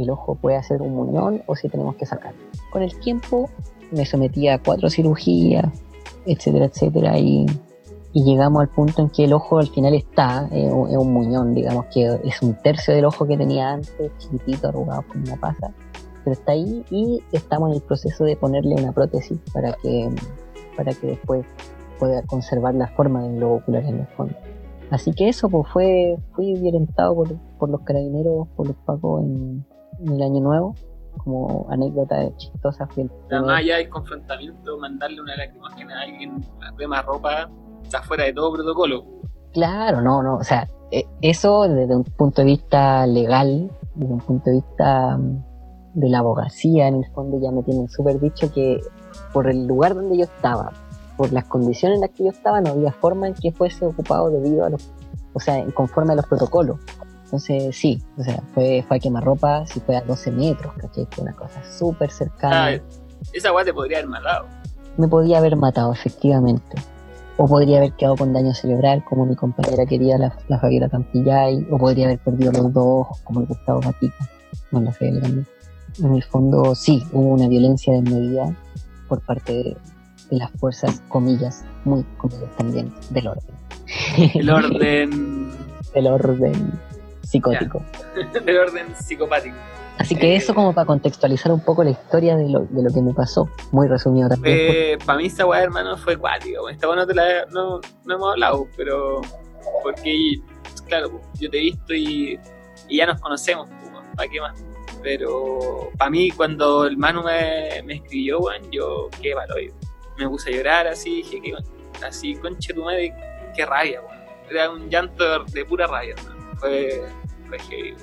[0.00, 2.40] el ojo puede hacer un muñón o si tenemos que sacarlo.
[2.70, 3.50] Con el tiempo
[3.90, 5.82] me sometí a cuatro cirugías,
[6.24, 7.46] etcétera, etcétera, y
[8.14, 11.86] y llegamos al punto en que el ojo al final está, es un muñón, digamos
[11.92, 15.72] que es un tercio del ojo que tenía antes, chiquitito, arrugado como una pasa,
[16.22, 20.14] pero está ahí y estamos en el proceso de ponerle una prótesis para que,
[20.76, 21.44] para que después
[21.98, 24.36] pueda conservar la forma del globo ocular en el fondo.
[24.90, 29.66] Así que eso pues fue, fui violentado por, por los carabineros, por los pacos en,
[30.06, 30.76] el año nuevo,
[31.18, 32.88] como anécdota chistosa
[33.30, 36.44] Además ya hay confrontamiento, mandarle una lacrimógena a alguien,
[36.78, 37.50] la más ropa,
[37.84, 39.04] está fuera de todo protocolo.
[39.52, 44.20] Claro, no, no, o sea, e, eso desde un punto de vista legal, desde un
[44.20, 45.44] punto de vista mm,
[45.94, 48.80] de la abogacía, en el fondo ya me tienen súper dicho que
[49.32, 50.72] por el lugar donde yo estaba,
[51.16, 54.30] por las condiciones en las que yo estaba, no había forma en que fuese ocupado
[54.30, 54.90] debido a los,
[55.32, 56.80] o sea, conforme a los protocolos.
[57.24, 61.06] Entonces, sí, o sea, fue, fue a quemarropa, si fue a 12 metros, ¿cachai?
[61.10, 62.66] Fue una cosa súper cercana.
[62.66, 62.80] Ah,
[63.32, 64.46] esa weá te podría haber matado.
[64.96, 66.76] Me podía haber matado, efectivamente.
[67.36, 71.66] O podría haber quedado con daño cerebral, como mi compañera quería, la, la Fabiola Campillay.
[71.70, 74.28] O podría haber perdido los dos ojos, como el Gustavo Gatica.
[74.70, 75.46] No, la Fabiola también.
[76.02, 78.54] En el fondo, sí, hubo una violencia desmedida
[79.08, 79.76] por parte de,
[80.30, 83.54] de las fuerzas, comillas, muy comillas también, del orden.
[84.34, 85.50] El orden.
[85.94, 86.72] del orden
[87.22, 87.82] psicótico.
[88.44, 89.56] del orden psicopático.
[89.98, 93.00] Así que eso como para contextualizar un poco la historia de lo, de lo que
[93.00, 94.56] me pasó, muy resumido también.
[94.58, 96.68] Eh, para mí esta weá, hermano, fue cuático.
[96.68, 99.20] Esta weá no, te la, no, no hemos hablado, pero
[99.82, 100.40] porque,
[100.86, 102.38] claro, yo te he visto y,
[102.88, 103.68] y ya nos conocemos,
[104.16, 104.62] ¿para qué más?
[105.02, 109.58] Pero para mí cuando el Manu me, me escribió, weón, yo qué valor.
[110.18, 111.54] Me puse a llorar así, dije, que
[112.04, 113.14] así, conche tu madre,
[113.54, 114.14] qué rabia, weón.
[114.50, 116.56] Era un llanto de pura rabia, hermano.
[116.58, 117.04] Fue,
[117.48, 117.94] fue heavy.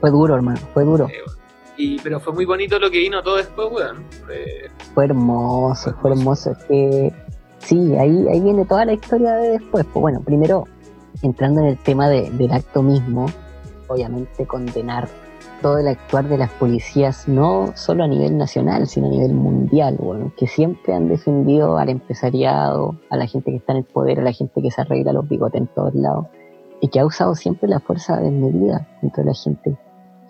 [0.00, 1.08] Fue duro, hermano, fue duro.
[1.08, 1.22] Eh.
[1.80, 4.04] Y, pero fue muy bonito lo que vino todo después, weón.
[4.26, 6.50] Fue, Fue hermoso, fue hermoso.
[6.52, 7.12] Es que
[7.58, 9.86] sí, ahí, ahí viene toda la historia de después.
[9.92, 10.64] Pues bueno, primero,
[11.22, 13.26] entrando en el tema de- del acto mismo,
[13.88, 15.08] obviamente condenar
[15.62, 19.96] todo el actuar de las policías, no solo a nivel nacional, sino a nivel mundial,
[19.98, 24.20] bueno, que siempre han defendido al empresariado, a la gente que está en el poder,
[24.20, 26.26] a la gente que se arregla los bigotes en todos lados,
[26.80, 29.76] y que ha usado siempre la fuerza desmedida entre la gente.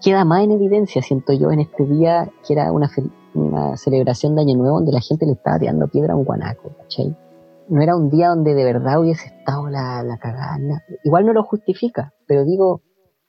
[0.02, 2.90] Queda más en evidencia, siento yo, en este día que era una,
[3.34, 6.70] una celebración de Año Nuevo donde la gente le estaba tirando piedra a un guanaco,
[6.78, 7.14] ¿cachai?
[7.68, 10.58] No era un día donde de verdad hubiese estado la, la cagada.
[11.04, 12.82] Igual no lo justifica, pero digo,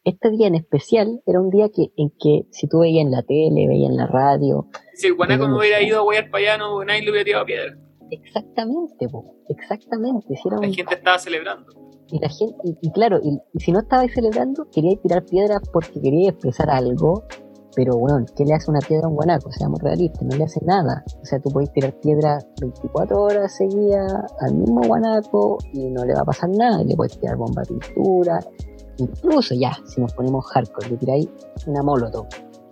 [0.04, 3.22] este día en especial era un día que, en que si tú veías en la
[3.22, 4.66] tele, veías en la radio,
[4.96, 7.46] si el guanaco no hubiera ido a huear para allá, no, nadie le hubiera tirado
[7.46, 7.76] piedra.
[8.10, 11.74] exactamente, po, exactamente, si era La un- gente estaba celebrando.
[12.12, 16.34] Y la gente, y, claro, y, si no estabais celebrando, queríais tirar piedras porque queríais
[16.34, 17.24] expresar algo,
[17.76, 19.52] pero bueno, ¿qué le hace una piedra a un guanaco?
[19.52, 21.06] Seamos realistas, no le hace nada.
[21.22, 26.14] O sea, tú podés tirar piedra 24 horas seguidas al mismo guanaco y no le
[26.14, 28.40] va a pasar nada, y le podés tirar bomba de pintura,
[28.98, 31.30] incluso ya, si nos ponemos hardcore, le tiráis
[31.68, 32.28] una molotov.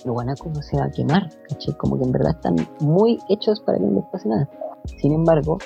[0.06, 1.76] Los guanacos no se va a quemar, ¿cachai?
[1.76, 4.50] Como que en verdad están muy hechos para que no les pase nada.
[4.98, 5.58] Sin embargo,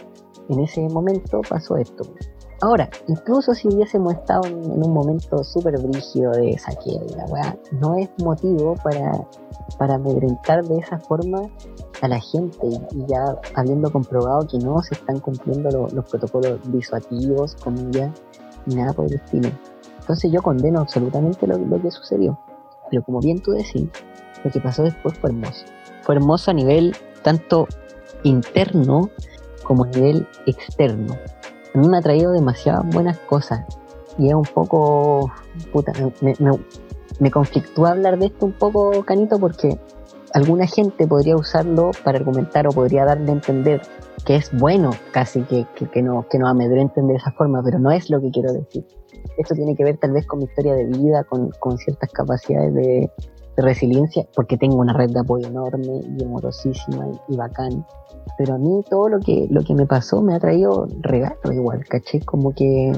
[0.49, 2.03] en ese momento pasó esto.
[2.63, 7.57] Ahora, incluso si hubiésemos estado en, un momento súper brígido de saqueo y la weá,
[7.73, 9.11] no es motivo para,
[9.77, 11.41] para amedrentar de esa forma
[12.01, 16.57] a la gente y, ya habiendo comprobado que no se están cumpliendo lo- los protocolos
[16.71, 18.11] disuativos, comillas,
[18.65, 19.49] ni nada por el estilo.
[19.99, 22.39] Entonces yo condeno absolutamente lo, lo que sucedió.
[22.89, 23.89] Pero como bien tú decís,
[24.41, 25.65] lo que pasó después fue hermoso.
[26.03, 27.67] Fue hermoso a nivel tanto
[28.23, 29.09] interno
[29.65, 31.17] como a nivel externo.
[31.73, 33.65] A mí me ha traído demasiadas buenas cosas.
[34.17, 35.31] Y es un poco.
[35.71, 35.91] Puta,
[36.21, 36.51] me, me,
[37.19, 39.79] me conflictúa hablar de esto un poco, Canito, porque
[40.33, 43.81] alguna gente podría usarlo para argumentar o podría darle a entender
[44.25, 47.79] que es bueno casi que, que, que no, que nos amedrenten de esa forma, pero
[47.79, 48.85] no es lo que quiero decir.
[49.37, 52.73] Esto tiene que ver tal vez con mi historia de vida, con, con ciertas capacidades
[52.73, 53.11] de,
[53.57, 57.85] resiliencia, porque tengo una red de apoyo enorme y amorosísima y, y bacán.
[58.37, 61.83] Pero a mí todo lo que, lo que me pasó me ha traído regalo igual,
[61.85, 62.91] caché, como que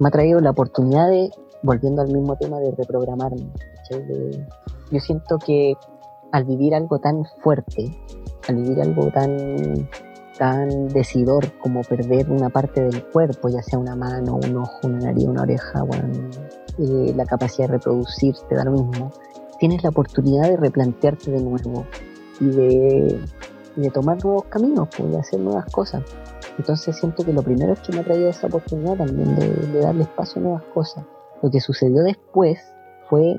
[0.00, 1.30] me ha traído la oportunidad de,
[1.62, 3.52] volviendo al mismo tema, de reprogramarme.
[4.90, 5.74] yo siento que
[6.32, 7.96] al vivir algo tan fuerte,
[8.48, 9.88] al vivir algo tan,
[10.38, 14.98] tan decidor como perder una parte del cuerpo, ya sea una mano, un ojo, una
[14.98, 16.08] nariz, una oreja, bueno,
[16.78, 19.12] eh, la capacidad de reproducirte, da lo mismo,
[19.62, 21.86] tienes la oportunidad de replantearte de nuevo
[22.40, 23.20] y de,
[23.76, 26.02] y de tomar nuevos caminos, pues, de hacer nuevas cosas.
[26.58, 29.80] Entonces siento que lo primero es que me ha traído esa oportunidad también de, de
[29.80, 31.04] darle espacio a nuevas cosas.
[31.44, 32.58] Lo que sucedió después
[33.08, 33.38] fue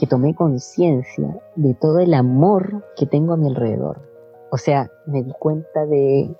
[0.00, 4.00] que tomé conciencia de todo el amor que tengo a mi alrededor.
[4.50, 6.34] O sea, me di cuenta de,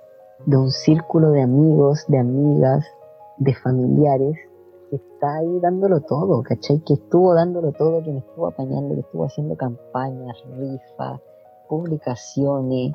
[0.47, 2.83] de un círculo de amigos, de amigas,
[3.37, 4.39] de familiares
[4.89, 6.79] que está ahí dándolo todo, ¿cachai?
[6.79, 11.21] Que estuvo dándolo todo, que me estuvo apañando, que estuvo haciendo campañas, rifas,
[11.67, 12.93] publicaciones,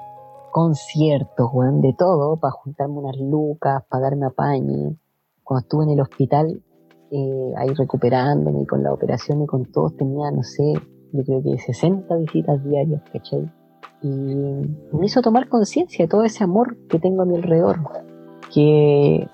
[0.50, 4.96] conciertos, weón, de todo, para juntarme unas lucas, pagarme apañe.
[5.42, 6.62] Cuando estuve en el hospital,
[7.10, 10.74] eh, ahí recuperándome con la operación y con todos, tenía, no sé,
[11.12, 13.50] yo creo que 60 visitas diarias, ¿cachai?
[14.02, 17.78] Y me hizo tomar conciencia de todo ese amor que tengo a mi alrededor,
[18.52, 19.28] que,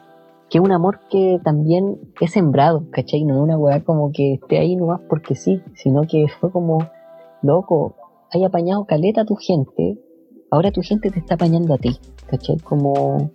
[0.50, 3.24] que es un amor que también he sembrado, ¿cachai?
[3.24, 6.78] No es una weá como que esté ahí nomás porque sí, sino que fue como,
[7.40, 7.94] loco,
[8.32, 9.96] hay apañado caleta a tu gente,
[10.50, 11.96] ahora tu gente te está apañando a ti,
[12.26, 12.58] ¿cachai?
[12.58, 13.30] Como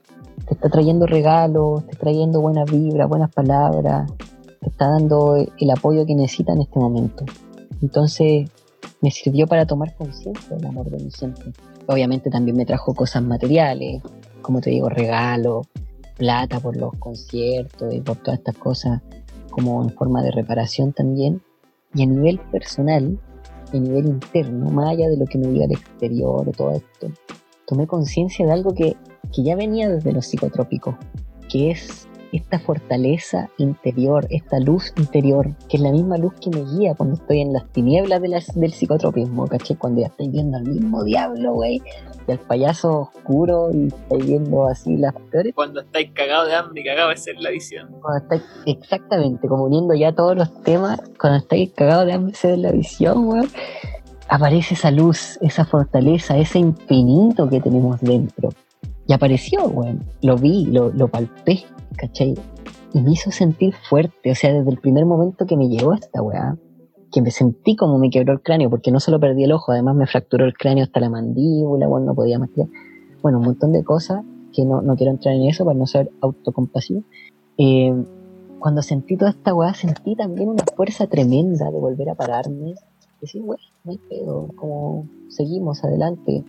[0.45, 4.11] te está trayendo regalos, te está trayendo buenas vibras, buenas palabras,
[4.59, 7.23] te está dando el apoyo que necesita en este momento.
[7.81, 8.51] Entonces
[9.01, 11.53] me sirvió para tomar conciencia del amor de mi gente.
[11.87, 14.01] Obviamente también me trajo cosas materiales,
[14.41, 15.67] como te digo, regalos,
[16.17, 19.01] plata por los conciertos y por todas estas cosas,
[19.49, 21.41] como en forma de reparación también.
[21.93, 23.19] Y a nivel personal,
[23.73, 27.07] a nivel interno, más allá de lo que me diga el exterior, de todo esto,
[27.65, 28.97] tomé conciencia de algo que,
[29.33, 30.95] que ya venía desde los psicotrópicos,
[31.49, 36.63] que es esta fortaleza interior, esta luz interior, que es la misma luz que me
[36.63, 39.75] guía cuando estoy en las tinieblas de del psicotropismo, ¿caché?
[39.77, 41.81] Cuando ya estoy viendo al mismo diablo, güey,
[42.27, 45.53] y al payaso oscuro y estáis viendo así las peores.
[45.55, 47.89] Cuando estáis cagados de hambre y cagados ser la visión.
[48.01, 52.35] Cuando estáis, exactamente, como uniendo ya todos los temas, cuando estáis cagados de hambre y
[52.35, 53.47] ser la visión, güey,
[54.27, 58.49] aparece esa luz, esa fortaleza, ese infinito que tenemos dentro.
[59.07, 59.95] Y apareció, güey.
[60.21, 61.63] Lo vi, lo, lo palpé,
[61.97, 62.33] ¿cachai?
[62.93, 66.21] Y me hizo sentir fuerte, o sea, desde el primer momento que me llegó esta
[66.21, 66.55] weá,
[67.15, 69.95] que me sentí como me quebró el cráneo, porque no solo perdí el ojo, además
[69.95, 72.49] me fracturó el cráneo hasta la mandíbula, bueno, no podía más
[73.21, 74.21] Bueno, un montón de cosas
[74.53, 77.03] que no, no quiero entrar en eso para no ser autocompasivo.
[77.57, 77.95] Eh,
[78.59, 82.75] cuando sentí toda esta weá, sentí también una fuerza tremenda de volver a pararme.
[83.21, 86.43] Decir, weá, no hay pedo, como seguimos adelante,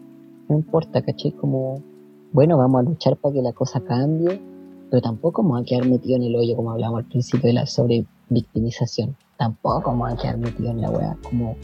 [0.48, 1.80] no importa, caché, como,
[2.32, 4.40] bueno, vamos a luchar para que la cosa cambie
[4.90, 7.66] pero tampoco vamos a quedar metido en el hoyo como hablamos al principio de la
[7.66, 9.16] sobrevictimización.
[9.38, 11.16] Tampoco vamos a quedar metido en la weá.
[11.22, 11.56] Como,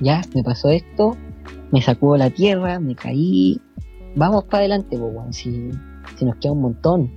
[0.00, 1.16] ya, me pasó esto,
[1.70, 3.60] me sacudo la tierra, me caí.
[4.16, 5.70] Vamos para adelante, pues, si,
[6.16, 7.10] si nos queda un montón.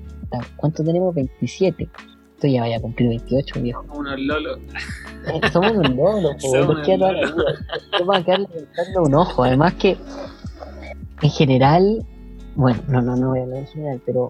[0.57, 1.13] ¿Cuánto tenemos?
[1.13, 1.89] 27.
[2.35, 3.85] Esto ya vaya a cumplir 28, viejo.
[3.93, 4.59] Unos lolos.
[5.25, 7.11] Eh, somos unos lolos, pues, nos queda.
[7.99, 9.43] Vamos a quedar levantando un ojo.
[9.43, 9.97] Además que,
[11.21, 12.05] en general,
[12.55, 14.29] bueno, no, no, no voy a hablar en general, pero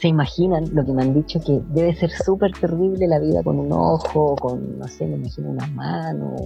[0.00, 3.58] se imaginan lo que me han dicho que debe ser súper terrible la vida con
[3.58, 6.36] un ojo, con, no sé, me imagino una mano.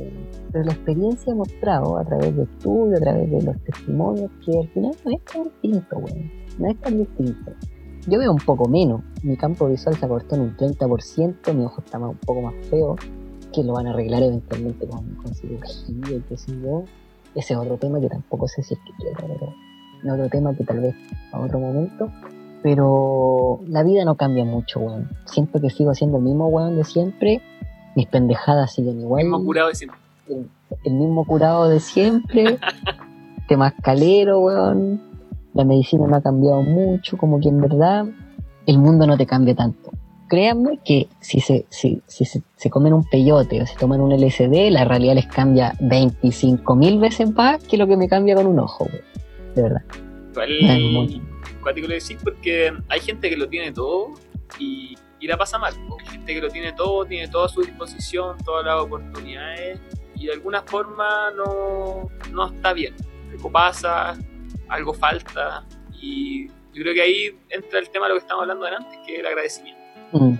[0.51, 4.59] Pero la experiencia ha mostrado a través de estudios, a través de los testimonios, que
[4.59, 6.33] al final no es tan distinto, güey.
[6.59, 7.53] No es tan distinto.
[8.09, 9.03] Yo veo un poco menos.
[9.23, 12.97] Mi campo visual se acortó en un 30%, mi ojo está un poco más feo,
[13.53, 16.83] que lo van a arreglar eventualmente con, con cirugía y qué sé yo.
[17.37, 19.55] Ese es otro tema que tampoco sé si es que quiero, pero
[20.05, 20.97] es otro tema que tal vez
[21.33, 22.11] a otro momento
[22.65, 25.11] pero la vida no cambia mucho, weón.
[25.27, 27.43] Siento que sigo siendo el mismo weón de siempre.
[27.95, 29.21] Mis pendejadas siguen igual.
[29.21, 29.99] El mismo curado de siempre.
[30.83, 32.59] El, mismo curado de siempre.
[33.49, 34.99] Temas calero, weón.
[35.53, 38.07] La medicina no ha cambiado mucho, como que en verdad
[38.67, 39.91] el mundo no te cambia tanto.
[40.31, 44.71] Créanme que si se, si, si se, comen un peyote o se toman un LSD,
[44.71, 48.59] la realidad les cambia 25 mil veces más que lo que me cambia con un
[48.59, 49.05] ojo, weón.
[49.55, 49.83] De verdad
[51.63, 54.15] cuático lo decís porque hay gente que lo tiene todo
[54.59, 55.75] y, y la pasa mal.
[56.01, 59.81] Hay gente que lo tiene todo, tiene todo a su disposición, todas las oportunidades
[60.17, 62.95] y de alguna forma no, no está bien.
[63.31, 64.17] Algo pasa,
[64.69, 65.67] algo falta
[66.01, 69.15] y yo creo que ahí entra el tema de lo que estamos hablando antes, que
[69.15, 69.81] es el agradecimiento.
[70.13, 70.35] Mm.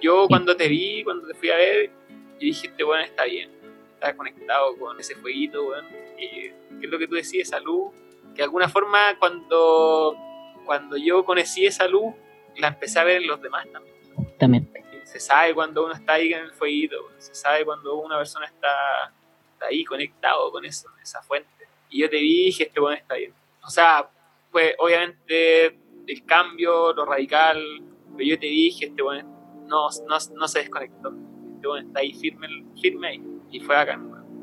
[0.00, 3.50] Yo cuando te vi, cuando te fui a ver, yo dije, este bueno está bien,
[3.94, 7.90] está conectado con ese fueguito, bueno, que es lo que tú decías, salud,
[8.34, 10.16] que de alguna forma cuando
[10.64, 12.14] cuando yo conocí esa luz,
[12.56, 13.94] la empecé a ver en los demás también.
[14.18, 14.84] Exactamente.
[15.04, 19.12] Se sabe cuando uno está ahí en el fueguito, se sabe cuando una persona está,
[19.60, 21.68] ahí conectado con eso, esa fuente.
[21.90, 23.32] Y yo te vi y dije, este bueno está bien.
[23.64, 24.08] O sea,
[24.50, 27.62] pues obviamente el cambio, lo radical,
[28.16, 29.28] pero yo te dije, este bueno
[29.66, 31.12] no, no, no se desconectó.
[31.54, 32.48] Este bueno está ahí firme,
[32.80, 33.22] firme ahí.
[33.50, 34.00] Y fue acá,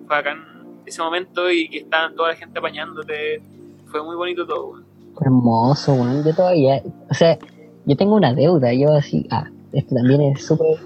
[0.08, 3.42] fue acá en ese momento y que estaban toda la gente apañándote.
[3.88, 4.84] Fue muy bonito todo,
[5.22, 6.24] hermoso, weón.
[6.24, 7.38] Yo todavía, o sea,
[7.86, 10.78] yo tengo una deuda, yo así, ah, esto también es súper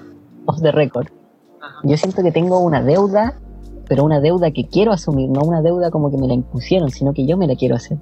[0.46, 1.08] off the record.
[1.84, 3.40] Yo siento que tengo una deuda,
[3.88, 7.14] pero una deuda que quiero asumir, no una deuda como que me la impusieron, sino
[7.14, 7.98] que yo me la quiero hacer.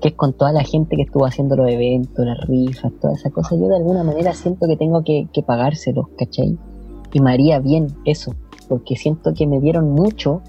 [0.00, 3.32] Que es con toda la gente que estuvo haciendo los eventos, las rifas, todas esas
[3.32, 3.58] cosas.
[3.58, 6.58] Yo de alguna manera siento que tengo que, que pagárselos, ¿cachai?
[7.12, 8.34] Y me haría bien eso,
[8.68, 10.42] porque siento que me dieron mucho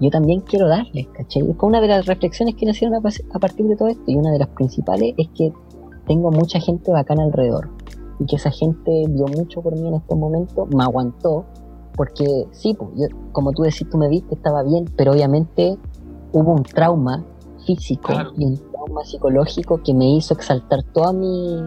[0.00, 1.42] yo también quiero darles, ¿cachai?
[1.58, 4.38] Fue una de las reflexiones que nacieron a, partir de todo esto y una de
[4.38, 5.52] las principales es que
[6.06, 7.70] tengo mucha gente bacana alrededor
[8.18, 11.44] y que esa gente dio mucho por mí en estos momentos, me aguantó,
[11.96, 15.76] porque sí, pues, como tú decís, tú me viste, estaba bien, pero obviamente
[16.32, 17.24] hubo un trauma
[17.64, 21.62] físico y un trauma psicológico que me hizo exaltar todos mis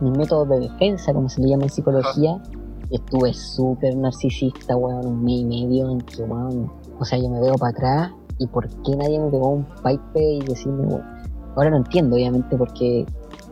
[0.00, 2.42] mi métodos de defensa, como se le llama en psicología.
[2.90, 7.40] Estuve súper narcisista, weón, un mes y medio en que, weón, o sea, yo me
[7.40, 11.04] veo para atrás y por qué nadie me pegó un pipe y decirme, bueno,
[11.54, 13.06] ahora no entiendo, obviamente, porque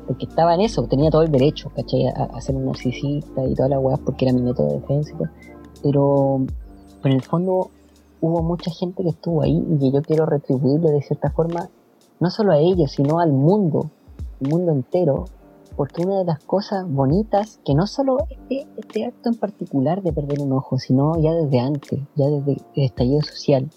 [0.06, 2.06] porque estaba en eso, tenía todo el derecho, ¿cachai?
[2.06, 5.16] A, ser un narcisista y toda la weá porque era mi método de defensa y
[5.16, 5.28] todo.
[5.82, 6.46] Pero,
[7.02, 7.70] pero en el fondo
[8.20, 11.68] hubo mucha gente que estuvo ahí y que yo quiero retribuirle de cierta forma,
[12.20, 13.90] no solo a ellos, sino al mundo,
[14.40, 15.26] el mundo entero,
[15.76, 20.12] porque una de las cosas bonitas, que no solo este, este acto en particular de
[20.12, 23.68] perder un ojo, sino ya desde antes, ya desde el estallido social,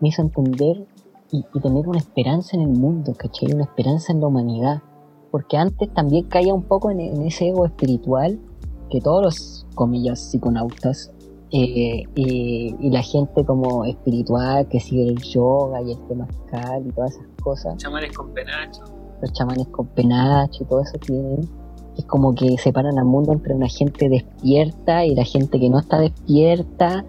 [0.00, 0.86] me hizo entender
[1.30, 3.52] y, tener una esperanza en el mundo, ¿cachai?
[3.52, 4.82] Una esperanza en la humanidad.
[5.30, 8.38] Porque antes también caía un poco en, ese ego espiritual
[8.90, 11.10] que todos los, comillas, psiconautas
[11.50, 17.12] eh, y, la gente como espiritual que sigue el yoga y el temazcal y todas
[17.12, 17.76] esas cosas.
[17.78, 18.82] Chamanes con penacho
[19.22, 21.48] los chamanes con penacho y todo eso tienen,
[21.96, 25.78] es como que separan al mundo entre una gente despierta y la gente que no
[25.78, 27.04] está despierta,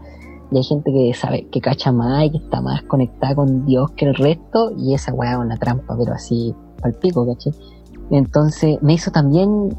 [0.52, 3.92] y hay gente que sabe, que cacha más y que está más conectada con Dios
[3.92, 6.54] que el resto, y esa weá es una trampa, pero así
[6.84, 7.52] al pico, ¿caché?
[8.12, 9.76] Entonces me hizo también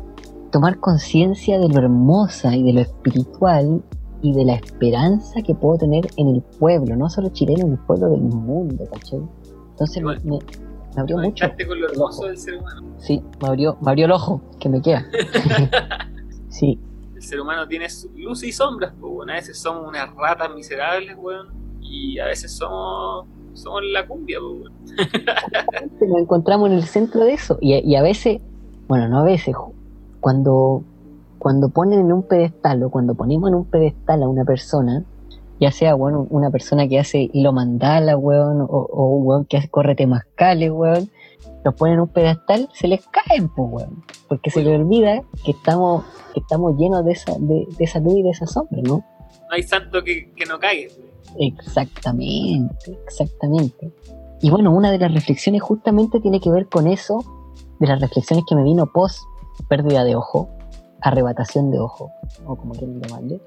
[0.50, 3.82] tomar conciencia de lo hermosa y de lo espiritual
[4.22, 7.78] y de la esperanza que puedo tener en el pueblo, no solo chileno, en el
[7.80, 9.20] pueblo del mundo, ¿caché?
[9.70, 10.38] Entonces me,
[10.94, 11.46] me abrió mucho.
[11.66, 12.82] con lo hermoso del ser humano.
[12.98, 15.04] Sí, me abrió, me abrió el ojo, que me queda.
[16.48, 16.78] sí.
[17.14, 21.52] El ser humano tiene luces y sombras, pues, A veces somos unas ratas miserables, weón.
[21.80, 27.56] Y a veces somos somos la cumbia, pues, Nos encontramos en el centro de eso.
[27.60, 28.40] Y, y, a veces,
[28.88, 29.54] bueno, no a veces,
[30.20, 30.82] cuando,
[31.38, 35.04] cuando ponen en un pedestal o cuando ponemos en un pedestal a una persona,
[35.60, 39.68] ya sea, bueno, una persona que hace hilo mandala, weón, o, un weón que hace,
[39.68, 41.10] corre temascales, weón,
[41.64, 45.52] los ponen en un pedestal, se les caen, pues, weón, porque se les olvida que
[45.52, 48.96] estamos, que estamos llenos de esa, de, esa luz y de esa sombra, ¿no?
[48.96, 50.92] No hay santo que, no caiga.
[51.38, 53.92] Exactamente, exactamente.
[54.40, 57.24] Y bueno, una de las reflexiones justamente tiene que ver con eso,
[57.78, 59.20] de las reflexiones que me vino post
[59.68, 60.48] pérdida de ojo,
[61.00, 62.10] arrebatación de ojo,
[62.44, 63.40] o como quieran llamarle,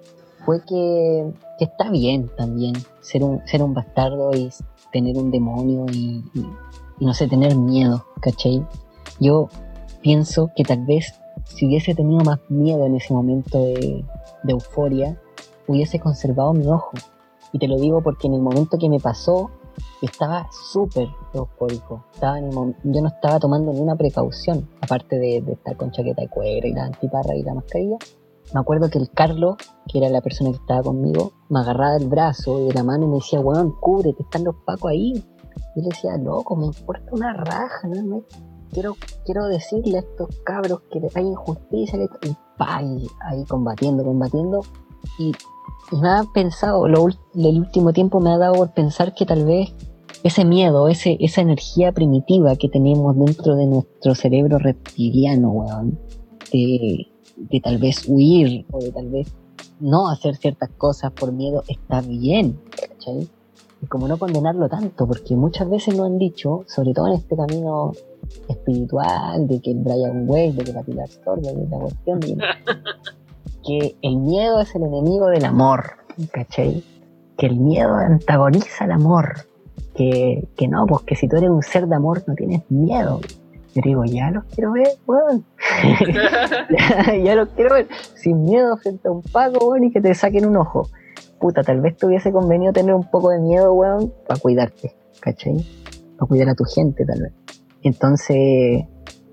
[0.48, 4.50] fue que, está bien también ser un, bastardo y
[4.94, 6.24] tener un demonio y,
[7.02, 8.66] no sé, tener miedo, ¿cachai?
[9.20, 9.50] Yo
[10.02, 14.06] pienso que tal vez si hubiese tenido más miedo en ese momento de,
[14.48, 15.22] euforia,
[15.68, 16.94] hubiese conservado mi ojo.
[17.52, 19.52] Y te lo digo porque en el momento que me pasó,
[20.02, 22.06] estaba súper eufórico.
[22.14, 26.70] Estaba yo no estaba tomando ninguna precaución, aparte de, de, estar con chaqueta de cuero
[26.70, 27.98] y la antiparra y la mascarilla
[28.54, 29.56] me acuerdo que el Carlos,
[29.88, 33.06] que era la persona que estaba conmigo, me agarraba del brazo y de la mano
[33.06, 35.14] y me decía, weón, cúbrete, están los pacos ahí.
[35.76, 38.24] Y le decía, loco, me importa una raja, ¿no?
[38.72, 38.96] quiero,
[39.26, 44.62] quiero decirle a estos cabros que hay injusticia, y pa, ahí combatiendo, combatiendo.
[45.20, 45.32] Y,
[45.92, 49.74] me ha pensado, lo, el último tiempo me ha dado por pensar que tal vez
[50.24, 56.00] ese miedo, ese, esa energía primitiva que tenemos dentro de nuestro cerebro reptiliano, weón,
[56.52, 57.08] de,
[57.38, 59.34] de tal vez huir o de tal vez
[59.80, 63.28] no hacer ciertas cosas por miedo está bien, ¿cachai?
[63.82, 67.36] Y como no condenarlo tanto, porque muchas veces nos han dicho, sobre todo en este
[67.36, 67.92] camino
[68.50, 72.20] espiritual, de que Brian Weiss, de que la Pilar de la cuestión,
[73.66, 75.92] que el miedo es el enemigo del amor,
[76.32, 76.84] ¿cachai?
[77.38, 79.48] Que el miedo antagoniza el amor,
[79.94, 83.22] que, que no, pues que si tú eres un ser de amor no tienes miedo,
[83.78, 85.46] yo digo, ya los quiero ver, weón.
[87.24, 87.88] ya, los quiero ver.
[88.16, 90.90] Sin miedo frente a un pago, weón, y que te saquen un ojo.
[91.40, 95.64] Puta, tal vez te hubiese convenido tener un poco de miedo, weón, para cuidarte, ¿cachai?
[96.18, 97.34] Para cuidar a tu gente, tal vez.
[97.84, 98.86] Entonces,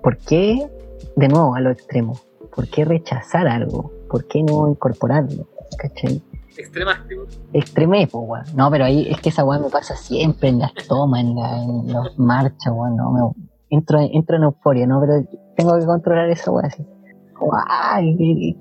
[0.03, 0.69] ¿por qué,
[1.15, 2.19] de nuevo, a lo extremo?
[2.55, 3.91] ¿Por qué rechazar algo?
[4.07, 5.47] ¿Por qué no incorporarlo?
[5.77, 6.21] ¿cachai?
[6.55, 7.15] Extremaste,
[7.51, 8.45] Extremé, pues, weón.
[8.55, 11.63] No, pero ahí es que esa weón me pasa siempre en las tomas, en, la,
[11.63, 12.95] en los marchas, weón.
[12.95, 14.99] No, me, entro, entro en euforia, ¿no?
[15.01, 15.25] Pero
[15.55, 16.83] tengo que controlar eso, weón, así.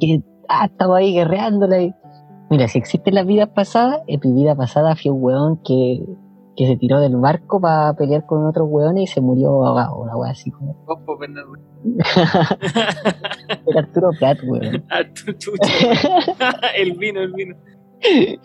[0.01, 1.83] que, ah, estamos ahí guerreándola.
[1.83, 1.95] Y...
[2.51, 6.05] Mira, si existen las vidas pasadas, en mi vida pasada fui un weón que,
[6.57, 10.17] que se tiró del barco para pelear con otros weones y se murió ahogado, una
[10.17, 10.77] weá así como.
[13.67, 14.85] Era Arturo Prat, weón.
[14.91, 15.37] Arturo
[16.77, 17.57] el vino, el vino.
[18.05, 18.37] Uh,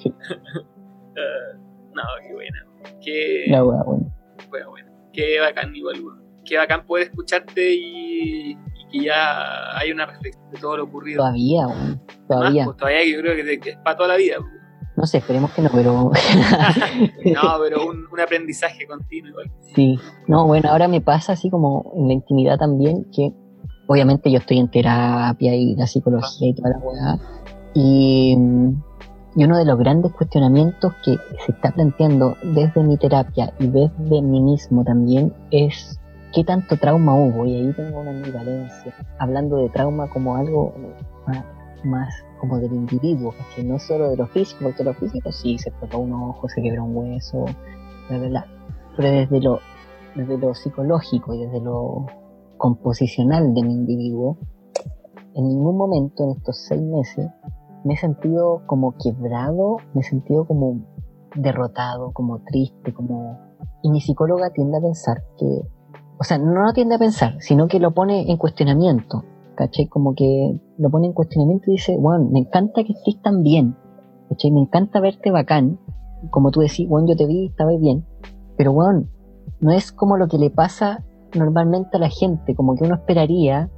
[1.94, 2.66] no, qué buena.
[3.02, 3.46] Qué.
[3.50, 4.12] La weá, bueno.
[4.50, 4.72] Bueno,
[5.12, 8.58] Qué bacán, igual, weón qué bacán poder escucharte y,
[8.92, 11.20] que ya hay una reflexión de todo lo ocurrido.
[11.20, 11.68] Todavía,
[12.28, 12.66] todavía.
[12.66, 14.38] Pues, todavía yo creo que, es para toda la vida.
[14.98, 15.94] No sé, esperemos que no, pero...
[16.12, 19.52] no, pero un, aprendizaje continuo igual.
[19.76, 19.98] Sí,
[20.28, 23.32] no, bueno, ahora me pasa así como en la intimidad también, que
[23.88, 27.20] obviamente yo estoy en terapia y la psicología y toda la weá,
[27.76, 28.36] y,
[29.36, 31.16] y uno de los grandes cuestionamientos que
[31.46, 35.99] se está planteando desde mi terapia y desde mí mismo también es
[36.34, 40.74] qué tanto trauma hubo, y ahí tengo una ambivalencia, hablando de trauma como algo
[41.84, 45.72] más, como del individuo, que no solo de lo físico, porque lo físico sí, se
[45.72, 47.46] cortó un ojo, se quebró un hueso,
[48.10, 48.46] bla, bla, bla.
[48.96, 49.60] pero desde lo,
[50.16, 52.06] desde lo psicológico y desde lo
[52.58, 54.38] composicional de mi individuo,
[55.36, 57.28] en ningún momento en estos seis meses
[57.84, 60.82] me he sentido como quebrado, me he sentido como
[61.36, 63.40] derrotado, como triste, como...
[63.82, 65.62] Y mi psicóloga tiende a pensar que,
[66.20, 69.24] o sea, no lo tiende a pensar, sino que lo pone en cuestionamiento,
[69.56, 69.88] ¿cachai?
[69.88, 73.78] Como que lo pone en cuestionamiento y dice, bueno, me encanta que estés tan bien,
[74.28, 74.52] ¿cachai?
[74.52, 75.80] Me encanta verte bacán,
[76.30, 78.06] como tú decís, bueno, yo te vi, estaba bien,
[78.58, 79.08] pero bueno,
[79.62, 83.70] no es como lo que le pasa normalmente a la gente, como que uno esperaría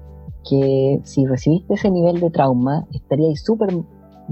[0.49, 3.69] que si recibiste ese nivel de trauma, estaríais súper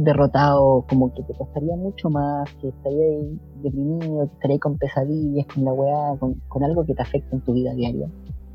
[0.03, 3.25] derrotado, como que te costaría mucho más, que estarías
[3.61, 7.53] deprimido, que estarías con pesadillas, con la weá, con, algo que te afecta en tu
[7.53, 8.09] vida diaria.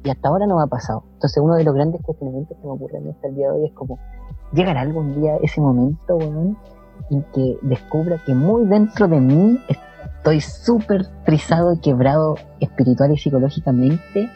[0.04, 1.04] Y hasta ahora no me ha pasado.
[1.14, 3.72] Entonces uno de los grandes cuestionamientos que me ocurren hasta el día de hoy es
[3.72, 3.98] como,
[4.52, 6.56] ¿llegará algún día ese momento, weón,
[7.10, 13.18] en que descubra que muy dentro de mí estoy súper trizado y quebrado espiritual y
[13.18, 14.28] psicológicamente,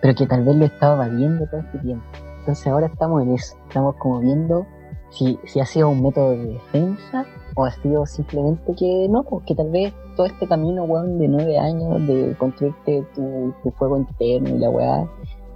[0.00, 2.04] pero que tal vez lo estaba valiendo todo este tiempo?
[2.40, 4.66] Entonces ahora estamos en eso, estamos como viendo
[5.12, 9.48] si, si ha sido un método de defensa o ha sido simplemente que no, porque
[9.48, 13.98] que tal vez todo este camino, weón, de nueve años de construirte tu, tu fuego
[13.98, 15.06] interno y la weá,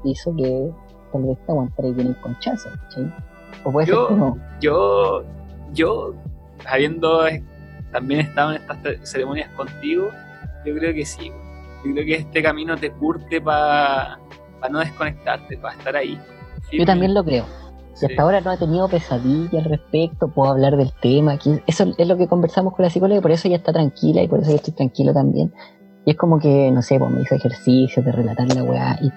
[0.04, 0.70] hizo que
[1.12, 3.06] tal vez te aguantara bien el conchazo, ¿sí?
[3.64, 4.38] O puede yo, ser que no.
[4.60, 5.24] Yo,
[5.72, 6.14] yo,
[6.66, 7.24] habiendo
[7.92, 10.08] también estado en estas ceremonias contigo,
[10.64, 11.32] yo creo que sí.
[11.84, 14.18] Yo creo que este camino te curte para
[14.70, 16.18] no desconectarte, para estar ahí.
[16.72, 17.44] Yo también lo creo.
[18.00, 21.38] Y hasta ahora no he tenido pesadilla al respecto, puedo hablar del tema.
[21.66, 24.28] eso es lo que conversamos con la psicóloga y por eso ella está tranquila y
[24.28, 25.52] por eso yo estoy tranquilo también.
[26.04, 29.10] Y es como que, no sé, pues me hizo ejercicio de relatar la weá y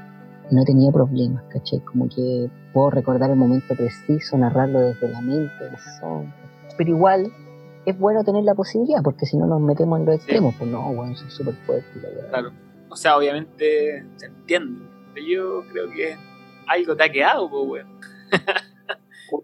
[0.51, 1.79] no he tenido problemas, ¿cachai?
[1.81, 6.33] Como que puedo recordar el momento preciso, narrarlo desde la mente, el son.
[6.77, 7.31] Pero igual
[7.85, 10.89] es bueno tener la posibilidad, porque si no nos metemos en los extremos, pues no,
[10.89, 11.91] weón, son súper fuertes.
[12.29, 12.51] Claro.
[12.89, 14.85] O sea, obviamente se entiende.
[15.13, 16.15] Pero yo creo que
[16.67, 17.99] algo te ha quedado, pues, weón.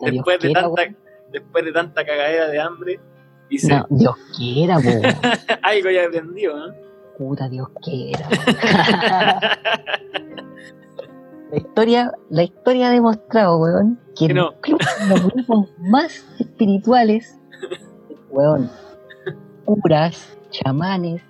[0.01, 0.95] después, de tanta,
[1.31, 2.99] después de tanta cagadera de hambre.
[3.49, 5.03] Dice, no, Dios quiera, weón.
[5.61, 6.73] algo ya aprendió, ¿no?
[7.17, 8.27] Puta Dios quiera.
[11.51, 14.51] la historia, la historia ha demostrado, weón, que no.
[15.09, 17.39] los grupos más espirituales,
[18.29, 18.69] weón,
[19.65, 21.21] curas, chamanes,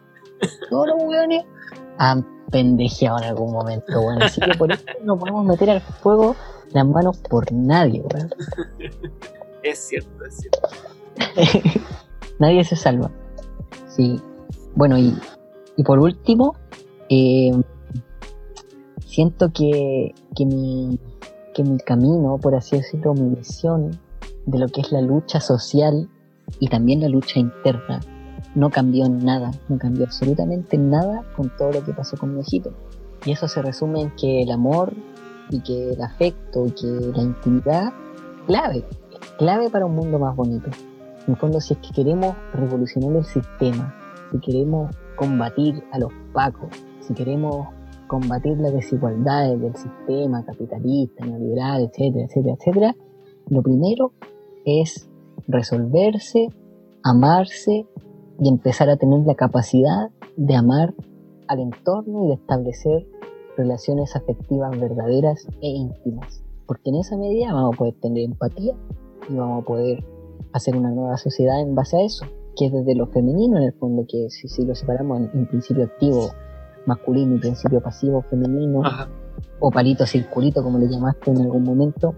[0.69, 1.43] todos los weones
[1.97, 4.23] han pendejeado en algún momento, weón.
[4.23, 6.35] Así que por eso no podemos meter al fuego
[6.75, 8.29] las manos por nadie, weón.
[9.63, 10.69] Es cierto, es cierto.
[12.39, 13.09] nadie se salva.
[13.87, 14.21] Sí.
[14.75, 15.17] Bueno, y,
[15.75, 16.55] y por último,
[17.09, 17.51] eh,
[19.03, 20.99] siento que, que, mi,
[21.55, 23.99] que mi camino, por así decirlo, mi visión
[24.45, 26.09] de lo que es la lucha social
[26.59, 28.01] y también la lucha interna,
[28.53, 32.71] no cambió nada, no cambió absolutamente nada con todo lo que pasó con mi hijito.
[33.25, 34.93] Y eso se resume en que el amor
[35.49, 37.93] y que el afecto y que la intimidad
[38.47, 38.83] clave,
[39.37, 40.69] clave para un mundo más bonito.
[41.27, 43.95] En el fondo, si es que queremos revolucionar el sistema,
[44.31, 46.69] si queremos combatir a los pacos,
[46.99, 47.67] si queremos
[48.07, 52.95] combatir las desigualdades del sistema capitalista, neoliberal, etcétera, etcétera, etcétera,
[53.47, 54.13] lo primero
[54.65, 55.09] es
[55.47, 56.49] resolverse,
[57.03, 57.87] amarse
[58.39, 60.93] y empezar a tener la capacidad de amar
[61.47, 63.07] al entorno y de establecer
[63.57, 66.43] relaciones afectivas verdaderas e íntimas.
[66.67, 68.73] Porque en esa medida vamos a poder tener empatía
[69.29, 70.03] y vamos a poder
[70.53, 72.25] hacer una nueva sociedad en base a eso,
[72.55, 75.83] que es desde lo femenino en el fondo, que si, si lo separamos en, principio
[75.83, 76.29] activo
[76.85, 78.81] masculino y principio pasivo femenino,
[79.59, 82.15] o palito circulito como le llamaste en algún momento,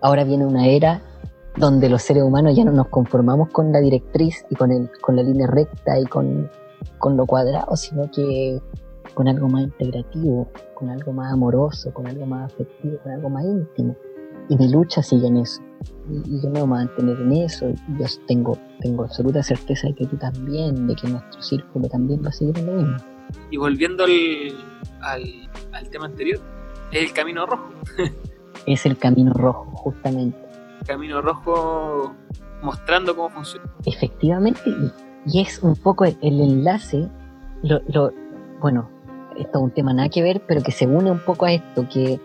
[0.00, 1.02] ahora viene una era
[1.56, 5.16] donde los seres humanos ya no nos conformamos con la directriz y con, el, con
[5.16, 6.50] la línea recta y con,
[6.98, 8.60] con lo cuadrado, sino que
[9.18, 13.44] con algo más integrativo, con algo más amoroso, con algo más afectivo, con algo más
[13.44, 13.96] íntimo.
[14.48, 15.60] Y mi lucha sigue en eso.
[16.08, 17.68] Y, yo me voy a mantener en eso.
[17.68, 22.22] Y yo tengo, tengo absoluta certeza de que tú también, de que nuestro círculo también
[22.24, 22.96] va a seguir en lo mismo.
[23.50, 24.12] Y volviendo al,
[25.00, 26.38] al, al tema anterior,
[26.92, 27.72] es el camino rojo.
[28.66, 30.38] es el camino rojo, justamente.
[30.86, 32.14] Camino rojo
[32.62, 33.68] mostrando cómo funciona.
[33.84, 34.60] Efectivamente,
[35.26, 37.08] y, es un poco el, enlace,
[37.64, 38.12] lo, lo,
[38.60, 38.96] bueno,
[39.38, 41.86] esto es un tema nada que ver, pero que se une un poco a esto,
[41.88, 42.20] que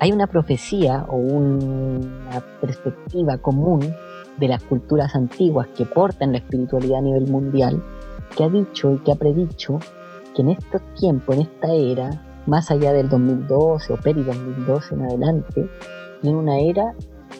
[0.00, 3.80] hay una profecía o una perspectiva común
[4.38, 7.82] de las culturas antiguas que portan la espiritualidad a nivel mundial,
[8.36, 9.78] que ha dicho y que ha predicho
[10.34, 12.10] que en estos tiempos, en esta era,
[12.46, 15.70] más allá del 2012 o peri 2012 en adelante,
[16.20, 16.94] tiene una era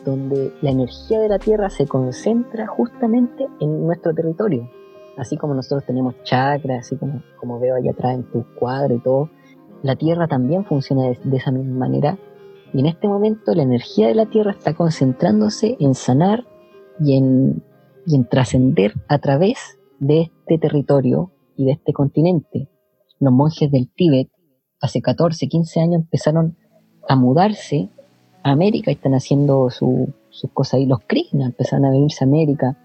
[0.05, 4.70] donde la energía de la Tierra se concentra justamente en nuestro territorio.
[5.16, 9.01] Así como nosotros tenemos chakras, así como, como veo allá atrás en tu cuadro y
[9.01, 9.31] todo,
[9.82, 12.19] la Tierra también funciona de, esa misma manera.
[12.73, 16.47] Y en este momento la energía de la Tierra está concentrándose en sanar
[16.99, 17.62] y en,
[18.07, 22.69] y en trascender a través de este territorio y de este continente.
[23.20, 24.28] Los monjes del Tíbet
[24.81, 26.57] hace 14, 15 años empezaron
[27.09, 27.91] a mudarse
[28.43, 30.09] a América y están haciendo sus
[30.53, 30.86] cosas ahí.
[30.86, 32.77] Los Krishna empezaron a venirse a América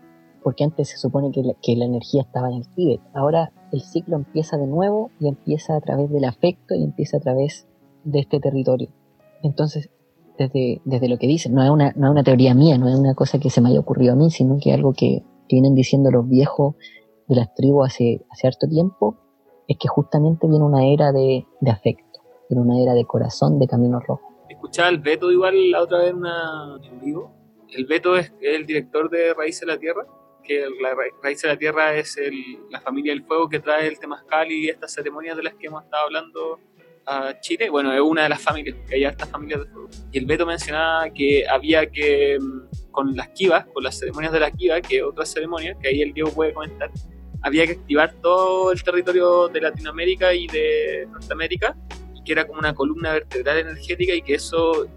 [0.44, 3.02] porque antes se supone que la, que la energía estaba en el Tíbet.
[3.14, 7.20] Ahora el ciclo empieza de nuevo y empieza a través del afecto y empieza a
[7.20, 7.68] través
[8.04, 8.90] de este territorio.
[9.44, 9.90] Entonces,
[10.38, 12.96] desde, desde lo que dicen, no es, una, no es una teoría mía, no es
[12.96, 15.74] una cosa que se me haya ocurrido a mí, sino que es algo que, vienen
[15.74, 16.76] diciendo los viejos
[17.28, 19.18] de las tribus hace, hace harto tiempo,
[19.68, 23.68] es que justamente viene una era de, de afecto, viene una era de corazón, de
[23.68, 24.22] camino rojo.
[24.48, 27.32] Escuchaba el Beto igual la otra vez en vivo.
[27.76, 30.06] El Beto es el director de Raíz de la Tierra
[30.50, 32.20] que la raíz de la tierra es
[32.72, 35.84] la familia del fuego que trae el temazcal y estas ceremonias de las que hemos
[35.84, 36.60] estado hablando
[37.06, 37.70] a Chile.
[37.70, 39.90] Bueno, es una de las familias, que hay estas familias de fuego.
[40.12, 44.40] Y el Beto mencionaba que había que, mm, con las kivas, con las ceremonias de
[44.40, 46.90] la kiva, que otras ceremonias, que ahí el Diego puede comentar,
[47.44, 51.78] había que activar todo el territorio de Latinoamérica y de Norteamérica,
[52.16, 54.88] y que era como una columna vertebral energética y que eso,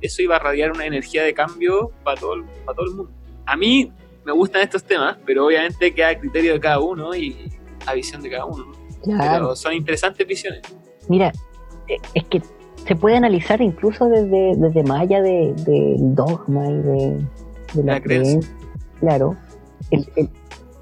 [0.00, 3.12] eso iba a radiar una energía de cambio para todo, para todo el mundo.
[3.46, 3.92] A mí
[4.24, 7.50] me gustan estos temas, pero obviamente queda a criterio de cada uno y
[7.86, 8.72] a visión de cada uno.
[9.04, 10.62] Pero son interesantes visiones.
[11.08, 11.32] Mira,
[11.88, 12.42] eh, es que
[12.86, 15.54] se puede analizar incluso desde, desde más allá del
[16.14, 17.26] dogma y de,
[17.82, 18.50] la, creencia.
[19.00, 19.36] Claro,
[19.90, 20.06] el,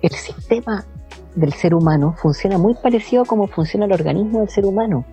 [0.02, 0.85] el sistema
[1.35, 5.05] del ser humano funciona muy parecido a cómo funciona el organismo del ser humano.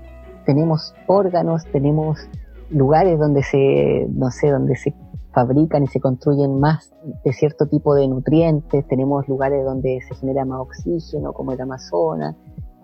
[0.45, 2.27] Tenemos órganos, tenemos
[2.69, 4.93] lugares donde se, no sé, donde se
[5.35, 6.93] fabrican y se construyen más
[7.25, 12.35] de cierto tipo de nutrientes, tenemos lugares donde se genera más oxígeno, como el Amazonas,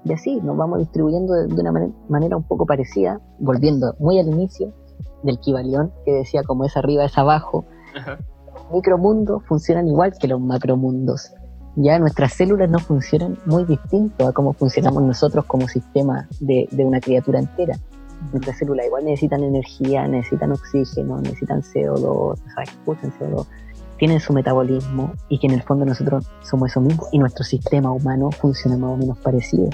[0.04, 1.72] y así nos vamos distribuyendo de, una
[2.10, 4.74] manera, un poco parecida, volviendo muy al inicio
[5.24, 7.64] del Kibalión, que decía como es arriba es abajo.
[7.96, 11.32] Los micromundos funcionan igual que los macromundos.
[11.78, 17.00] Ya nuestras células no funcionan muy distinto a cómo funcionamos nosotros como sistema de una
[17.00, 17.78] criatura entera
[18.32, 23.46] nuestras células igual necesitan energía, necesitan oxígeno, necesitan CO2, o sea, expulsan CO2,
[23.98, 27.92] tienen su metabolismo y que en el fondo nosotros somos eso mismo y nuestro sistema
[27.92, 29.70] humano funciona más o menos parecido.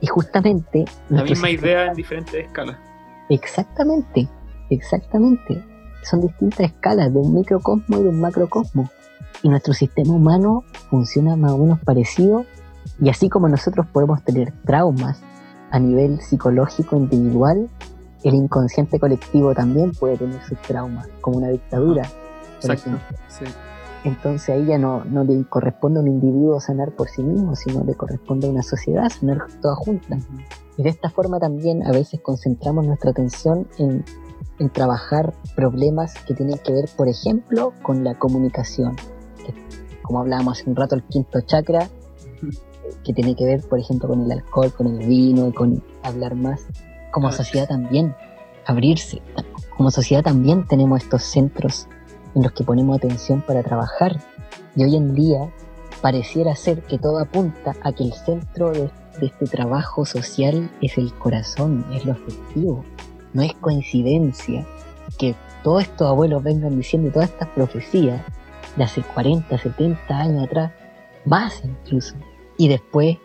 [0.00, 0.84] Y justamente...
[1.08, 2.76] La misma idea en diferentes escalas.
[3.28, 4.28] Exactamente,
[4.70, 5.64] exactamente.
[6.02, 8.90] Son distintas escalas de un microcosmo y de un macrocosmo.
[9.42, 12.44] Y nuestro sistema humano funciona más o menos parecido.
[13.00, 15.20] Y así como nosotros podemos tener traumas
[15.74, 17.68] a nivel psicológico individual,
[18.22, 22.08] el inconsciente colectivo también puede tener sus traumas, como una dictadura.
[22.62, 22.90] Exacto.
[24.04, 27.82] Entonces ahí ya no, no le corresponde a un individuo sanar por sí mismo, sino
[27.82, 30.16] le corresponde a una sociedad sanar toda junta.
[30.76, 34.04] Y de esta forma también a veces concentramos nuestra atención en,
[34.60, 38.94] en trabajar problemas que tienen que ver, por ejemplo, con la comunicación.
[40.02, 41.88] como hablábamos hace un rato, el quinto chakra
[43.04, 46.34] que tiene que ver, por ejemplo, con el alcohol, con el vino, y con hablar
[46.34, 46.66] más.
[47.10, 48.14] Como sociedad también,
[48.66, 49.22] abrirse.
[49.76, 51.88] Como sociedad también tenemos estos centros
[52.34, 54.20] en los que ponemos atención para trabajar.
[54.76, 55.50] Y hoy en día
[56.00, 58.90] pareciera ser que todo apunta a que el centro de,
[59.20, 62.84] de este trabajo social es el corazón, es lo afectivo.
[63.32, 64.66] No es coincidencia
[65.18, 68.20] que todos estos abuelos vengan diciendo todas estas profecías
[68.76, 70.72] de hace 40, 70 años atrás,
[71.24, 72.14] más incluso,
[72.56, 73.18] y después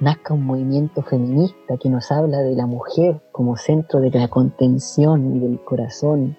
[0.00, 5.36] nazca un movimiento feminista que nos habla de la mujer como centro de la contención
[5.36, 6.36] y del corazón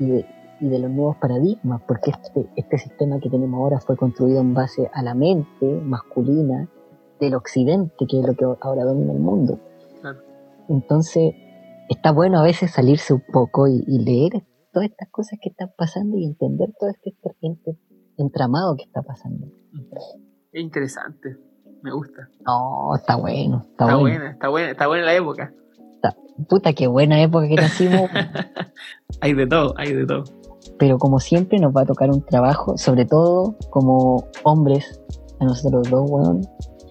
[0.00, 0.26] y de,
[0.60, 4.52] y de los nuevos paradigmas, porque este, este sistema que tenemos ahora fue construido en
[4.52, 6.68] base a la mente masculina
[7.20, 9.60] del occidente, que es lo que ahora domina el mundo.
[10.68, 11.34] Entonces,
[11.88, 16.16] está bueno a veces salirse un poco y, leer todas estas cosas que están pasando
[16.16, 17.78] y entender todo este, este
[18.16, 19.46] entramado que está pasando.
[20.52, 21.36] Es interesante
[21.84, 22.28] me gusta.
[22.46, 23.62] No, está bueno.
[23.70, 25.52] Está, está buena, está buena, está buena la época.
[26.48, 28.10] puta, qué buena época que nacimos.
[29.20, 30.24] hay de todo, hay de todo.
[30.78, 34.98] Pero como siempre nos va a tocar un trabajo, sobre todo como hombres,
[35.40, 36.40] a nosotros dos, weón.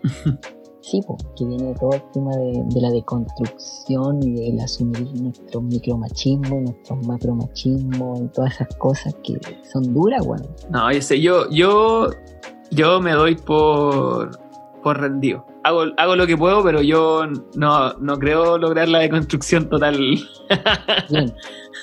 [0.82, 1.02] sí,
[1.38, 8.22] que viene todo el tema de, la deconstrucción y del asumir nuestro micromachismo, nuestro macromachismo
[8.24, 10.48] y todas esas cosas que son duras, weón.
[10.70, 12.12] No, yo sé, yo, yo,
[12.70, 14.43] yo me doy por
[14.84, 15.46] por rendido.
[15.64, 19.98] hago, hago lo que puedo, pero yo no, no creo lograr la deconstrucción total.
[21.10, 21.34] Bien.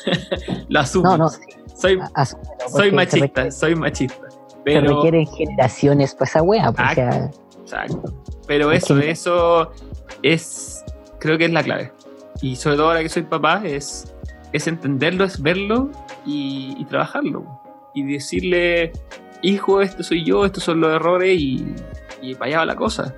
[0.69, 1.17] lo asumo.
[1.17, 1.29] No, no,
[1.75, 4.31] Soy, asúmelo, soy machista, requiere- soy machista.
[4.31, 7.31] Se Pero, requieren generaciones para esa wea, pues, o sea,
[7.63, 8.15] Exacto.
[8.47, 9.73] Pero Es eso, eso
[10.23, 10.85] es,
[11.19, 11.93] creo que es la clave.
[12.43, 14.15] Y sobre todo ahora que soy papá, es,
[14.53, 15.91] es entenderlo, es verlo
[16.27, 17.45] y, y trabajarlo.
[17.95, 18.93] Y decirle,
[19.43, 21.65] hijo, esto soy yo, estos son los errores y,
[22.23, 23.15] y para allá va la cosa.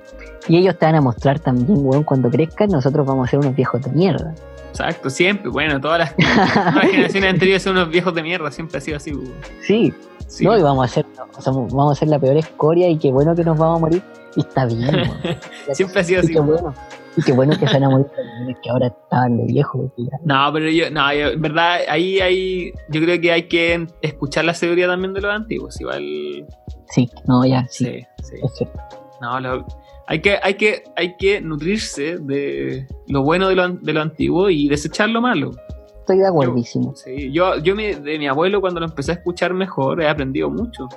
[0.49, 3.55] y ellos te van a mostrar también, weón, cuando crezcan, nosotros vamos a ser unos
[3.55, 4.35] viejos de mierda.
[4.71, 5.51] Exacto, siempre.
[5.51, 8.97] Bueno, todas las, todas las generaciones anteriores son unos viejos de mierda, siempre ha sido
[8.97, 9.13] así.
[9.13, 9.33] weón.
[9.67, 9.93] Sí,
[10.29, 10.45] Sí.
[10.47, 11.05] no, y vamos a ser,
[11.47, 14.03] vamos a ser la peor escoria y qué bueno que nos vamos a morir.
[14.35, 15.11] Y está bien, weón.
[15.73, 16.33] Siempre ha sido Y así.
[16.33, 16.75] qué bueno.
[17.15, 19.91] Y qué bueno que se van a morir también, que ahora estaban de viejos.
[19.95, 23.43] porque ya- No, pero yo, no, yo- en verdad, ahí hay, yo creo que hay
[23.43, 25.79] que escuchar la seguridad también de los antiguos.
[25.79, 26.47] Igual,
[26.95, 28.35] Sí, no, ya, sí, sí, sí.
[28.43, 28.79] es cierto.
[29.21, 29.67] No, lo-
[30.09, 34.51] hay, que, hay, que, hay que nutrirse de lo bueno de lo, de lo antiguo
[34.51, 35.53] y desechar lo malo.
[36.01, 36.95] Estoy de acuerdísimo.
[36.97, 40.51] Sí, yo, yo me- de mi abuelo, cuando lo empecé a escuchar mejor, he aprendido
[40.51, 40.89] mucho.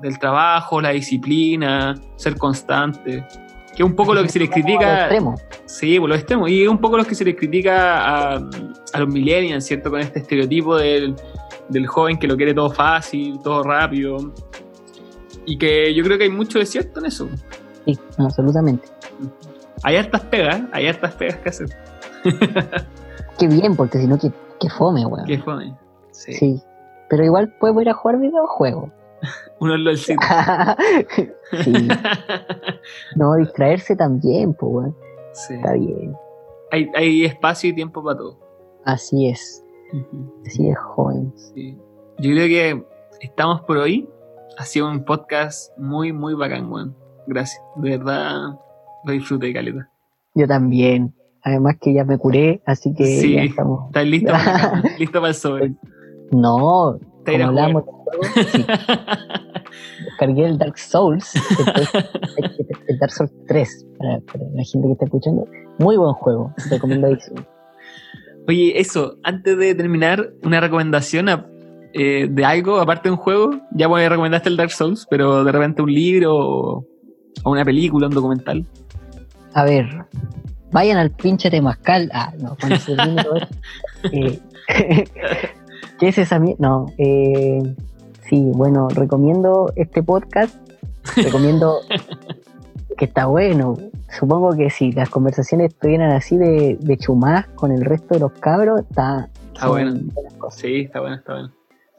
[0.00, 3.24] Del trabajo, la disciplina, ser constante.
[3.74, 5.00] Que es un poco lo que se les critica.
[5.00, 5.34] extremo.
[5.66, 6.48] Sí, por los extremos.
[6.50, 8.36] Y es un poco lo que se les critica a,
[8.92, 9.90] a los millennials, ¿cierto?
[9.90, 11.16] Con este estereotipo del,
[11.68, 14.32] del joven que lo quiere todo fácil, todo rápido.
[15.44, 17.28] Y que yo creo que hay mucho de cierto en eso.
[17.84, 18.88] Sí, absolutamente.
[19.82, 21.68] Hay hartas pegas, hay hartas pegas que hacer.
[23.38, 25.26] Qué bien, porque si no, que, que fome, weón.
[25.26, 25.74] Qué fome.
[26.12, 26.32] Sí.
[26.34, 26.62] Sí.
[27.08, 28.90] Pero igual puedo ir a jugar videojuegos.
[29.60, 30.14] Uno lo sí.
[31.64, 31.88] sí.
[33.16, 34.96] No, distraerse también, pues, weón.
[35.32, 35.54] Sí.
[35.54, 36.14] Está bien.
[36.70, 38.38] Hay, hay espacio y tiempo para todo.
[38.84, 39.64] Así es.
[40.46, 41.32] Así es, joven.
[41.36, 41.76] Sí.
[42.18, 42.86] Yo creo que
[43.20, 44.08] estamos por hoy.
[44.58, 46.96] Ha sido un podcast muy, muy bacán, weón.
[47.26, 47.60] Gracias.
[47.76, 48.58] De verdad,
[49.04, 49.88] lo disfruté, Caleta.
[50.34, 51.14] Yo también.
[51.44, 53.34] Además que ya me curé, así que Sí.
[53.34, 53.86] ya estamos.
[53.86, 54.82] ¿Estás listo para?
[54.98, 55.74] ¿Listo para el sobre?
[56.30, 58.64] No, ¿Te como a hablábamos del juego, sí,
[60.04, 61.32] descargué el Dark Souls,
[62.88, 65.46] el Dark Souls 3, para, para la gente que está escuchando.
[65.78, 67.42] Muy buen juego, recomendadísimo.
[68.48, 71.46] Oye, eso, antes de terminar, una recomendación a-
[71.92, 73.50] eh, de algo, aparte de un juego.
[73.72, 76.86] Ya bueno, recomendaste el Dark Souls, pero de repente un libro o,
[77.44, 78.66] o una película, un documental.
[79.54, 79.86] A ver,
[80.70, 82.10] vayan al pinche Temascal.
[82.12, 83.34] Ah, no, cuando se esto.
[84.12, 84.38] Eh,
[85.98, 86.58] ¿Qué es esa mierda?
[86.58, 87.62] No, eh,
[88.28, 90.56] sí, bueno, recomiendo este podcast.
[91.16, 91.80] Recomiendo
[92.96, 93.76] que está bueno.
[94.18, 98.32] Supongo que si las conversaciones estuvieran así de, de chumás con el resto de los
[98.32, 99.30] cabros, está,
[99.62, 100.00] Está bueno.
[100.50, 101.52] Sí, está bueno, está bueno.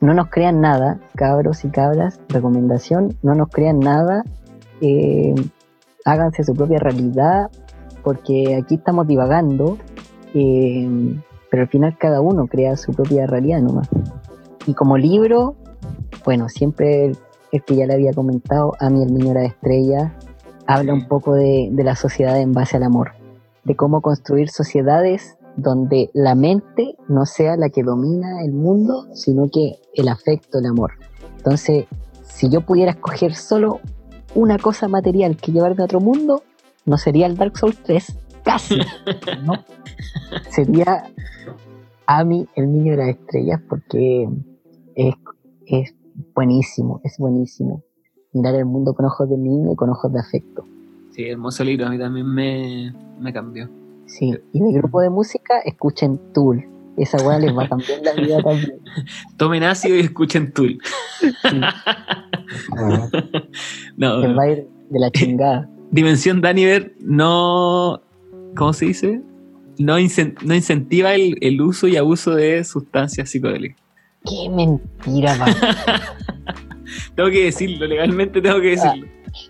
[0.04, 2.20] No nos crean nada, cabros y cabras.
[2.28, 4.26] Recomendación, no nos crean nada.
[4.82, 5.34] eh,
[6.04, 7.50] háganse su propia realidad,
[8.04, 9.78] porque aquí estamos divagando,
[10.34, 11.16] eh,
[11.50, 13.88] pero al final cada uno crea su propia realidad nomás.
[14.68, 15.56] Y como libro,
[16.26, 17.14] bueno, siempre
[17.54, 20.18] el, que ya le había comentado, a mí el niño era de estrella,
[20.68, 23.14] habla un poco de, de la sociedad en base al amor,
[23.64, 29.50] de cómo construir sociedades donde la mente no sea la que domina el mundo, sino
[29.52, 30.94] que el afecto, el amor.
[31.38, 31.86] Entonces,
[32.24, 33.80] si yo pudiera escoger solo
[34.36, 36.44] una cosa material que llevarme a otro mundo,
[36.86, 38.78] no sería el Dark Souls 3, casi,
[39.46, 39.54] ¿no?
[40.50, 41.04] Sería
[42.06, 44.28] Ami, el niño de las estrellas, porque
[44.96, 45.16] es,
[45.66, 45.96] es
[46.36, 47.84] buenísimo, es buenísimo.
[48.34, 50.66] Mirar el mundo con ojos de niño y con ojos de afecto.
[51.12, 53.70] Sí, hermoso libro, a mí también me, me cambió.
[54.18, 56.64] Sí, y de grupo de música, escuchen Tool.
[56.98, 58.80] Esa weá les va a cambiar la vida también.
[59.38, 60.78] Tomen ácido y escuchen Tool.
[61.20, 61.32] Sí,
[63.98, 65.70] No, les va a ir de la chingada.
[65.92, 68.02] Dimensión Daniver no.
[68.56, 69.22] ¿Cómo se dice?
[69.80, 73.78] No, incen- no incentiva el, el uso y abuso de sustancias psicodélicas.
[74.26, 75.36] Qué mentira.
[77.16, 79.08] Tengo que decirlo, legalmente tengo que decirlo.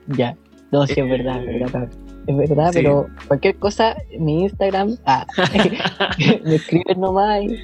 [0.08, 0.38] Ya,
[0.72, 1.90] no, sí, es verdad, es verdad.
[2.28, 2.80] Es verdad, Sí.
[2.80, 5.26] pero cualquier cosa, mi Instagram, ah,
[6.46, 7.58] me escriben nomás y.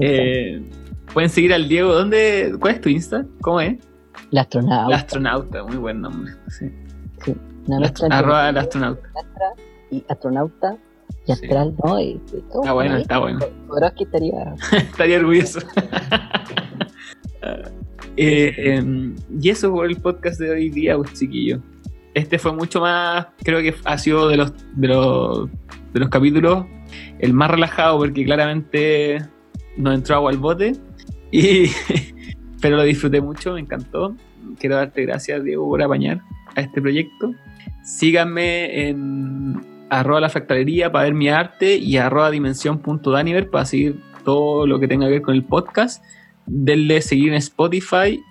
[0.00, 0.62] Eh,
[1.14, 1.92] pueden seguir al Diego.
[1.94, 2.54] ¿Dónde?
[2.60, 3.24] ¿Cuál es tu Insta?
[3.40, 3.76] ¿Cómo es?
[4.32, 4.86] el astronauta.
[4.88, 6.32] El astronauta, muy buen nombre.
[6.48, 6.66] Sí.
[7.66, 9.08] una El mezcla ast- entre arroba el astronauta.
[9.90, 10.76] Y astronauta
[11.24, 11.32] y Sí.
[11.32, 12.00] astral, ¿no?
[12.00, 13.02] Y, y todo Está bueno, ahí.
[13.02, 13.38] está bueno.
[13.68, 14.54] Podrás que estaría.
[14.72, 15.60] Estaría orgulloso.
[18.16, 21.60] Eh, em, y eso fue el podcast de hoy día, pues, chiquillo.
[22.16, 25.50] Este fue mucho más, creo que ha sido de los, de los,
[25.92, 26.64] de los capítulos
[27.18, 29.18] el más relajado porque claramente
[29.76, 30.72] nos entró agua al bote.
[31.30, 31.66] Y,
[32.62, 34.16] pero lo disfruté mucho, me encantó.
[34.58, 36.22] Quiero darte gracias, Diego, por apañar
[36.54, 37.34] a este proyecto.
[37.84, 39.60] Síganme en
[39.90, 44.88] arroba la fractalería para ver mi arte y arroba dimensión.daniver para seguir todo lo que
[44.88, 46.02] tenga que ver con el podcast.
[46.46, 48.22] Denle seguir en Spotify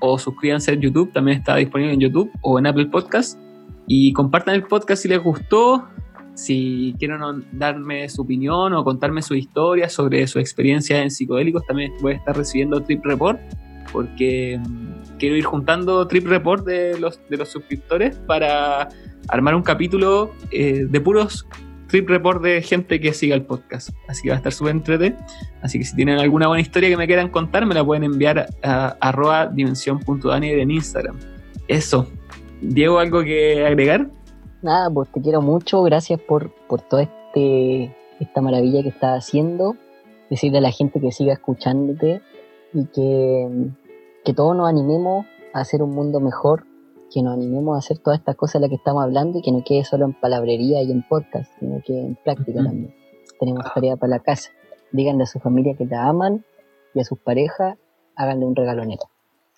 [0.00, 3.38] o suscríbanse en YouTube, también está disponible en YouTube o en Apple Podcast.
[3.86, 5.88] Y compartan el podcast si les gustó,
[6.34, 7.20] si quieren
[7.52, 12.16] darme su opinión o contarme su historia sobre su experiencia en psicodélicos, también voy a
[12.16, 13.40] estar recibiendo Trip Report
[13.92, 18.88] porque mm, quiero ir juntando Trip Report de los, de los suscriptores para
[19.28, 21.46] armar un capítulo eh, de puros
[21.90, 23.90] trip report de gente que siga el podcast.
[24.08, 25.16] Así que va a estar súper entrete.
[25.62, 28.46] Así que si tienen alguna buena historia que me quieran contar, me la pueden enviar
[28.62, 31.18] a arroba en Instagram.
[31.68, 32.06] Eso.
[32.62, 34.08] Diego, ¿algo que agregar?
[34.62, 35.82] Nada, pues te quiero mucho.
[35.82, 39.76] Gracias por, por toda este, esta maravilla que estás haciendo.
[40.30, 42.20] Decirle a la gente que siga escuchándote
[42.72, 43.48] y que,
[44.24, 46.69] que todos nos animemos a hacer un mundo mejor
[47.12, 49.52] que nos animemos a hacer todas estas cosas de las que estamos hablando y que
[49.52, 52.94] no quede solo en palabrería y en podcast, sino que en práctica también.
[53.38, 53.72] Tenemos ah.
[53.74, 54.50] tarea para la casa.
[54.92, 56.44] Díganle a su familia que la aman
[56.94, 57.78] y a sus parejas
[58.16, 59.02] háganle un regalonero.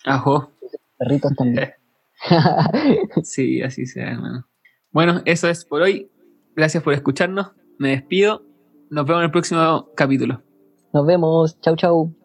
[0.05, 0.51] Ajo.
[0.97, 1.71] Perritos también.
[3.23, 4.45] sí, así sea, hermano.
[4.91, 6.11] Bueno, eso es por hoy.
[6.55, 7.51] Gracias por escucharnos.
[7.77, 8.43] Me despido.
[8.89, 10.41] Nos vemos en el próximo capítulo.
[10.93, 11.59] Nos vemos.
[11.61, 12.22] Chau, chau.